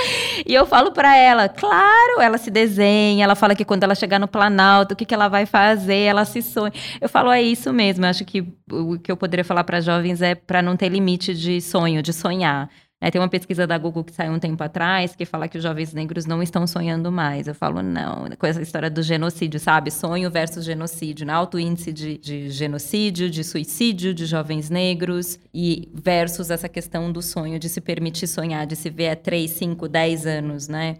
E 0.46 0.54
eu 0.54 0.66
falo 0.66 0.90
para 0.90 1.14
ela, 1.16 1.48
claro, 1.48 2.20
ela 2.20 2.38
se 2.38 2.50
desenha, 2.50 3.24
ela 3.24 3.34
fala 3.34 3.54
que 3.54 3.64
quando 3.64 3.84
ela 3.84 3.94
chegar 3.94 4.18
no 4.18 4.26
Planalto, 4.26 4.94
o 4.94 4.96
que, 4.96 5.04
que 5.04 5.14
ela 5.14 5.28
vai 5.28 5.44
fazer, 5.44 6.04
ela 6.04 6.24
se 6.24 6.40
sonha. 6.42 6.72
Eu 7.00 7.08
falo, 7.08 7.30
é 7.30 7.42
isso 7.42 7.72
mesmo. 7.72 8.04
Eu 8.04 8.10
acho 8.10 8.24
que 8.24 8.40
o 8.70 8.98
que 8.98 9.12
eu 9.12 9.16
poderia 9.16 9.44
falar 9.44 9.64
para 9.64 9.80
jovens 9.80 10.22
é 10.22 10.34
para 10.34 10.62
não 10.62 10.76
ter 10.76 10.88
limite 10.88 11.34
de 11.34 11.60
sonho, 11.60 12.02
de 12.02 12.12
sonhar. 12.12 12.70
É, 13.02 13.10
tem 13.10 13.18
uma 13.18 13.28
pesquisa 13.28 13.66
da 13.66 13.78
Google 13.78 14.04
que 14.04 14.12
saiu 14.12 14.32
um 14.32 14.38
tempo 14.38 14.62
atrás 14.62 15.16
que 15.16 15.24
fala 15.24 15.48
que 15.48 15.56
os 15.56 15.62
jovens 15.62 15.94
negros 15.94 16.26
não 16.26 16.42
estão 16.42 16.66
sonhando 16.66 17.10
mais. 17.10 17.48
Eu 17.48 17.54
falo, 17.54 17.82
não, 17.82 18.28
com 18.38 18.46
essa 18.46 18.60
história 18.60 18.90
do 18.90 19.02
genocídio, 19.02 19.58
sabe? 19.58 19.90
Sonho 19.90 20.30
versus 20.30 20.66
genocídio, 20.66 21.26
né? 21.26 21.32
alto 21.32 21.58
índice 21.58 21.92
de, 21.92 22.18
de 22.18 22.50
genocídio, 22.50 23.30
de 23.30 23.42
suicídio 23.42 24.12
de 24.12 24.26
jovens 24.26 24.68
negros, 24.68 25.38
e 25.54 25.88
versus 25.94 26.50
essa 26.50 26.68
questão 26.68 27.10
do 27.10 27.22
sonho, 27.22 27.58
de 27.58 27.70
se 27.70 27.80
permitir 27.80 28.26
sonhar, 28.26 28.66
de 28.66 28.76
se 28.76 28.90
ver 28.90 29.08
há 29.08 29.16
3, 29.16 29.50
5, 29.50 29.88
10 29.88 30.26
anos, 30.26 30.68
né? 30.68 30.98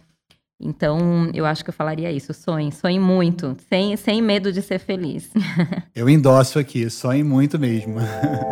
Então, 0.59 1.31
eu 1.33 1.47
acho 1.47 1.65
que 1.65 1.71
eu 1.71 1.75
falaria 1.75 2.13
isso. 2.13 2.35
Sonhe, 2.35 2.71
sonhe 2.71 2.99
muito, 2.99 3.57
sem, 3.69 3.97
sem 3.97 4.21
medo 4.21 4.53
de 4.53 4.61
ser 4.61 4.79
feliz. 4.79 5.31
eu 5.95 6.09
endosso 6.09 6.59
aqui, 6.59 6.89
sonhe 6.91 7.25
muito 7.25 7.59
mesmo. 7.59 7.97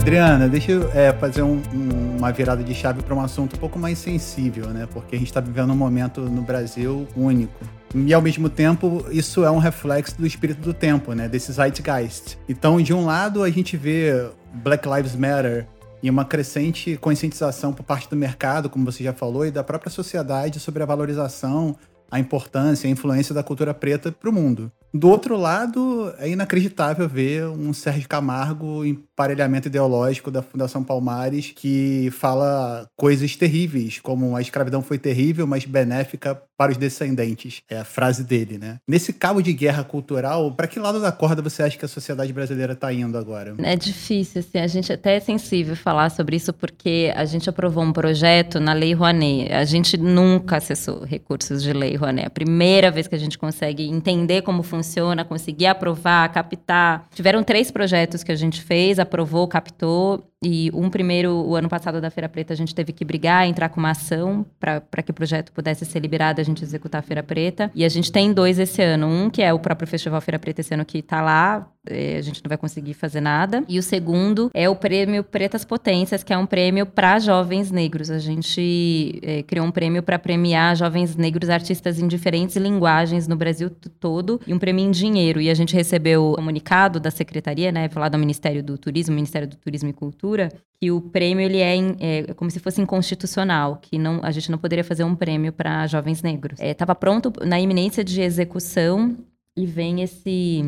Adriana, 0.00 0.48
deixa 0.48 0.72
eu 0.72 0.90
é, 0.94 1.12
fazer 1.12 1.42
um, 1.42 1.60
um, 1.74 2.16
uma 2.16 2.32
virada 2.32 2.64
de 2.64 2.74
chave 2.74 3.02
para 3.02 3.14
um 3.14 3.20
assunto 3.20 3.54
um 3.54 3.58
pouco 3.58 3.78
mais 3.78 3.98
sensível, 3.98 4.68
né? 4.68 4.88
Porque 4.90 5.14
a 5.14 5.18
gente 5.18 5.28
está 5.28 5.40
vivendo 5.40 5.74
um 5.74 5.76
momento 5.76 6.22
no 6.22 6.40
Brasil 6.40 7.06
único. 7.14 7.62
E 7.94 8.14
ao 8.14 8.22
mesmo 8.22 8.48
tempo, 8.48 9.04
isso 9.10 9.44
é 9.44 9.50
um 9.50 9.58
reflexo 9.58 10.16
do 10.16 10.26
espírito 10.26 10.62
do 10.62 10.72
tempo, 10.72 11.12
né? 11.12 11.28
Desse 11.28 11.52
zeitgeist. 11.52 12.38
Então, 12.48 12.80
de 12.80 12.94
um 12.94 13.04
lado, 13.04 13.42
a 13.42 13.50
gente 13.50 13.76
vê 13.76 14.30
Black 14.54 14.88
Lives 14.88 15.14
Matter 15.14 15.66
e 16.02 16.08
uma 16.08 16.24
crescente 16.24 16.96
conscientização 16.96 17.70
por 17.70 17.82
parte 17.82 18.08
do 18.08 18.16
mercado, 18.16 18.70
como 18.70 18.86
você 18.86 19.04
já 19.04 19.12
falou, 19.12 19.44
e 19.44 19.50
da 19.50 19.62
própria 19.62 19.90
sociedade 19.90 20.58
sobre 20.60 20.82
a 20.82 20.86
valorização, 20.86 21.76
a 22.10 22.18
importância, 22.18 22.88
a 22.88 22.90
influência 22.90 23.34
da 23.34 23.42
cultura 23.42 23.72
preta 23.72 24.10
para 24.10 24.28
o 24.28 24.32
mundo. 24.32 24.70
Do 24.92 25.08
outro 25.08 25.36
lado, 25.36 26.12
é 26.18 26.28
inacreditável 26.28 27.08
ver 27.08 27.46
um 27.46 27.72
Sérgio 27.72 28.08
Camargo 28.08 28.84
em 28.84 29.00
aparelhamento 29.12 29.68
ideológico 29.68 30.32
da 30.32 30.42
Fundação 30.42 30.82
Palmares 30.82 31.52
que 31.54 32.10
fala 32.10 32.88
coisas 32.96 33.36
terríveis, 33.36 34.00
como 34.00 34.34
a 34.34 34.40
escravidão 34.40 34.82
foi 34.82 34.98
terrível, 34.98 35.46
mas 35.46 35.64
benéfica 35.64 36.42
para 36.60 36.72
os 36.72 36.76
descendentes. 36.76 37.62
É 37.70 37.78
a 37.78 37.84
frase 37.86 38.22
dele, 38.22 38.58
né? 38.58 38.80
Nesse 38.86 39.14
cabo 39.14 39.40
de 39.40 39.50
guerra 39.50 39.82
cultural, 39.82 40.52
para 40.52 40.66
que 40.66 40.78
lado 40.78 41.00
da 41.00 41.10
corda 41.10 41.40
você 41.40 41.62
acha 41.62 41.78
que 41.78 41.86
a 41.86 41.88
sociedade 41.88 42.30
brasileira 42.34 42.74
está 42.74 42.92
indo 42.92 43.16
agora? 43.16 43.54
É 43.62 43.74
difícil, 43.74 44.40
assim, 44.40 44.58
a 44.58 44.66
gente 44.66 44.92
até 44.92 45.16
é 45.16 45.20
sensível 45.20 45.74
falar 45.74 46.10
sobre 46.10 46.36
isso 46.36 46.52
porque 46.52 47.14
a 47.16 47.24
gente 47.24 47.48
aprovou 47.48 47.82
um 47.82 47.94
projeto 47.94 48.60
na 48.60 48.74
Lei 48.74 48.92
Rouanet. 48.92 49.50
A 49.50 49.64
gente 49.64 49.96
nunca 49.96 50.58
acessou 50.58 51.02
recursos 51.02 51.62
de 51.62 51.72
Lei 51.72 51.96
Rouanet. 51.96 52.26
A 52.26 52.30
primeira 52.30 52.90
vez 52.90 53.08
que 53.08 53.14
a 53.14 53.18
gente 53.18 53.38
consegue 53.38 53.88
entender 53.88 54.42
como 54.42 54.62
funciona 54.62 55.24
conseguir 55.24 55.64
aprovar, 55.64 56.30
captar. 56.30 57.08
Tiveram 57.14 57.42
três 57.42 57.70
projetos 57.70 58.22
que 58.22 58.32
a 58.32 58.36
gente 58.36 58.60
fez, 58.60 58.98
aprovou, 58.98 59.48
captou. 59.48 60.26
E 60.42 60.70
um 60.72 60.88
primeiro, 60.88 61.34
o 61.34 61.54
ano 61.54 61.68
passado 61.68 62.00
da 62.00 62.10
Feira 62.10 62.26
Preta, 62.26 62.54
a 62.54 62.56
gente 62.56 62.74
teve 62.74 62.92
que 62.94 63.04
brigar, 63.04 63.46
entrar 63.46 63.68
com 63.68 63.78
uma 63.78 63.90
ação 63.90 64.46
para 64.58 65.02
que 65.02 65.10
o 65.10 65.14
projeto 65.14 65.52
pudesse 65.52 65.84
ser 65.84 66.00
liberado, 66.00 66.40
gente 66.50 66.64
executar 66.64 67.00
a 67.00 67.02
Feira 67.02 67.22
Preta. 67.22 67.70
E 67.74 67.84
a 67.84 67.88
gente 67.88 68.12
tem 68.12 68.32
dois 68.32 68.58
esse 68.58 68.82
ano. 68.82 69.06
Um 69.06 69.30
que 69.30 69.42
é 69.42 69.52
o 69.52 69.58
próprio 69.58 69.88
Festival 69.88 70.20
Feira 70.20 70.38
Preta 70.38 70.60
esse 70.60 70.74
ano 70.74 70.84
que 70.84 70.98
está 70.98 71.22
lá, 71.22 71.66
é, 71.88 72.16
a 72.16 72.20
gente 72.20 72.42
não 72.42 72.48
vai 72.48 72.58
conseguir 72.58 72.94
fazer 72.94 73.20
nada. 73.20 73.64
E 73.68 73.78
o 73.78 73.82
segundo 73.82 74.50
é 74.52 74.68
o 74.68 74.76
prêmio 74.76 75.24
Pretas 75.24 75.64
Potências, 75.64 76.22
que 76.22 76.32
é 76.32 76.38
um 76.38 76.46
prêmio 76.46 76.84
para 76.86 77.18
jovens 77.18 77.70
negros. 77.70 78.10
A 78.10 78.18
gente 78.18 79.18
é, 79.22 79.42
criou 79.42 79.66
um 79.66 79.70
prêmio 79.70 80.02
para 80.02 80.18
premiar 80.18 80.76
jovens 80.76 81.16
negros 81.16 81.48
artistas 81.48 81.98
em 81.98 82.06
diferentes 82.06 82.56
linguagens 82.56 83.26
no 83.26 83.36
Brasil 83.36 83.70
todo 83.98 84.40
e 84.46 84.52
um 84.52 84.58
prêmio 84.58 84.84
em 84.84 84.90
dinheiro. 84.90 85.40
E 85.40 85.48
a 85.48 85.54
gente 85.54 85.74
recebeu 85.74 86.32
o 86.32 86.34
comunicado 86.34 87.00
da 87.00 87.10
secretaria, 87.10 87.72
né, 87.72 87.88
lá 87.94 88.08
do 88.08 88.18
Ministério 88.18 88.62
do 88.62 88.76
Turismo, 88.76 89.14
Ministério 89.14 89.48
do 89.48 89.56
Turismo 89.56 89.88
e 89.88 89.92
Cultura 89.92 90.50
que 90.80 90.90
o 90.90 90.98
prêmio 90.98 91.44
ele 91.44 91.58
é, 91.58 91.76
é, 92.00 92.34
como 92.34 92.50
se 92.50 92.58
fosse 92.58 92.80
inconstitucional, 92.80 93.78
que 93.82 93.98
não, 93.98 94.18
a 94.22 94.30
gente 94.30 94.50
não 94.50 94.56
poderia 94.56 94.82
fazer 94.82 95.04
um 95.04 95.14
prêmio 95.14 95.52
para 95.52 95.86
jovens 95.86 96.22
negros. 96.22 96.58
Estava 96.58 96.92
é, 96.92 96.94
pronto 96.94 97.30
na 97.44 97.60
iminência 97.60 98.02
de 98.02 98.22
execução 98.22 99.14
e 99.54 99.66
vem 99.66 100.00
esse 100.00 100.64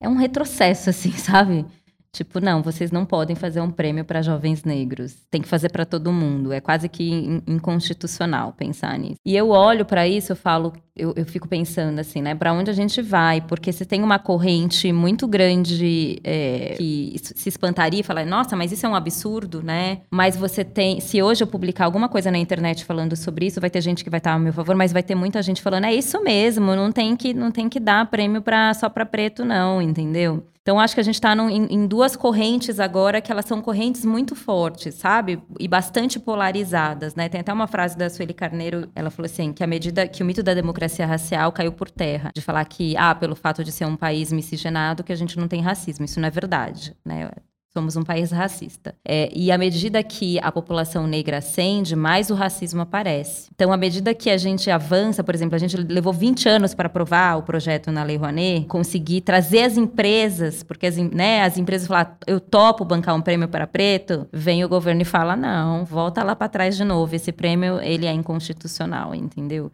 é 0.00 0.08
um 0.08 0.16
retrocesso 0.16 0.90
assim, 0.90 1.12
sabe? 1.18 1.66
Tipo, 2.12 2.40
não, 2.40 2.60
vocês 2.60 2.90
não 2.90 3.06
podem 3.06 3.36
fazer 3.36 3.60
um 3.60 3.70
prêmio 3.70 4.04
para 4.04 4.20
jovens 4.20 4.64
negros. 4.64 5.14
Tem 5.30 5.40
que 5.40 5.48
fazer 5.48 5.70
para 5.70 5.84
todo 5.84 6.12
mundo. 6.12 6.52
É 6.52 6.60
quase 6.60 6.88
que 6.88 7.42
inconstitucional 7.46 8.52
pensar 8.52 8.98
nisso. 8.98 9.16
E 9.24 9.36
eu 9.36 9.50
olho 9.50 9.84
para 9.84 10.08
isso, 10.08 10.32
eu 10.32 10.36
falo, 10.36 10.72
eu, 10.96 11.14
eu, 11.16 11.24
fico 11.24 11.48
pensando 11.48 11.98
assim, 11.98 12.20
né? 12.20 12.34
Para 12.34 12.52
onde 12.52 12.68
a 12.68 12.74
gente 12.74 13.00
vai? 13.00 13.40
Porque 13.40 13.72
se 13.72 13.84
tem 13.84 14.02
uma 14.02 14.18
corrente 14.18 14.92
muito 14.92 15.26
grande 15.28 16.20
é, 16.24 16.74
que 16.76 17.14
se 17.22 17.48
espantaria 17.48 18.00
e 18.00 18.02
falar, 18.02 18.26
nossa, 18.26 18.56
mas 18.56 18.72
isso 18.72 18.84
é 18.84 18.88
um 18.88 18.94
absurdo, 18.94 19.62
né? 19.62 20.00
Mas 20.10 20.36
você 20.36 20.64
tem, 20.64 21.00
se 21.00 21.22
hoje 21.22 21.44
eu 21.44 21.46
publicar 21.46 21.84
alguma 21.84 22.08
coisa 22.08 22.30
na 22.30 22.38
internet 22.38 22.84
falando 22.84 23.16
sobre 23.16 23.46
isso, 23.46 23.60
vai 23.60 23.70
ter 23.70 23.80
gente 23.80 24.02
que 24.02 24.10
vai 24.10 24.18
estar 24.18 24.34
a 24.34 24.38
meu 24.38 24.52
favor, 24.52 24.74
mas 24.74 24.92
vai 24.92 25.02
ter 25.02 25.14
muita 25.14 25.40
gente 25.42 25.62
falando, 25.62 25.84
é 25.84 25.94
isso 25.94 26.20
mesmo, 26.22 26.74
não 26.74 26.90
tem 26.90 27.16
que, 27.16 27.32
não 27.32 27.50
tem 27.52 27.68
que 27.68 27.78
dar 27.78 28.10
prêmio 28.10 28.42
para 28.42 28.74
só 28.74 28.88
para 28.88 29.06
preto, 29.06 29.44
não, 29.44 29.80
entendeu? 29.80 30.44
Então, 30.62 30.78
acho 30.78 30.94
que 30.94 31.00
a 31.00 31.04
gente 31.04 31.14
está 31.14 31.34
em, 31.34 31.66
em, 31.72 31.86
duas 31.86 32.14
correntes 32.14 32.78
agora 32.78 33.20
que 33.20 33.32
elas 33.32 33.46
são 33.46 33.62
correntes 33.62 34.04
muito 34.04 34.36
fortes, 34.36 34.94
sabe? 34.94 35.42
E 35.58 35.66
bastante 35.66 36.20
polarizadas, 36.20 37.14
né? 37.14 37.30
Tem 37.30 37.40
até 37.40 37.52
uma 37.52 37.66
frase 37.66 37.96
da 37.96 38.10
Sueli 38.10 38.34
Carneiro, 38.34 38.90
ela 38.94 39.10
falou 39.10 39.26
assim, 39.26 39.54
que 39.54 39.64
a 39.64 39.66
medida 39.66 40.06
que 40.06 40.22
o 40.22 40.26
mito 40.26 40.42
da 40.42 40.52
democracia 40.52 41.06
racial 41.06 41.50
caiu 41.50 41.72
por 41.72 41.90
terra. 41.90 42.30
De 42.34 42.42
falar 42.42 42.64
que, 42.66 42.94
ah, 42.96 43.14
pelo 43.14 43.34
fato 43.34 43.64
de 43.64 43.72
ser 43.72 43.86
um 43.86 43.96
país 43.96 44.30
miscigenado, 44.30 45.02
que 45.02 45.12
a 45.12 45.16
gente 45.16 45.38
não 45.38 45.48
tem 45.48 45.62
racismo. 45.62 46.04
Isso 46.04 46.20
não 46.20 46.28
é 46.28 46.30
verdade, 46.30 46.94
né? 47.04 47.30
Somos 47.72 47.94
um 47.94 48.02
país 48.02 48.32
racista. 48.32 48.96
É, 49.06 49.30
e 49.32 49.52
à 49.52 49.56
medida 49.56 50.02
que 50.02 50.40
a 50.40 50.50
população 50.50 51.06
negra 51.06 51.38
ascende, 51.38 51.94
mais 51.94 52.28
o 52.28 52.34
racismo 52.34 52.80
aparece. 52.80 53.48
Então, 53.54 53.72
à 53.72 53.76
medida 53.76 54.12
que 54.12 54.28
a 54.28 54.36
gente 54.36 54.68
avança, 54.68 55.22
por 55.22 55.34
exemplo, 55.36 55.54
a 55.54 55.58
gente 55.58 55.76
levou 55.76 56.12
20 56.12 56.48
anos 56.48 56.74
para 56.74 56.88
aprovar 56.88 57.38
o 57.38 57.42
projeto 57.44 57.92
na 57.92 58.02
Lei 58.02 58.16
Rouanet, 58.16 58.66
conseguir 58.66 59.20
trazer 59.20 59.62
as 59.62 59.76
empresas, 59.76 60.64
porque 60.64 60.86
as, 60.86 60.96
né, 60.96 61.42
as 61.44 61.58
empresas 61.58 61.86
falam, 61.86 62.08
eu 62.26 62.40
topo 62.40 62.84
bancar 62.84 63.14
um 63.14 63.22
prêmio 63.22 63.46
para 63.46 63.68
preto, 63.68 64.26
vem 64.32 64.64
o 64.64 64.68
governo 64.68 65.02
e 65.02 65.04
fala, 65.04 65.36
não, 65.36 65.84
volta 65.84 66.24
lá 66.24 66.34
para 66.34 66.48
trás 66.48 66.76
de 66.76 66.82
novo, 66.82 67.14
esse 67.14 67.30
prêmio 67.30 67.80
ele 67.80 68.04
é 68.04 68.12
inconstitucional, 68.12 69.14
entendeu? 69.14 69.70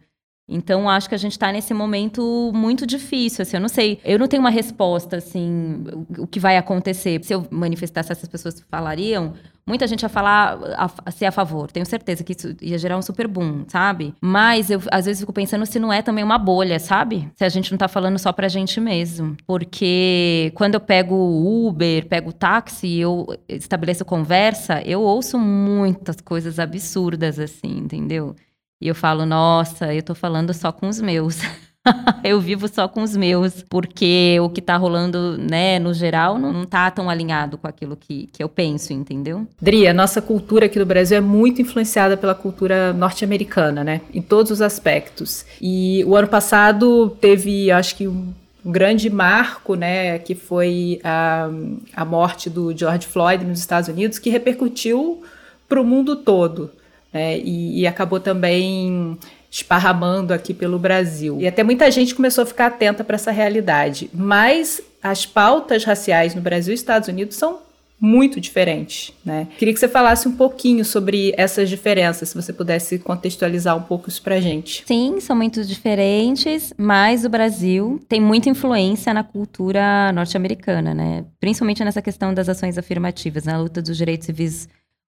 Então, 0.49 0.89
acho 0.89 1.09
que 1.09 1.15
a 1.15 1.17
gente 1.17 1.33
está 1.33 1.51
nesse 1.51 1.73
momento 1.73 2.51
muito 2.53 2.87
difícil. 2.87 3.41
Assim, 3.41 3.57
eu 3.57 3.61
não 3.61 3.67
sei, 3.67 3.99
eu 4.05 4.17
não 4.17 4.27
tenho 4.27 4.41
uma 4.41 4.49
resposta, 4.49 5.17
assim, 5.17 5.83
o, 6.17 6.25
que 6.25 6.39
vai 6.39 6.57
acontecer. 6.57 7.21
Se 7.23 7.33
eu 7.33 7.45
manifestasse, 7.51 8.11
essas 8.11 8.29
pessoas 8.29 8.63
falariam, 8.71 9.33
muita 9.65 9.85
gente 9.85 10.03
ia 10.03 10.09
falar 10.09 10.57
a, 10.77 10.89
a 11.05 11.11
ser 11.11 11.25
a 11.25 11.31
favor. 11.31 11.69
Tenho 11.69 11.85
certeza 11.85 12.23
que 12.23 12.31
isso 12.31 12.55
ia 12.61 12.77
gerar 12.77 12.97
um 12.97 13.01
super 13.01 13.27
boom, 13.27 13.65
sabe? 13.67 14.15
Mas 14.21 14.69
eu, 14.69 14.81
às 14.89 15.05
vezes, 15.05 15.19
fico 15.19 15.33
pensando 15.33 15.65
se 15.65 15.79
não 15.79 15.91
é 15.91 16.01
também 16.01 16.23
uma 16.23 16.37
bolha, 16.37 16.79
sabe? 16.79 17.29
Se 17.35 17.43
a 17.43 17.49
gente 17.49 17.69
não 17.69 17.75
está 17.75 17.89
falando 17.89 18.17
só 18.17 18.31
pra 18.31 18.47
gente 18.47 18.79
mesmo. 18.79 19.35
Porque 19.45 20.53
quando 20.55 20.75
eu 20.75 20.79
pego 20.79 21.67
Uber, 21.67 22.07
pego 22.07 22.31
táxi, 22.31 22.97
eu 22.97 23.27
estabeleço 23.49 24.05
conversa, 24.05 24.81
eu 24.85 25.01
ouço 25.01 25.37
muitas 25.37 26.21
coisas 26.21 26.57
absurdas, 26.57 27.37
assim, 27.37 27.79
entendeu? 27.79 28.33
E 28.79 28.87
eu 28.87 28.95
falo, 28.95 29.25
nossa, 29.25 29.93
eu 29.93 30.03
tô 30.03 30.13
falando 30.13 30.53
só 30.53 30.71
com 30.71 30.87
os 30.87 31.01
meus. 31.01 31.39
eu 32.23 32.39
vivo 32.39 32.67
só 32.67 32.87
com 32.87 33.01
os 33.01 33.15
meus, 33.15 33.63
porque 33.67 34.37
o 34.39 34.49
que 34.49 34.61
tá 34.61 34.77
rolando, 34.77 35.37
né, 35.37 35.79
no 35.79 35.93
geral, 35.93 36.37
não, 36.37 36.53
não 36.53 36.65
tá 36.65 36.91
tão 36.91 37.09
alinhado 37.09 37.57
com 37.57 37.67
aquilo 37.67 37.95
que, 37.95 38.27
que 38.31 38.43
eu 38.43 38.49
penso, 38.49 38.93
entendeu? 38.93 39.47
Dri, 39.59 39.87
a 39.87 39.93
nossa 39.93 40.21
cultura 40.21 40.67
aqui 40.67 40.77
do 40.77 40.85
Brasil 40.85 41.17
é 41.17 41.21
muito 41.21 41.61
influenciada 41.61 42.15
pela 42.15 42.35
cultura 42.35 42.93
norte-americana, 42.93 43.83
né, 43.83 44.01
em 44.13 44.21
todos 44.21 44.51
os 44.51 44.61
aspectos. 44.61 45.45
E 45.61 46.03
o 46.05 46.15
ano 46.15 46.27
passado 46.27 47.09
teve, 47.21 47.71
acho 47.71 47.95
que, 47.95 48.07
um 48.07 48.33
grande 48.65 49.09
marco, 49.09 49.75
né, 49.75 50.19
que 50.19 50.35
foi 50.35 50.99
a, 51.03 51.49
a 51.95 52.05
morte 52.05 52.49
do 52.49 52.77
George 52.77 53.07
Floyd 53.07 53.45
nos 53.45 53.59
Estados 53.59 53.89
Unidos, 53.89 54.19
que 54.19 54.29
repercutiu 54.29 55.23
para 55.67 55.81
o 55.81 55.85
mundo 55.85 56.15
todo 56.17 56.71
né, 57.13 57.37
e, 57.37 57.81
e 57.81 57.87
acabou 57.87 58.19
também 58.19 59.17
esparramando 59.49 60.33
aqui 60.33 60.53
pelo 60.53 60.77
Brasil. 60.77 61.39
E 61.39 61.47
até 61.47 61.63
muita 61.63 61.89
gente 61.89 62.13
começou 62.13 62.43
a 62.43 62.45
ficar 62.45 62.67
atenta 62.67 63.03
para 63.03 63.15
essa 63.15 63.31
realidade. 63.31 64.09
Mas 64.13 64.81
as 65.01 65.25
pautas 65.25 65.83
raciais 65.83 66.35
no 66.35 66.41
Brasil 66.41 66.73
e 66.73 66.75
Estados 66.75 67.07
Unidos 67.07 67.35
são 67.35 67.59
muito 67.99 68.39
diferentes, 68.39 69.11
né? 69.25 69.47
Queria 69.57 69.73
que 69.73 69.79
você 69.79 69.87
falasse 69.87 70.27
um 70.27 70.31
pouquinho 70.31 70.85
sobre 70.85 71.33
essas 71.35 71.67
diferenças, 71.67 72.29
se 72.29 72.35
você 72.35 72.53
pudesse 72.53 72.99
contextualizar 72.99 73.75
um 73.75 73.81
pouco 73.81 74.07
isso 74.07 74.21
pra 74.21 74.39
gente. 74.39 74.83
Sim, 74.85 75.19
são 75.19 75.35
muito 75.35 75.63
diferentes, 75.65 76.71
mas 76.77 77.25
o 77.25 77.29
Brasil 77.29 77.99
tem 78.07 78.21
muita 78.21 78.49
influência 78.49 79.11
na 79.13 79.23
cultura 79.23 80.11
norte-americana, 80.11 80.93
né? 80.93 81.25
Principalmente 81.39 81.83
nessa 81.83 82.01
questão 82.01 82.33
das 82.35 82.47
ações 82.47 82.77
afirmativas, 82.77 83.45
na 83.45 83.57
luta 83.59 83.81
dos 83.81 83.97
direitos 83.97 84.27
civis 84.27 84.69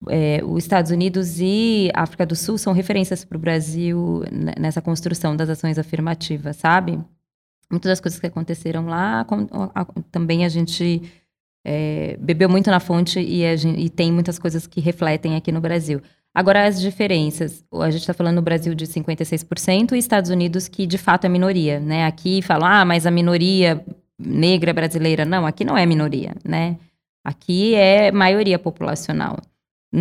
é, 0.09 0.41
os 0.45 0.65
Estados 0.65 0.91
Unidos 0.91 1.41
e 1.41 1.91
África 1.95 2.25
do 2.25 2.35
Sul 2.35 2.57
são 2.57 2.73
referências 2.73 3.25
para 3.25 3.37
o 3.37 3.41
Brasil 3.41 4.23
nessa 4.59 4.81
construção 4.81 5.37
das 5.37 5.49
ações 5.49 5.79
afirmativas, 5.79 6.57
sabe? 6.57 6.99
Muitas 7.71 7.91
das 7.91 8.01
coisas 8.01 8.19
que 8.19 8.27
aconteceram 8.27 8.87
lá, 8.87 9.27
também 10.11 10.45
a 10.45 10.49
gente 10.49 11.03
é, 11.65 12.17
bebeu 12.19 12.49
muito 12.49 12.71
na 12.71 12.81
fonte 12.81 13.21
e, 13.21 13.57
gente, 13.57 13.81
e, 13.81 13.89
tem 13.91 14.11
muitas 14.11 14.39
coisas 14.39 14.67
que 14.67 14.81
refletem 14.81 15.37
aqui 15.37 15.53
no 15.53 15.61
Brasil. 15.61 16.01
Agora, 16.35 16.67
as 16.67 16.81
diferenças. 16.81 17.65
A 17.73 17.91
gente 17.91 18.01
está 18.01 18.15
falando 18.15 18.37
no 18.37 18.43
Brasil 18.43 18.75
de 18.75 18.87
56% 18.87 19.93
e 19.93 19.99
Estados 19.99 20.31
Unidos, 20.31 20.69
que 20.69 20.87
de 20.87 20.97
fato 20.97 21.27
é 21.27 21.29
minoria, 21.29 21.79
né? 21.81 22.07
Aqui 22.07 22.41
falam, 22.43 22.69
ah, 22.69 22.85
mas 22.85 23.07
a 23.07 23.11
minoria 23.11 23.85
negra 24.19 24.73
brasileira. 24.73 25.25
Não, 25.25 25.47
aqui 25.47 25.65
não 25.65 25.77
é 25.77 25.85
minoria, 25.87 26.35
né? 26.45 26.77
Aqui 27.25 27.75
é 27.75 28.11
maioria 28.11 28.59
populacional. 28.59 29.39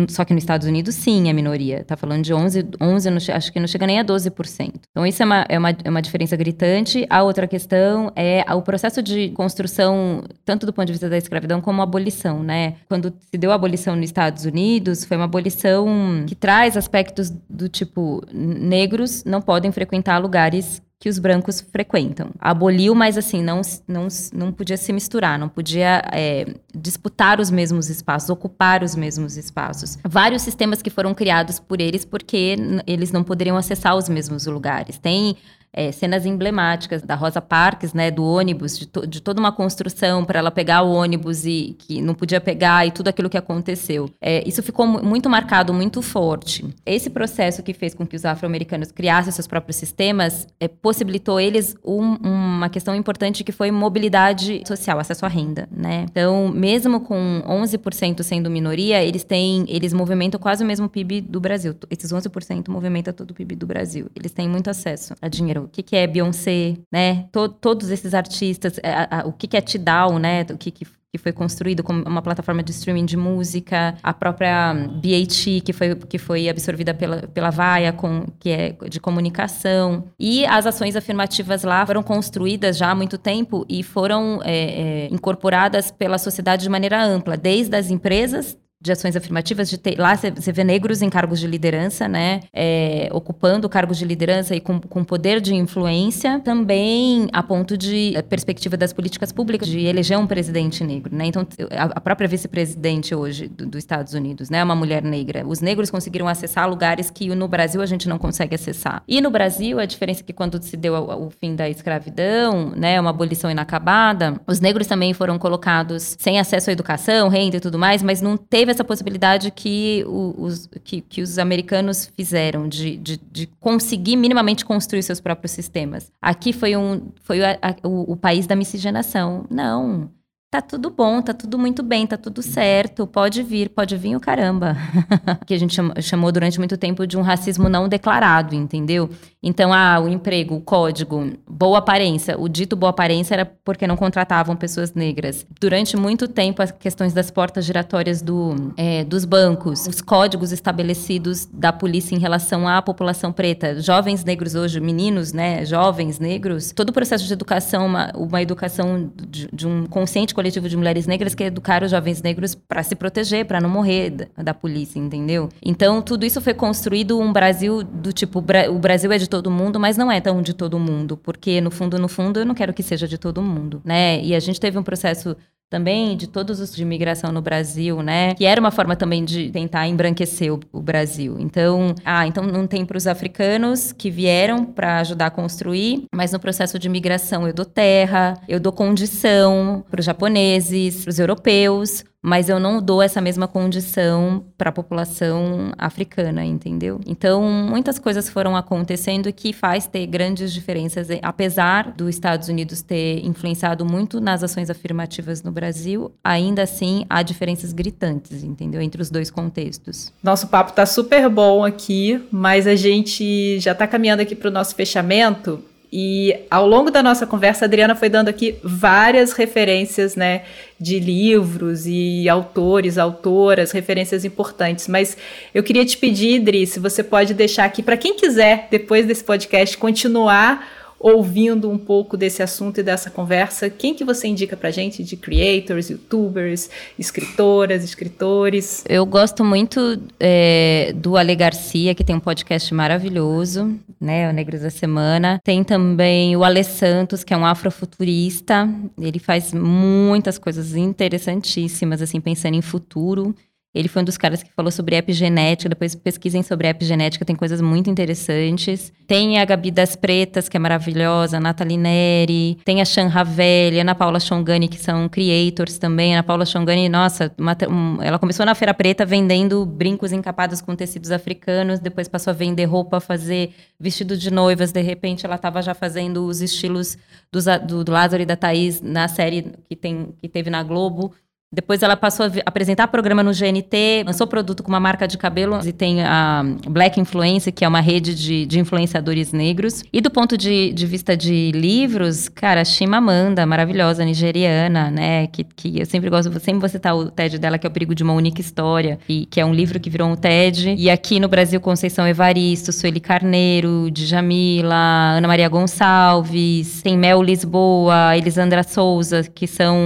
Só 0.08 0.24
que 0.24 0.32
nos 0.32 0.42
Estados 0.42 0.66
Unidos, 0.66 0.94
sim, 0.94 1.28
é 1.28 1.32
minoria. 1.32 1.80
Está 1.80 1.96
falando 1.96 2.22
de 2.22 2.32
11, 2.32 2.68
11 2.80 3.32
acho 3.32 3.52
que 3.52 3.58
não 3.58 3.66
chega 3.66 3.86
nem 3.86 3.98
a 3.98 4.04
12%. 4.04 4.74
Então, 4.90 5.04
isso 5.04 5.22
é 5.22 5.26
uma, 5.26 5.46
é, 5.48 5.58
uma, 5.58 5.70
é 5.84 5.90
uma 5.90 6.00
diferença 6.00 6.36
gritante. 6.36 7.04
A 7.10 7.22
outra 7.22 7.48
questão 7.48 8.12
é 8.14 8.44
o 8.54 8.62
processo 8.62 9.02
de 9.02 9.30
construção, 9.30 10.22
tanto 10.44 10.64
do 10.64 10.72
ponto 10.72 10.86
de 10.86 10.92
vista 10.92 11.08
da 11.08 11.18
escravidão 11.18 11.60
como 11.60 11.80
a 11.80 11.84
abolição, 11.84 12.42
né? 12.42 12.76
Quando 12.88 13.12
se 13.18 13.36
deu 13.36 13.50
a 13.50 13.54
abolição 13.54 13.96
nos 13.96 14.04
Estados 14.04 14.44
Unidos, 14.44 15.04
foi 15.04 15.16
uma 15.16 15.24
abolição 15.24 16.24
que 16.26 16.36
traz 16.36 16.76
aspectos 16.76 17.30
do 17.48 17.68
tipo: 17.68 18.22
negros 18.32 19.24
não 19.24 19.42
podem 19.42 19.72
frequentar 19.72 20.18
lugares 20.18 20.80
que 21.00 21.08
os 21.08 21.18
brancos 21.18 21.62
frequentam. 21.62 22.30
Aboliu, 22.38 22.94
mas 22.94 23.16
assim, 23.16 23.42
não, 23.42 23.62
não, 23.88 24.06
não 24.34 24.52
podia 24.52 24.76
se 24.76 24.92
misturar, 24.92 25.38
não 25.38 25.48
podia 25.48 26.02
é, 26.12 26.54
disputar 26.74 27.40
os 27.40 27.50
mesmos 27.50 27.88
espaços, 27.88 28.28
ocupar 28.28 28.82
os 28.82 28.94
mesmos 28.94 29.38
espaços. 29.38 29.96
Vários 30.04 30.42
sistemas 30.42 30.82
que 30.82 30.90
foram 30.90 31.14
criados 31.14 31.58
por 31.58 31.80
eles 31.80 32.04
porque 32.04 32.54
eles 32.86 33.10
não 33.10 33.24
poderiam 33.24 33.56
acessar 33.56 33.96
os 33.96 34.10
mesmos 34.10 34.44
lugares. 34.44 34.98
Tem 34.98 35.38
é, 35.72 35.92
cenas 35.92 36.26
emblemáticas 36.26 37.02
da 37.02 37.14
Rosa 37.14 37.40
Parks, 37.40 37.92
né, 37.92 38.10
do 38.10 38.24
ônibus, 38.24 38.78
de, 38.78 38.86
to, 38.86 39.06
de 39.06 39.20
toda 39.20 39.40
uma 39.40 39.52
construção 39.52 40.24
para 40.24 40.38
ela 40.38 40.50
pegar 40.50 40.82
o 40.82 40.92
ônibus 40.92 41.44
e 41.44 41.76
que 41.78 42.00
não 42.00 42.14
podia 42.14 42.40
pegar 42.40 42.86
e 42.86 42.90
tudo 42.90 43.08
aquilo 43.08 43.30
que 43.30 43.36
aconteceu. 43.36 44.10
É, 44.20 44.46
isso 44.48 44.62
ficou 44.62 44.86
muito 44.86 45.28
marcado, 45.30 45.72
muito 45.72 46.02
forte. 46.02 46.64
Esse 46.84 47.08
processo 47.10 47.62
que 47.62 47.72
fez 47.72 47.94
com 47.94 48.06
que 48.06 48.16
os 48.16 48.24
afro-americanos 48.24 48.90
criassem 48.90 49.32
seus 49.32 49.46
próprios 49.46 49.76
sistemas 49.76 50.46
é, 50.58 50.66
possibilitou 50.66 51.38
eles 51.38 51.76
um, 51.84 52.16
uma 52.16 52.68
questão 52.68 52.94
importante 52.94 53.44
que 53.44 53.52
foi 53.52 53.70
mobilidade 53.70 54.62
social, 54.66 54.98
acesso 54.98 55.24
à 55.24 55.28
renda, 55.28 55.68
né? 55.70 56.06
Então, 56.10 56.48
mesmo 56.48 57.00
com 57.00 57.42
11% 57.46 58.22
sendo 58.22 58.50
minoria, 58.50 59.02
eles 59.02 59.24
têm, 59.24 59.64
eles 59.68 59.92
movimentam 59.92 60.40
quase 60.40 60.64
o 60.64 60.66
mesmo 60.66 60.88
PIB 60.88 61.20
do 61.20 61.40
Brasil. 61.40 61.74
Esses 61.90 62.12
11% 62.12 62.68
movimentam 62.68 63.12
todo 63.12 63.30
o 63.30 63.34
PIB 63.34 63.54
do 63.56 63.66
Brasil. 63.66 64.06
Eles 64.14 64.32
têm 64.32 64.48
muito 64.48 64.68
acesso 64.68 65.14
a 65.20 65.28
dinheiro 65.28 65.59
o 65.64 65.68
que, 65.68 65.82
que 65.82 65.96
é 65.96 66.06
Beyoncé, 66.06 66.76
né? 66.92 67.26
todos 67.60 67.90
esses 67.90 68.14
artistas, 68.14 68.78
é, 68.82 68.92
a, 68.92 69.20
a, 69.20 69.26
o 69.26 69.32
que, 69.32 69.46
que 69.46 69.56
é 69.56 69.60
Tidal, 69.60 70.18
né? 70.18 70.42
O 70.50 70.58
que, 70.58 70.70
que 70.70 70.84
que 71.12 71.18
foi 71.18 71.32
construído 71.32 71.82
como 71.82 72.04
uma 72.04 72.22
plataforma 72.22 72.62
de 72.62 72.70
streaming 72.70 73.04
de 73.04 73.16
música, 73.16 73.96
a 74.00 74.14
própria 74.14 74.72
BAT, 74.72 75.60
que 75.64 75.72
foi, 75.72 75.94
que 75.96 76.18
foi 76.18 76.48
absorvida 76.48 76.94
pela, 76.94 77.22
pela 77.22 77.50
Vaia, 77.50 77.92
com, 77.92 78.26
que 78.38 78.50
é 78.50 78.76
de 78.88 79.00
comunicação. 79.00 80.04
E 80.18 80.46
as 80.46 80.66
ações 80.66 80.94
afirmativas 80.94 81.64
lá 81.64 81.84
foram 81.84 82.02
construídas 82.02 82.76
já 82.78 82.90
há 82.90 82.94
muito 82.94 83.18
tempo 83.18 83.66
e 83.68 83.82
foram 83.82 84.40
é, 84.44 84.52
é, 84.52 85.08
incorporadas 85.10 85.90
pela 85.90 86.16
sociedade 86.16 86.62
de 86.62 86.68
maneira 86.68 87.02
ampla, 87.02 87.36
desde 87.36 87.76
as 87.76 87.90
empresas 87.90 88.56
de 88.80 88.92
ações 88.92 89.14
afirmativas, 89.14 89.68
de 89.68 89.76
ter, 89.76 89.98
lá 89.98 90.16
você 90.16 90.52
vê 90.52 90.64
negros 90.64 91.02
em 91.02 91.10
cargos 91.10 91.38
de 91.38 91.46
liderança, 91.46 92.08
né, 92.08 92.40
é, 92.52 93.08
ocupando 93.12 93.68
cargos 93.68 93.98
de 93.98 94.06
liderança 94.06 94.56
e 94.56 94.60
com, 94.60 94.80
com 94.80 95.04
poder 95.04 95.40
de 95.40 95.54
influência, 95.54 96.40
também 96.40 97.28
a 97.32 97.42
ponto 97.42 97.76
de 97.76 98.16
a 98.16 98.22
perspectiva 98.22 98.76
das 98.76 98.92
políticas 98.92 99.32
públicas 99.32 99.68
de 99.68 99.80
eleger 99.84 100.18
um 100.18 100.26
presidente 100.26 100.82
negro, 100.82 101.14
né, 101.14 101.26
então 101.26 101.46
a, 101.70 101.84
a 101.96 102.00
própria 102.00 102.26
vice-presidente 102.26 103.14
hoje 103.14 103.48
do, 103.48 103.66
dos 103.66 103.78
Estados 103.78 104.14
Unidos, 104.14 104.48
né, 104.48 104.58
é 104.58 104.64
uma 104.64 104.74
mulher 104.74 105.02
negra, 105.02 105.46
os 105.46 105.60
negros 105.60 105.90
conseguiram 105.90 106.26
acessar 106.26 106.68
lugares 106.68 107.10
que 107.10 107.28
no 107.34 107.46
Brasil 107.46 107.82
a 107.82 107.86
gente 107.86 108.08
não 108.08 108.18
consegue 108.18 108.54
acessar. 108.54 109.02
E 109.06 109.20
no 109.20 109.30
Brasil, 109.30 109.78
a 109.78 109.84
diferença 109.84 110.22
é 110.22 110.24
que 110.24 110.32
quando 110.32 110.60
se 110.62 110.76
deu 110.76 110.94
o, 110.94 111.26
o 111.26 111.30
fim 111.30 111.54
da 111.54 111.68
escravidão, 111.68 112.70
né, 112.70 112.98
uma 112.98 113.10
abolição 113.10 113.50
inacabada, 113.50 114.40
os 114.46 114.60
negros 114.60 114.86
também 114.86 115.12
foram 115.12 115.38
colocados 115.38 116.16
sem 116.18 116.38
acesso 116.38 116.70
à 116.70 116.72
educação, 116.72 117.28
renda 117.28 117.58
e 117.58 117.60
tudo 117.60 117.78
mais, 117.78 118.02
mas 118.02 118.22
não 118.22 118.36
teve 118.36 118.69
teve 118.70 118.72
essa 118.72 118.84
possibilidade 118.84 119.50
que 119.50 120.04
os, 120.06 120.68
que, 120.84 121.00
que 121.00 121.22
os 121.22 121.38
americanos 121.38 122.10
fizeram 122.16 122.68
de, 122.68 122.96
de, 122.96 123.20
de, 123.30 123.46
conseguir 123.58 124.16
minimamente 124.16 124.64
construir 124.64 125.02
seus 125.02 125.20
próprios 125.20 125.52
sistemas. 125.52 126.10
Aqui 126.22 126.52
foi, 126.52 126.76
um, 126.76 127.08
foi 127.22 127.44
a, 127.44 127.58
a, 127.60 127.88
o, 127.88 128.12
o 128.12 128.16
país 128.16 128.46
da 128.46 128.54
miscigenação. 128.54 129.44
Não. 129.50 130.10
Tá 130.50 130.60
tudo 130.60 130.90
bom, 130.90 131.22
tá 131.22 131.32
tudo 131.32 131.56
muito 131.56 131.80
bem, 131.80 132.04
tá 132.04 132.16
tudo 132.16 132.42
certo, 132.42 133.06
pode 133.06 133.40
vir, 133.40 133.68
pode 133.68 133.96
vir 133.96 134.16
o 134.16 134.20
caramba. 134.20 134.76
que 135.46 135.54
a 135.54 135.58
gente 135.58 135.76
chamou 136.02 136.32
durante 136.32 136.58
muito 136.58 136.76
tempo 136.76 137.06
de 137.06 137.16
um 137.16 137.22
racismo 137.22 137.68
não 137.68 137.88
declarado, 137.88 138.52
entendeu? 138.52 139.08
Então, 139.40 139.72
ah, 139.72 140.00
o 140.00 140.08
emprego, 140.08 140.56
o 140.56 140.60
código, 140.60 141.32
boa 141.48 141.78
aparência. 141.78 142.36
O 142.36 142.48
dito 142.48 142.74
boa 142.74 142.90
aparência 142.90 143.34
era 143.34 143.46
porque 143.64 143.86
não 143.86 143.96
contratavam 143.96 144.56
pessoas 144.56 144.92
negras. 144.92 145.46
Durante 145.60 145.96
muito 145.96 146.26
tempo, 146.26 146.60
as 146.62 146.72
questões 146.72 147.12
das 147.12 147.30
portas 147.30 147.64
giratórias 147.64 148.20
do, 148.20 148.72
é, 148.76 149.04
dos 149.04 149.24
bancos, 149.24 149.86
os 149.86 150.02
códigos 150.02 150.50
estabelecidos 150.50 151.46
da 151.46 151.72
polícia 151.72 152.16
em 152.16 152.18
relação 152.18 152.66
à 152.66 152.82
população 152.82 153.32
preta, 153.32 153.80
jovens 153.80 154.24
negros 154.24 154.56
hoje, 154.56 154.80
meninos, 154.80 155.32
né, 155.32 155.64
jovens 155.64 156.18
negros, 156.18 156.72
todo 156.72 156.90
o 156.90 156.92
processo 156.92 157.24
de 157.24 157.32
educação, 157.32 157.86
uma, 157.86 158.10
uma 158.16 158.42
educação 158.42 159.12
de, 159.28 159.48
de 159.52 159.68
um 159.68 159.86
consciente 159.86 160.34
coletivo 160.40 160.70
de 160.70 160.76
mulheres 160.76 161.06
negras 161.06 161.34
que 161.34 161.44
educaram 161.44 161.84
os 161.84 161.90
jovens 161.90 162.22
negros 162.22 162.54
para 162.54 162.82
se 162.82 162.96
proteger, 162.96 163.44
para 163.44 163.60
não 163.60 163.68
morrer 163.68 164.08
da, 164.08 164.42
da, 164.42 164.54
polícia, 164.54 164.98
entendeu? 164.98 165.50
Então, 165.62 166.00
tudo 166.00 166.24
isso 166.24 166.40
foi 166.40 166.54
construído 166.54 167.20
um 167.20 167.30
Brasil 167.30 167.82
do 167.82 168.10
tipo, 168.10 168.38
o 168.38 168.78
Brasil 168.78 169.12
é 169.12 169.18
de 169.18 169.28
todo 169.28 169.50
mundo, 169.50 169.78
mas 169.78 169.98
não 169.98 170.10
é 170.10 170.18
tão 170.18 170.40
de 170.40 170.54
todo 170.54 170.78
mundo, 170.78 171.14
porque 171.14 171.60
no 171.60 171.70
fundo, 171.70 171.98
no 171.98 172.08
fundo, 172.08 172.40
eu 172.40 172.46
não 172.46 172.54
quero 172.54 172.72
que 172.72 172.82
seja 172.82 173.06
de 173.06 173.18
todo 173.18 173.42
mundo, 173.42 173.82
né? 173.84 174.22
E 174.22 174.34
a 174.34 174.40
gente 174.40 174.58
teve 174.58 174.78
um 174.78 174.82
processo 174.82 175.36
também 175.70 176.16
de 176.16 176.26
todos 176.26 176.58
os 176.58 176.74
de 176.74 176.82
imigração 176.82 177.30
no 177.30 177.40
Brasil, 177.40 178.02
né? 178.02 178.34
Que 178.34 178.44
era 178.44 178.60
uma 178.60 178.72
forma 178.72 178.96
também 178.96 179.24
de 179.24 179.50
tentar 179.50 179.86
embranquecer 179.86 180.52
o, 180.52 180.58
o 180.72 180.82
Brasil. 180.82 181.36
Então, 181.38 181.94
ah, 182.04 182.26
então 182.26 182.44
não 182.44 182.66
tem 182.66 182.84
para 182.84 182.96
os 182.96 183.06
africanos 183.06 183.92
que 183.92 184.10
vieram 184.10 184.64
para 184.64 184.98
ajudar 184.98 185.26
a 185.26 185.30
construir, 185.30 186.04
mas 186.12 186.32
no 186.32 186.40
processo 186.40 186.76
de 186.76 186.88
imigração 186.88 187.46
eu 187.46 187.54
dou 187.54 187.64
terra, 187.64 188.34
eu 188.48 188.58
dou 188.58 188.72
condição 188.72 189.84
para 189.88 190.00
os 190.00 190.04
japoneses, 190.04 191.04
para 191.04 191.10
os 191.10 191.18
europeus, 191.20 192.04
mas 192.22 192.48
eu 192.48 192.60
não 192.60 192.82
dou 192.82 193.02
essa 193.02 193.20
mesma 193.20 193.48
condição 193.48 194.44
para 194.56 194.70
a 194.70 194.72
população 194.72 195.72
africana, 195.78 196.44
entendeu? 196.44 197.00
Então, 197.06 197.42
muitas 197.42 197.98
coisas 197.98 198.28
foram 198.28 198.56
acontecendo 198.56 199.32
que 199.32 199.52
faz 199.52 199.86
ter 199.86 200.06
grandes 200.06 200.52
diferenças, 200.52 201.08
apesar 201.22 201.92
dos 201.92 202.10
Estados 202.10 202.48
Unidos 202.48 202.82
ter 202.82 203.24
influenciado 203.24 203.84
muito 203.84 204.20
nas 204.20 204.42
ações 204.42 204.68
afirmativas 204.68 205.42
no 205.42 205.50
Brasil, 205.50 206.12
ainda 206.22 206.62
assim 206.62 207.06
há 207.08 207.22
diferenças 207.22 207.72
gritantes, 207.72 208.42
entendeu? 208.42 208.80
Entre 208.82 209.00
os 209.00 209.10
dois 209.10 209.30
contextos. 209.30 210.12
Nosso 210.22 210.48
papo 210.48 210.70
está 210.70 210.84
super 210.84 211.28
bom 211.28 211.64
aqui, 211.64 212.22
mas 212.30 212.66
a 212.66 212.74
gente 212.74 213.58
já 213.60 213.72
está 213.72 213.86
caminhando 213.86 214.20
aqui 214.20 214.34
para 214.34 214.48
o 214.48 214.52
nosso 214.52 214.74
fechamento. 214.74 215.62
E 215.92 216.36
ao 216.48 216.68
longo 216.68 216.90
da 216.90 217.02
nossa 217.02 217.26
conversa, 217.26 217.64
a 217.64 217.66
Adriana 217.66 217.96
foi 217.96 218.08
dando 218.08 218.28
aqui 218.28 218.56
várias 218.62 219.32
referências, 219.32 220.14
né, 220.14 220.42
de 220.78 221.00
livros 221.00 221.84
e 221.86 222.28
autores, 222.28 222.96
autoras, 222.96 223.72
referências 223.72 224.24
importantes. 224.24 224.86
Mas 224.86 225.16
eu 225.52 225.62
queria 225.62 225.84
te 225.84 225.96
pedir, 225.96 226.36
Idri, 226.36 226.66
se 226.66 226.78
você 226.78 227.02
pode 227.02 227.34
deixar 227.34 227.64
aqui 227.64 227.82
para 227.82 227.96
quem 227.96 228.14
quiser, 228.14 228.68
depois 228.70 229.04
desse 229.04 229.24
podcast, 229.24 229.76
continuar 229.76 230.79
ouvindo 231.00 231.70
um 231.70 231.78
pouco 231.78 232.14
desse 232.14 232.42
assunto 232.42 232.78
e 232.78 232.82
dessa 232.82 233.10
conversa, 233.10 233.70
quem 233.70 233.94
que 233.94 234.04
você 234.04 234.28
indica 234.28 234.54
pra 234.54 234.70
gente 234.70 235.02
de 235.02 235.16
creators, 235.16 235.88
youtubers, 235.88 236.68
escritoras, 236.98 237.82
escritores? 237.82 238.84
Eu 238.86 239.06
gosto 239.06 239.42
muito 239.42 239.98
é, 240.20 240.92
do 240.94 241.16
Ale 241.16 241.34
Garcia, 241.34 241.94
que 241.94 242.04
tem 242.04 242.14
um 242.14 242.20
podcast 242.20 242.74
maravilhoso, 242.74 243.74
né, 243.98 244.28
o 244.28 244.32
Negros 244.32 244.60
da 244.60 244.70
Semana. 244.70 245.40
Tem 245.42 245.64
também 245.64 246.36
o 246.36 246.44
Ale 246.44 246.62
Santos, 246.62 247.24
que 247.24 247.32
é 247.32 247.36
um 247.36 247.46
afrofuturista. 247.46 248.68
Ele 249.00 249.18
faz 249.18 249.54
muitas 249.54 250.36
coisas 250.36 250.76
interessantíssimas, 250.76 252.02
assim, 252.02 252.20
pensando 252.20 252.56
em 252.56 252.62
futuro. 252.62 253.34
Ele 253.72 253.86
foi 253.86 254.02
um 254.02 254.04
dos 254.04 254.18
caras 254.18 254.42
que 254.42 254.52
falou 254.52 254.72
sobre 254.72 254.96
epigenética. 254.96 255.68
Depois 255.68 255.94
pesquisem 255.94 256.42
sobre 256.42 256.68
epigenética, 256.68 257.24
tem 257.24 257.36
coisas 257.36 257.60
muito 257.60 257.88
interessantes. 257.88 258.92
Tem 259.06 259.38
a 259.38 259.44
Gabi 259.44 259.70
das 259.70 259.94
Pretas, 259.94 260.48
que 260.48 260.56
é 260.56 260.60
maravilhosa, 260.60 261.36
a 261.36 261.40
Nathalie 261.40 261.76
Neri. 261.76 262.58
Tem 262.64 262.80
a 262.80 262.84
Shan 262.84 263.06
Ravelli, 263.06 263.78
a 263.78 263.82
Ana 263.82 263.94
Paula 263.94 264.18
Chongani, 264.18 264.66
que 264.66 264.78
são 264.78 265.08
creators 265.08 265.78
também. 265.78 266.14
A 266.14 266.18
Ana 266.18 266.22
Paula 266.24 266.44
Chongani, 266.44 266.88
nossa, 266.88 267.32
uma, 267.38 267.56
um, 267.68 268.02
ela 268.02 268.18
começou 268.18 268.44
na 268.44 268.56
Feira 268.56 268.74
Preta 268.74 269.06
vendendo 269.06 269.64
brincos 269.64 270.10
encapados 270.10 270.60
com 270.60 270.74
tecidos 270.74 271.12
africanos. 271.12 271.78
Depois 271.78 272.08
passou 272.08 272.32
a 272.32 272.34
vender 272.34 272.64
roupa, 272.64 272.98
fazer 272.98 273.54
vestido 273.78 274.16
de 274.16 274.32
noivas. 274.32 274.72
De 274.72 274.82
repente, 274.82 275.24
ela 275.24 275.36
estava 275.36 275.62
já 275.62 275.74
fazendo 275.74 276.26
os 276.26 276.40
estilos 276.40 276.98
do, 277.30 277.84
do 277.84 277.92
Lázaro 277.92 278.20
e 278.20 278.26
da 278.26 278.34
Thaís 278.34 278.80
na 278.80 279.06
série 279.06 279.52
que, 279.68 279.76
tem, 279.76 280.12
que 280.18 280.28
teve 280.28 280.50
na 280.50 280.64
Globo. 280.64 281.14
Depois 281.52 281.82
ela 281.82 281.96
passou 281.96 282.26
a 282.26 282.30
apresentar 282.46 282.86
programa 282.86 283.24
no 283.24 283.32
GNT, 283.32 284.04
lançou 284.06 284.24
produto 284.24 284.62
com 284.62 284.68
uma 284.68 284.78
marca 284.78 285.08
de 285.08 285.18
cabelo 285.18 285.58
e 285.66 285.72
tem 285.72 286.00
a 286.00 286.44
Black 286.68 287.00
Influence, 287.00 287.50
que 287.50 287.64
é 287.64 287.68
uma 287.68 287.80
rede 287.80 288.14
de, 288.14 288.46
de 288.46 288.60
influenciadores 288.60 289.32
negros. 289.32 289.82
E 289.92 290.00
do 290.00 290.12
ponto 290.12 290.38
de, 290.38 290.72
de 290.72 290.86
vista 290.86 291.16
de 291.16 291.50
livros, 291.50 292.28
cara, 292.28 292.64
Chimamanda, 292.64 293.44
maravilhosa, 293.46 294.04
nigeriana, 294.04 294.92
né? 294.92 295.26
Que, 295.26 295.42
que 295.42 295.80
eu 295.80 295.86
sempre 295.86 296.08
gosto, 296.08 296.30
sempre 296.38 296.60
vou 296.60 296.68
citar 296.68 296.94
o 296.94 297.10
TED 297.10 297.36
dela, 297.40 297.58
que 297.58 297.66
é 297.66 297.68
O 297.68 297.72
Perigo 297.72 297.96
de 297.96 298.04
uma 298.04 298.12
Única 298.12 298.40
História, 298.40 299.00
e, 299.08 299.26
que 299.26 299.40
é 299.40 299.44
um 299.44 299.52
livro 299.52 299.80
que 299.80 299.90
virou 299.90 300.06
um 300.06 300.14
TED. 300.14 300.76
E 300.78 300.88
aqui 300.88 301.18
no 301.18 301.26
Brasil, 301.26 301.60
Conceição 301.60 302.06
Evaristo, 302.06 302.72
Sueli 302.72 303.00
Carneiro, 303.00 303.90
Djamila, 303.90 305.16
Ana 305.16 305.26
Maria 305.26 305.48
Gonçalves, 305.48 306.80
tem 306.80 306.96
Mel 306.96 307.20
Lisboa, 307.20 308.16
Elisandra 308.16 308.62
Souza, 308.62 309.24
que 309.24 309.48
são 309.48 309.76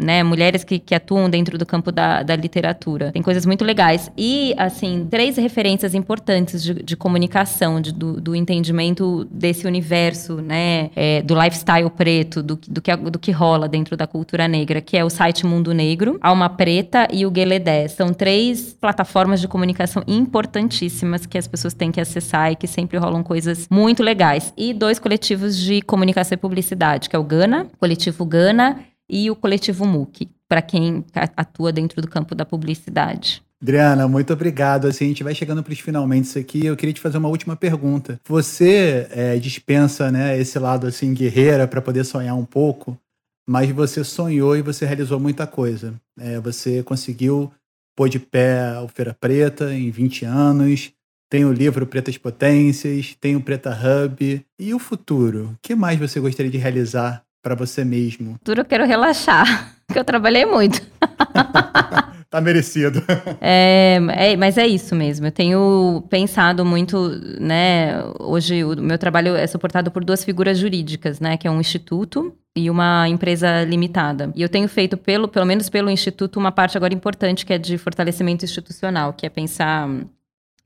né, 0.00 0.22
mulheres 0.22 0.62
que 0.62 0.91
que 0.91 0.91
atuam 0.94 1.28
dentro 1.28 1.56
do 1.58 1.66
campo 1.66 1.90
da, 1.90 2.22
da 2.22 2.36
literatura. 2.36 3.12
Tem 3.12 3.22
coisas 3.22 3.46
muito 3.46 3.64
legais. 3.64 4.10
E, 4.16 4.54
assim, 4.56 5.06
três 5.10 5.36
referências 5.36 5.94
importantes 5.94 6.62
de, 6.62 6.74
de 6.74 6.96
comunicação, 6.96 7.80
de, 7.80 7.92
do, 7.92 8.20
do, 8.20 8.34
entendimento 8.34 9.26
desse 9.30 9.66
universo, 9.66 10.36
né? 10.36 10.90
É, 10.96 11.22
do 11.22 11.34
lifestyle 11.40 11.88
preto, 11.90 12.42
do, 12.42 12.58
do, 12.68 12.80
que, 12.80 12.96
do 12.96 13.18
que 13.18 13.30
rola 13.30 13.68
dentro 13.68 13.96
da 13.96 14.06
cultura 14.06 14.48
negra, 14.48 14.80
que 14.80 14.96
é 14.96 15.04
o 15.04 15.10
site 15.10 15.46
Mundo 15.46 15.72
Negro, 15.72 16.18
Alma 16.20 16.48
Preta 16.48 17.08
e 17.12 17.24
o 17.26 17.30
Gueledé. 17.30 17.88
São 17.88 18.12
três 18.12 18.72
plataformas 18.72 19.40
de 19.40 19.48
comunicação 19.48 20.02
importantíssimas 20.06 21.26
que 21.26 21.38
as 21.38 21.46
pessoas 21.46 21.74
têm 21.74 21.90
que 21.90 22.00
acessar 22.00 22.52
e 22.52 22.56
que 22.56 22.66
sempre 22.66 22.98
rolam 22.98 23.22
coisas 23.22 23.68
muito 23.70 24.02
legais. 24.02 24.52
E 24.56 24.72
dois 24.72 24.98
coletivos 24.98 25.56
de 25.56 25.82
comunicação 25.82 26.34
e 26.34 26.38
publicidade, 26.38 27.08
que 27.08 27.16
é 27.16 27.18
o 27.18 27.24
Gana, 27.24 27.66
coletivo 27.78 28.24
Gana 28.24 28.80
e 29.08 29.30
o 29.30 29.36
coletivo 29.36 29.86
MUC 29.86 30.28
para 30.52 30.60
quem 30.60 31.02
atua 31.34 31.72
dentro 31.72 32.02
do 32.02 32.06
campo 32.06 32.34
da 32.34 32.44
publicidade. 32.44 33.42
Adriana, 33.62 34.06
muito 34.06 34.34
obrigado. 34.34 34.86
Assim, 34.86 35.06
a 35.06 35.08
gente 35.08 35.24
vai 35.24 35.34
chegando 35.34 35.62
para 35.62 35.72
os 35.72 35.78
finalmente 35.78 36.26
isso 36.26 36.38
aqui. 36.38 36.66
Eu 36.66 36.76
queria 36.76 36.92
te 36.92 37.00
fazer 37.00 37.16
uma 37.16 37.30
última 37.30 37.56
pergunta. 37.56 38.20
Você 38.28 39.08
é, 39.12 39.38
dispensa 39.38 40.12
né, 40.12 40.38
esse 40.38 40.58
lado 40.58 40.86
assim 40.86 41.14
guerreira 41.14 41.66
para 41.66 41.80
poder 41.80 42.04
sonhar 42.04 42.36
um 42.36 42.44
pouco, 42.44 42.98
mas 43.48 43.70
você 43.70 44.04
sonhou 44.04 44.54
e 44.54 44.60
você 44.60 44.84
realizou 44.84 45.18
muita 45.18 45.46
coisa. 45.46 45.94
É, 46.20 46.38
você 46.38 46.82
conseguiu 46.82 47.50
pôr 47.96 48.10
de 48.10 48.18
pé 48.18 48.78
o 48.78 48.88
Feira 48.88 49.16
Preta 49.18 49.72
em 49.72 49.90
20 49.90 50.26
anos, 50.26 50.92
tem 51.30 51.46
o 51.46 51.52
livro 51.52 51.86
Pretas 51.86 52.18
Potências, 52.18 53.16
tem 53.18 53.36
o 53.36 53.40
Preta 53.40 53.70
Hub. 53.70 54.44
E 54.58 54.74
o 54.74 54.78
futuro? 54.78 55.52
O 55.54 55.58
que 55.62 55.74
mais 55.74 55.98
você 55.98 56.20
gostaria 56.20 56.52
de 56.52 56.58
realizar 56.58 57.24
para 57.42 57.54
você 57.54 57.84
mesmo? 57.84 58.34
Futuro 58.34 58.60
eu 58.60 58.64
quero 58.64 58.86
relaxar, 58.86 59.74
porque 59.86 59.98
eu 59.98 60.04
trabalhei 60.04 60.46
muito. 60.46 60.80
tá 62.30 62.40
merecido. 62.40 63.02
É, 63.44 63.98
é, 64.12 64.36
mas 64.36 64.56
é 64.56 64.66
isso 64.66 64.94
mesmo. 64.94 65.26
Eu 65.26 65.32
tenho 65.32 66.04
pensado 66.08 66.64
muito, 66.64 67.08
né? 67.40 68.02
Hoje 68.20 68.62
o 68.62 68.76
meu 68.80 68.96
trabalho 68.96 69.34
é 69.34 69.46
suportado 69.46 69.90
por 69.90 70.04
duas 70.04 70.24
figuras 70.24 70.58
jurídicas, 70.58 71.18
né? 71.18 71.36
Que 71.36 71.48
é 71.48 71.50
um 71.50 71.60
instituto 71.60 72.32
e 72.54 72.70
uma 72.70 73.08
empresa 73.08 73.64
limitada. 73.64 74.32
E 74.34 74.42
eu 74.42 74.48
tenho 74.48 74.68
feito, 74.68 74.96
pelo, 74.96 75.26
pelo 75.26 75.44
menos 75.44 75.68
pelo 75.68 75.90
instituto, 75.90 76.38
uma 76.38 76.52
parte 76.52 76.76
agora 76.76 76.94
importante 76.94 77.44
que 77.44 77.52
é 77.52 77.58
de 77.58 77.76
fortalecimento 77.76 78.44
institucional, 78.44 79.12
que 79.12 79.26
é 79.26 79.28
pensar 79.28 79.88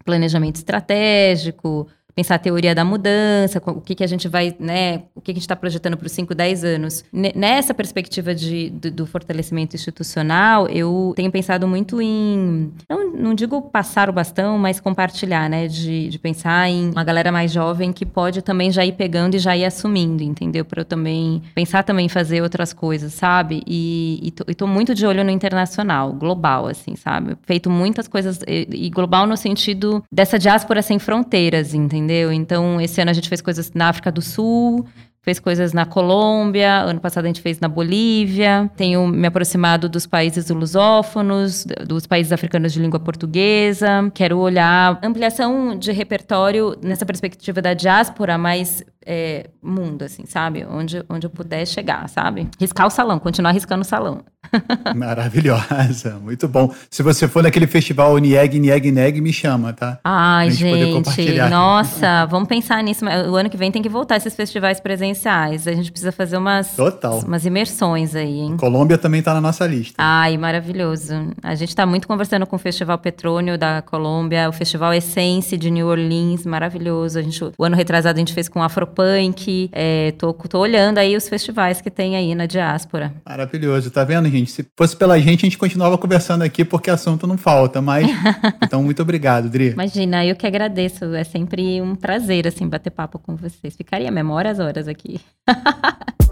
planejamento 0.04 0.56
estratégico, 0.56 1.88
pensar 2.16 2.36
a 2.36 2.38
teoria 2.38 2.74
da 2.74 2.82
mudança, 2.82 3.62
o 3.66 3.80
que, 3.82 3.94
que 3.94 4.02
a 4.02 4.06
gente 4.06 4.26
vai, 4.26 4.56
né, 4.58 5.02
o 5.14 5.20
que, 5.20 5.26
que 5.26 5.32
a 5.32 5.34
gente 5.34 5.42
está 5.42 5.54
projetando 5.54 5.98
para 5.98 6.06
os 6.06 6.12
5, 6.12 6.34
10 6.34 6.64
anos. 6.64 7.04
Nessa 7.12 7.74
perspectiva 7.74 8.34
de, 8.34 8.70
do, 8.70 8.90
do, 8.90 9.06
fortalecimento 9.06 9.76
institucional, 9.76 10.66
eu 10.68 11.12
tenho 11.14 11.30
pensado 11.30 11.68
muito 11.68 12.00
em, 12.00 12.72
não, 12.88 13.12
não 13.12 13.34
digo 13.34 13.60
passar 13.60 14.08
o 14.08 14.14
bastão, 14.14 14.56
mas 14.56 14.80
compartilhar, 14.80 15.50
né, 15.50 15.68
de, 15.68 16.08
de 16.08 16.18
pensar 16.18 16.70
em 16.70 16.90
uma 16.90 17.04
galera 17.04 17.30
mais 17.30 17.52
jovem 17.52 17.92
que 17.92 18.06
pode 18.06 18.40
também 18.40 18.70
já 18.70 18.82
ir 18.82 18.92
pegando 18.92 19.34
e 19.34 19.38
já 19.38 19.54
ir 19.54 19.66
assumindo, 19.66 20.22
entendeu? 20.22 20.64
Para 20.64 20.80
eu 20.80 20.84
também 20.86 21.42
pensar 21.54 21.82
também 21.82 22.06
em 22.06 22.08
fazer 22.08 22.40
outras 22.40 22.72
coisas, 22.72 23.12
sabe? 23.12 23.62
E, 23.66 24.20
e, 24.22 24.30
tô, 24.30 24.44
e 24.48 24.54
tô 24.54 24.66
muito 24.66 24.94
de 24.94 25.04
olho 25.04 25.22
no 25.22 25.30
internacional, 25.30 26.14
global, 26.14 26.66
assim, 26.66 26.96
sabe? 26.96 27.36
Feito 27.42 27.68
muitas 27.68 28.08
coisas, 28.08 28.40
e, 28.48 28.86
e 28.86 28.88
global 28.88 29.26
no 29.26 29.36
sentido 29.36 30.02
dessa 30.10 30.38
diáspora 30.38 30.80
sem 30.80 30.98
fronteiras, 30.98 31.74
entendeu? 31.74 32.05
Entendeu? 32.06 32.32
Então, 32.32 32.80
esse 32.80 33.00
ano 33.00 33.10
a 33.10 33.14
gente 33.14 33.28
fez 33.28 33.40
coisas 33.40 33.72
na 33.74 33.88
África 33.88 34.12
do 34.12 34.22
Sul, 34.22 34.86
fez 35.22 35.40
coisas 35.40 35.72
na 35.72 35.84
Colômbia, 35.84 36.82
ano 36.82 37.00
passado 37.00 37.24
a 37.24 37.26
gente 37.26 37.40
fez 37.40 37.58
na 37.58 37.68
Bolívia. 37.68 38.70
Tenho 38.76 39.08
me 39.08 39.26
aproximado 39.26 39.88
dos 39.88 40.06
países 40.06 40.48
lusófonos, 40.48 41.66
dos 41.84 42.06
países 42.06 42.32
africanos 42.32 42.72
de 42.72 42.80
língua 42.80 43.00
portuguesa. 43.00 44.10
Quero 44.14 44.38
olhar 44.38 45.00
ampliação 45.02 45.76
de 45.76 45.90
repertório 45.90 46.76
nessa 46.80 47.04
perspectiva 47.04 47.60
da 47.60 47.74
diáspora, 47.74 48.38
mas 48.38 48.84
é, 49.06 49.50
mundo, 49.62 50.02
assim, 50.02 50.24
sabe? 50.26 50.66
Onde, 50.68 51.04
onde 51.08 51.26
eu 51.26 51.30
puder 51.30 51.64
chegar, 51.64 52.08
sabe? 52.08 52.48
Riscar 52.58 52.88
o 52.88 52.90
salão, 52.90 53.20
continuar 53.20 53.52
riscando 53.52 53.82
o 53.82 53.84
salão. 53.84 54.24
Maravilhosa, 54.94 56.18
muito 56.22 56.48
bom. 56.48 56.72
Se 56.90 57.02
você 57.02 57.26
for 57.28 57.42
naquele 57.42 57.66
festival 57.66 58.16
Nieg, 58.18 58.58
Nieg, 58.58 58.90
Neg, 58.90 59.20
me 59.20 59.32
chama, 59.32 59.72
tá? 59.72 59.98
Ai, 60.04 60.50
gente, 60.50 61.50
nossa, 61.50 62.26
vamos 62.26 62.48
pensar 62.48 62.82
nisso. 62.82 63.04
O 63.04 63.36
ano 63.36 63.50
que 63.50 63.56
vem 63.56 63.70
tem 63.70 63.82
que 63.82 63.88
voltar 63.88 64.16
esses 64.16 64.34
festivais 64.34 64.80
presenciais. 64.80 65.66
A 65.66 65.72
gente 65.72 65.90
precisa 65.90 66.12
fazer 66.12 66.36
umas, 66.36 66.74
Total. 66.74 67.18
umas 67.20 67.44
imersões 67.44 68.14
aí, 68.14 68.40
hein? 68.40 68.56
Colômbia 68.56 68.98
também 68.98 69.22
tá 69.22 69.34
na 69.34 69.40
nossa 69.40 69.66
lista. 69.66 69.94
Ai, 69.98 70.36
maravilhoso. 70.36 71.12
A 71.42 71.54
gente 71.54 71.74
tá 71.74 71.84
muito 71.84 72.06
conversando 72.08 72.46
com 72.46 72.56
o 72.56 72.58
Festival 72.58 72.98
Petrônio 72.98 73.58
da 73.58 73.82
Colômbia, 73.82 74.48
o 74.48 74.52
Festival 74.52 74.92
Essence 74.94 75.56
de 75.56 75.70
New 75.70 75.86
Orleans, 75.86 76.46
maravilhoso. 76.46 77.18
A 77.18 77.22
gente, 77.22 77.42
o 77.44 77.64
ano 77.64 77.76
retrasado 77.76 78.16
a 78.16 78.20
gente 78.20 78.32
fez 78.32 78.48
com 78.48 78.62
Afropunk. 78.96 79.68
É, 79.72 80.12
tô, 80.12 80.32
tô 80.32 80.58
olhando 80.58 80.98
aí 80.98 81.16
os 81.16 81.28
festivais 81.28 81.80
que 81.80 81.90
tem 81.90 82.16
aí 82.16 82.34
na 82.34 82.46
diáspora. 82.46 83.12
Maravilhoso, 83.24 83.90
tá 83.90 84.02
vendo, 84.04 84.28
gente? 84.28 84.50
Se 84.50 84.66
fosse 84.76 84.96
pela 84.96 85.18
gente, 85.18 85.44
a 85.44 85.46
gente 85.46 85.58
continuava 85.58 85.98
conversando 85.98 86.42
aqui, 86.42 86.64
porque 86.64 86.90
assunto 86.90 87.26
não 87.26 87.36
falta, 87.36 87.82
mas. 87.82 88.08
então, 88.62 88.82
muito 88.82 89.02
obrigado, 89.02 89.48
Dri. 89.48 89.70
Imagina, 89.70 90.24
eu 90.24 90.34
que 90.34 90.46
agradeço. 90.46 91.14
É 91.14 91.24
sempre 91.24 91.80
um 91.82 91.94
prazer, 91.94 92.46
assim, 92.46 92.66
bater 92.68 92.90
papo 92.90 93.18
com 93.18 93.36
vocês. 93.36 93.76
Ficaria 93.76 94.10
mesmo 94.10 94.32
horas, 94.32 94.58
horas 94.58 94.88
aqui. 94.88 95.20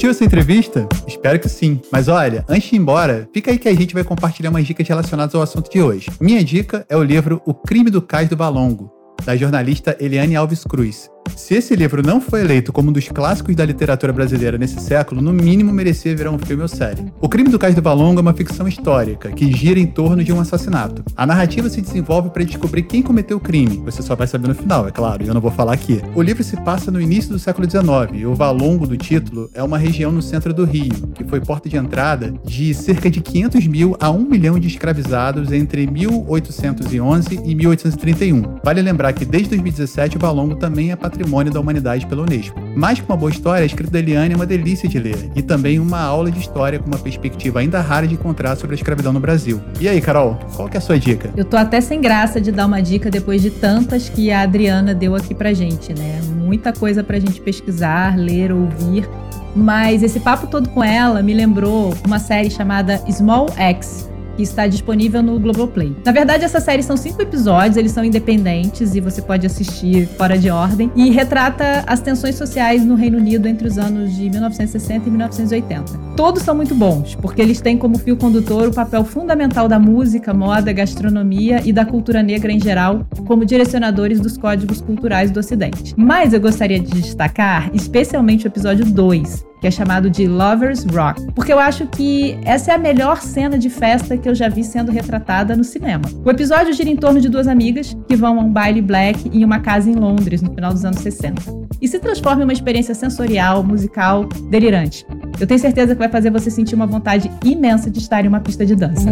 Curtiu 0.00 0.12
essa 0.12 0.24
entrevista? 0.24 0.88
Espero 1.06 1.38
que 1.38 1.46
sim. 1.46 1.78
Mas 1.92 2.08
olha, 2.08 2.42
antes 2.48 2.70
de 2.70 2.74
ir 2.74 2.78
embora, 2.78 3.28
fica 3.34 3.50
aí 3.50 3.58
que 3.58 3.68
a 3.68 3.74
gente 3.74 3.92
vai 3.92 4.02
compartilhar 4.02 4.48
umas 4.48 4.66
dicas 4.66 4.88
relacionadas 4.88 5.34
ao 5.34 5.42
assunto 5.42 5.70
de 5.70 5.82
hoje. 5.82 6.10
Minha 6.18 6.42
dica 6.42 6.86
é 6.88 6.96
o 6.96 7.02
livro 7.02 7.42
O 7.44 7.52
Crime 7.52 7.90
do 7.90 8.00
Cais 8.00 8.26
do 8.26 8.34
Balongo, 8.34 8.90
da 9.26 9.36
jornalista 9.36 9.94
Eliane 10.00 10.36
Alves 10.36 10.64
Cruz. 10.64 11.09
Se 11.36 11.54
esse 11.54 11.74
livro 11.74 12.02
não 12.02 12.20
foi 12.20 12.40
eleito 12.40 12.72
como 12.72 12.90
um 12.90 12.92
dos 12.92 13.08
clássicos 13.08 13.54
da 13.56 13.64
literatura 13.64 14.12
brasileira 14.12 14.58
nesse 14.58 14.80
século, 14.80 15.20
no 15.20 15.32
mínimo 15.32 15.72
merecia 15.72 16.14
virar 16.14 16.30
um 16.30 16.38
filme 16.38 16.62
ou 16.62 16.68
série. 16.68 17.04
O 17.20 17.28
Crime 17.28 17.48
do 17.48 17.58
Cais 17.58 17.74
do 17.74 17.82
Valongo 17.82 18.20
é 18.20 18.22
uma 18.22 18.32
ficção 18.32 18.68
histórica 18.68 19.30
que 19.32 19.52
gira 19.52 19.80
em 19.80 19.86
torno 19.86 20.22
de 20.22 20.32
um 20.32 20.40
assassinato. 20.40 21.02
A 21.16 21.26
narrativa 21.26 21.68
se 21.68 21.80
desenvolve 21.80 22.30
para 22.30 22.44
descobrir 22.44 22.82
quem 22.82 23.02
cometeu 23.02 23.36
o 23.36 23.40
crime. 23.40 23.82
Você 23.84 24.02
só 24.02 24.14
vai 24.14 24.26
saber 24.26 24.48
no 24.48 24.54
final, 24.54 24.86
é 24.86 24.90
claro, 24.90 25.22
e 25.22 25.28
eu 25.28 25.34
não 25.34 25.40
vou 25.40 25.50
falar 25.50 25.72
aqui. 25.72 26.00
O 26.14 26.22
livro 26.22 26.44
se 26.44 26.56
passa 26.58 26.90
no 26.90 27.00
início 27.00 27.30
do 27.30 27.38
século 27.38 27.68
XIX 27.68 28.20
e 28.20 28.26
o 28.26 28.34
Valongo 28.34 28.86
do 28.86 28.96
título 28.96 29.50
é 29.54 29.62
uma 29.62 29.78
região 29.78 30.12
no 30.12 30.22
centro 30.22 30.54
do 30.54 30.64
Rio, 30.64 31.08
que 31.14 31.24
foi 31.24 31.40
porta 31.40 31.68
de 31.68 31.76
entrada 31.76 32.32
de 32.44 32.72
cerca 32.74 33.10
de 33.10 33.20
500 33.20 33.66
mil 33.66 33.96
a 34.00 34.10
1 34.10 34.18
milhão 34.24 34.58
de 34.58 34.68
escravizados 34.68 35.52
entre 35.52 35.86
1811 35.86 37.40
e 37.44 37.54
1831. 37.54 38.42
Vale 38.62 38.82
lembrar 38.82 39.12
que 39.12 39.24
desde 39.24 39.50
2017 39.50 40.16
o 40.16 40.20
Valongo 40.20 40.56
também 40.56 40.90
é 40.90 40.96
patrimônio 41.20 41.52
da 41.52 41.60
humanidade 41.60 42.06
pela 42.06 42.22
Unesco. 42.22 42.58
Mais 42.74 42.98
que 42.98 43.06
uma 43.06 43.16
boa 43.16 43.30
história, 43.30 43.62
a 43.62 43.66
escrita 43.66 43.90
da 43.90 43.98
Eliane 43.98 44.32
é 44.32 44.36
uma 44.36 44.46
delícia 44.46 44.88
de 44.88 44.98
ler 44.98 45.30
e 45.34 45.42
também 45.42 45.78
uma 45.78 46.00
aula 46.00 46.30
de 46.30 46.40
história 46.40 46.78
com 46.78 46.86
uma 46.86 46.98
perspectiva 46.98 47.60
ainda 47.60 47.80
rara 47.80 48.06
de 48.06 48.14
encontrar 48.14 48.56
sobre 48.56 48.74
a 48.74 48.78
escravidão 48.78 49.12
no 49.12 49.20
Brasil. 49.20 49.60
E 49.80 49.88
aí, 49.88 50.00
Carol, 50.00 50.38
qual 50.56 50.68
que 50.68 50.76
é 50.76 50.78
a 50.78 50.80
sua 50.80 50.98
dica? 50.98 51.30
Eu 51.36 51.44
tô 51.44 51.56
até 51.56 51.80
sem 51.80 52.00
graça 52.00 52.40
de 52.40 52.50
dar 52.50 52.66
uma 52.66 52.80
dica 52.80 53.10
depois 53.10 53.42
de 53.42 53.50
tantas 53.50 54.08
que 54.08 54.30
a 54.30 54.42
Adriana 54.42 54.94
deu 54.94 55.14
aqui 55.14 55.34
pra 55.34 55.52
gente, 55.52 55.92
né? 55.92 56.20
Muita 56.36 56.72
coisa 56.72 57.04
pra 57.04 57.18
gente 57.18 57.40
pesquisar, 57.40 58.16
ler, 58.16 58.52
ouvir. 58.52 59.08
Mas 59.54 60.02
esse 60.02 60.20
papo 60.20 60.46
todo 60.46 60.68
com 60.70 60.82
ela 60.82 61.22
me 61.22 61.34
lembrou 61.34 61.92
uma 62.06 62.18
série 62.18 62.50
chamada 62.50 62.98
Small 63.10 63.48
X, 63.56 64.09
que 64.40 64.44
está 64.44 64.66
disponível 64.66 65.22
no 65.22 65.38
Globoplay. 65.38 65.94
Na 66.02 66.12
verdade, 66.12 66.44
essa 66.44 66.60
série 66.60 66.82
são 66.82 66.96
cinco 66.96 67.20
episódios, 67.20 67.76
eles 67.76 67.92
são 67.92 68.02
independentes 68.02 68.94
e 68.94 69.00
você 69.00 69.20
pode 69.20 69.46
assistir 69.46 70.06
fora 70.16 70.38
de 70.38 70.48
ordem, 70.48 70.90
e 70.96 71.10
retrata 71.10 71.84
as 71.86 72.00
tensões 72.00 72.36
sociais 72.36 72.82
no 72.82 72.94
Reino 72.94 73.18
Unido 73.18 73.46
entre 73.46 73.68
os 73.68 73.76
anos 73.76 74.16
de 74.16 74.30
1960 74.30 75.06
e 75.06 75.10
1980. 75.10 75.92
Todos 76.16 76.42
são 76.42 76.54
muito 76.54 76.74
bons, 76.74 77.14
porque 77.16 77.42
eles 77.42 77.60
têm 77.60 77.76
como 77.76 77.98
fio 77.98 78.16
condutor 78.16 78.68
o 78.68 78.72
papel 78.72 79.04
fundamental 79.04 79.68
da 79.68 79.78
música, 79.78 80.32
moda, 80.32 80.72
gastronomia 80.72 81.60
e 81.62 81.70
da 81.70 81.84
cultura 81.84 82.22
negra 82.22 82.50
em 82.50 82.60
geral, 82.60 83.06
como 83.26 83.44
direcionadores 83.44 84.20
dos 84.20 84.38
códigos 84.38 84.80
culturais 84.80 85.30
do 85.30 85.40
Ocidente. 85.40 85.94
Mas 85.98 86.32
eu 86.32 86.40
gostaria 86.40 86.80
de 86.80 86.90
destacar 86.90 87.70
especialmente 87.74 88.46
o 88.46 88.48
episódio 88.48 88.86
2, 88.86 89.49
que 89.60 89.66
é 89.66 89.70
chamado 89.70 90.08
de 90.08 90.26
Lovers 90.26 90.84
Rock, 90.84 91.26
porque 91.34 91.52
eu 91.52 91.58
acho 91.58 91.86
que 91.86 92.38
essa 92.44 92.72
é 92.72 92.74
a 92.74 92.78
melhor 92.78 93.20
cena 93.20 93.58
de 93.58 93.68
festa 93.68 94.16
que 94.16 94.28
eu 94.28 94.34
já 94.34 94.48
vi 94.48 94.64
sendo 94.64 94.90
retratada 94.90 95.56
no 95.56 95.64
cinema. 95.64 96.04
O 96.24 96.30
episódio 96.30 96.72
gira 96.72 96.88
em 96.88 96.96
torno 96.96 97.20
de 97.20 97.28
duas 97.28 97.46
amigas 97.46 97.96
que 98.08 98.16
vão 98.16 98.38
a 98.38 98.42
um 98.42 98.50
baile 98.50 98.80
black 98.80 99.30
em 99.32 99.44
uma 99.44 99.60
casa 99.60 99.90
em 99.90 99.94
Londres 99.94 100.40
no 100.42 100.52
final 100.54 100.72
dos 100.72 100.84
anos 100.84 101.00
60 101.00 101.42
e 101.80 101.88
se 101.88 101.98
transforma 101.98 102.42
em 102.42 102.44
uma 102.44 102.52
experiência 102.52 102.94
sensorial, 102.94 103.62
musical, 103.62 104.26
delirante. 104.50 105.06
Eu 105.38 105.46
tenho 105.46 105.60
certeza 105.60 105.94
que 105.94 105.98
vai 105.98 106.08
fazer 106.08 106.30
você 106.30 106.50
sentir 106.50 106.74
uma 106.74 106.86
vontade 106.86 107.30
imensa 107.44 107.90
de 107.90 107.98
estar 107.98 108.24
em 108.24 108.28
uma 108.28 108.40
pista 108.40 108.64
de 108.66 108.74
dança. 108.74 109.10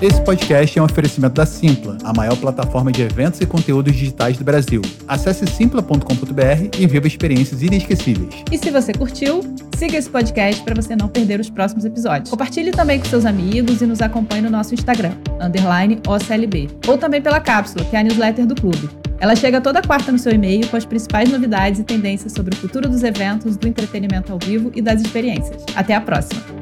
Esse 0.00 0.22
podcast 0.22 0.78
é 0.78 0.80
um 0.80 0.84
oferecimento 0.84 1.34
da 1.34 1.44
Simpla, 1.44 1.98
a 2.04 2.12
maior 2.12 2.36
plataforma 2.36 2.92
de 2.92 3.02
eventos 3.02 3.40
e 3.40 3.46
conteúdos 3.46 3.92
digitais 3.96 4.36
do 4.36 4.44
Brasil. 4.44 4.80
Acesse 5.08 5.44
simpla.com.br 5.44 6.78
e 6.78 6.86
viva 6.86 7.08
experiências 7.08 7.64
inesquecíveis. 7.64 8.44
E 8.48 8.56
se 8.56 8.70
você 8.70 8.92
curtiu, 8.92 9.40
siga 9.76 9.96
esse 9.96 10.08
podcast 10.08 10.62
para 10.62 10.76
você 10.76 10.94
não 10.94 11.08
perder 11.08 11.40
os 11.40 11.50
próximos 11.50 11.84
episódios. 11.84 12.30
Compartilhe 12.30 12.70
também 12.70 13.00
com 13.00 13.06
seus 13.06 13.26
amigos 13.26 13.82
e 13.82 13.86
nos 13.86 14.00
acompanhe 14.00 14.42
no 14.42 14.50
nosso 14.50 14.72
Instagram, 14.72 15.14
underline 15.40 16.00
OCLB, 16.06 16.68
ou 16.86 16.96
também 16.96 17.20
pela 17.20 17.40
cápsula, 17.40 17.84
que 17.84 17.96
é 17.96 17.98
a 17.98 18.04
newsletter 18.04 18.46
do 18.46 18.54
clube. 18.54 18.88
Ela 19.18 19.34
chega 19.34 19.60
toda 19.60 19.82
quarta 19.82 20.12
no 20.12 20.18
seu 20.18 20.30
e-mail 20.30 20.64
com 20.68 20.76
as 20.76 20.84
principais 20.84 21.28
novidades 21.28 21.80
e 21.80 21.82
tendências 21.82 22.32
sobre 22.32 22.54
o 22.54 22.56
futuro 22.56 22.88
dos 22.88 23.02
eventos, 23.02 23.56
do 23.56 23.66
entretenimento 23.66 24.32
ao 24.32 24.38
vivo 24.38 24.70
e 24.76 24.80
das 24.80 25.00
experiências. 25.00 25.64
Até 25.74 25.96
a 25.96 26.00
próxima! 26.00 26.57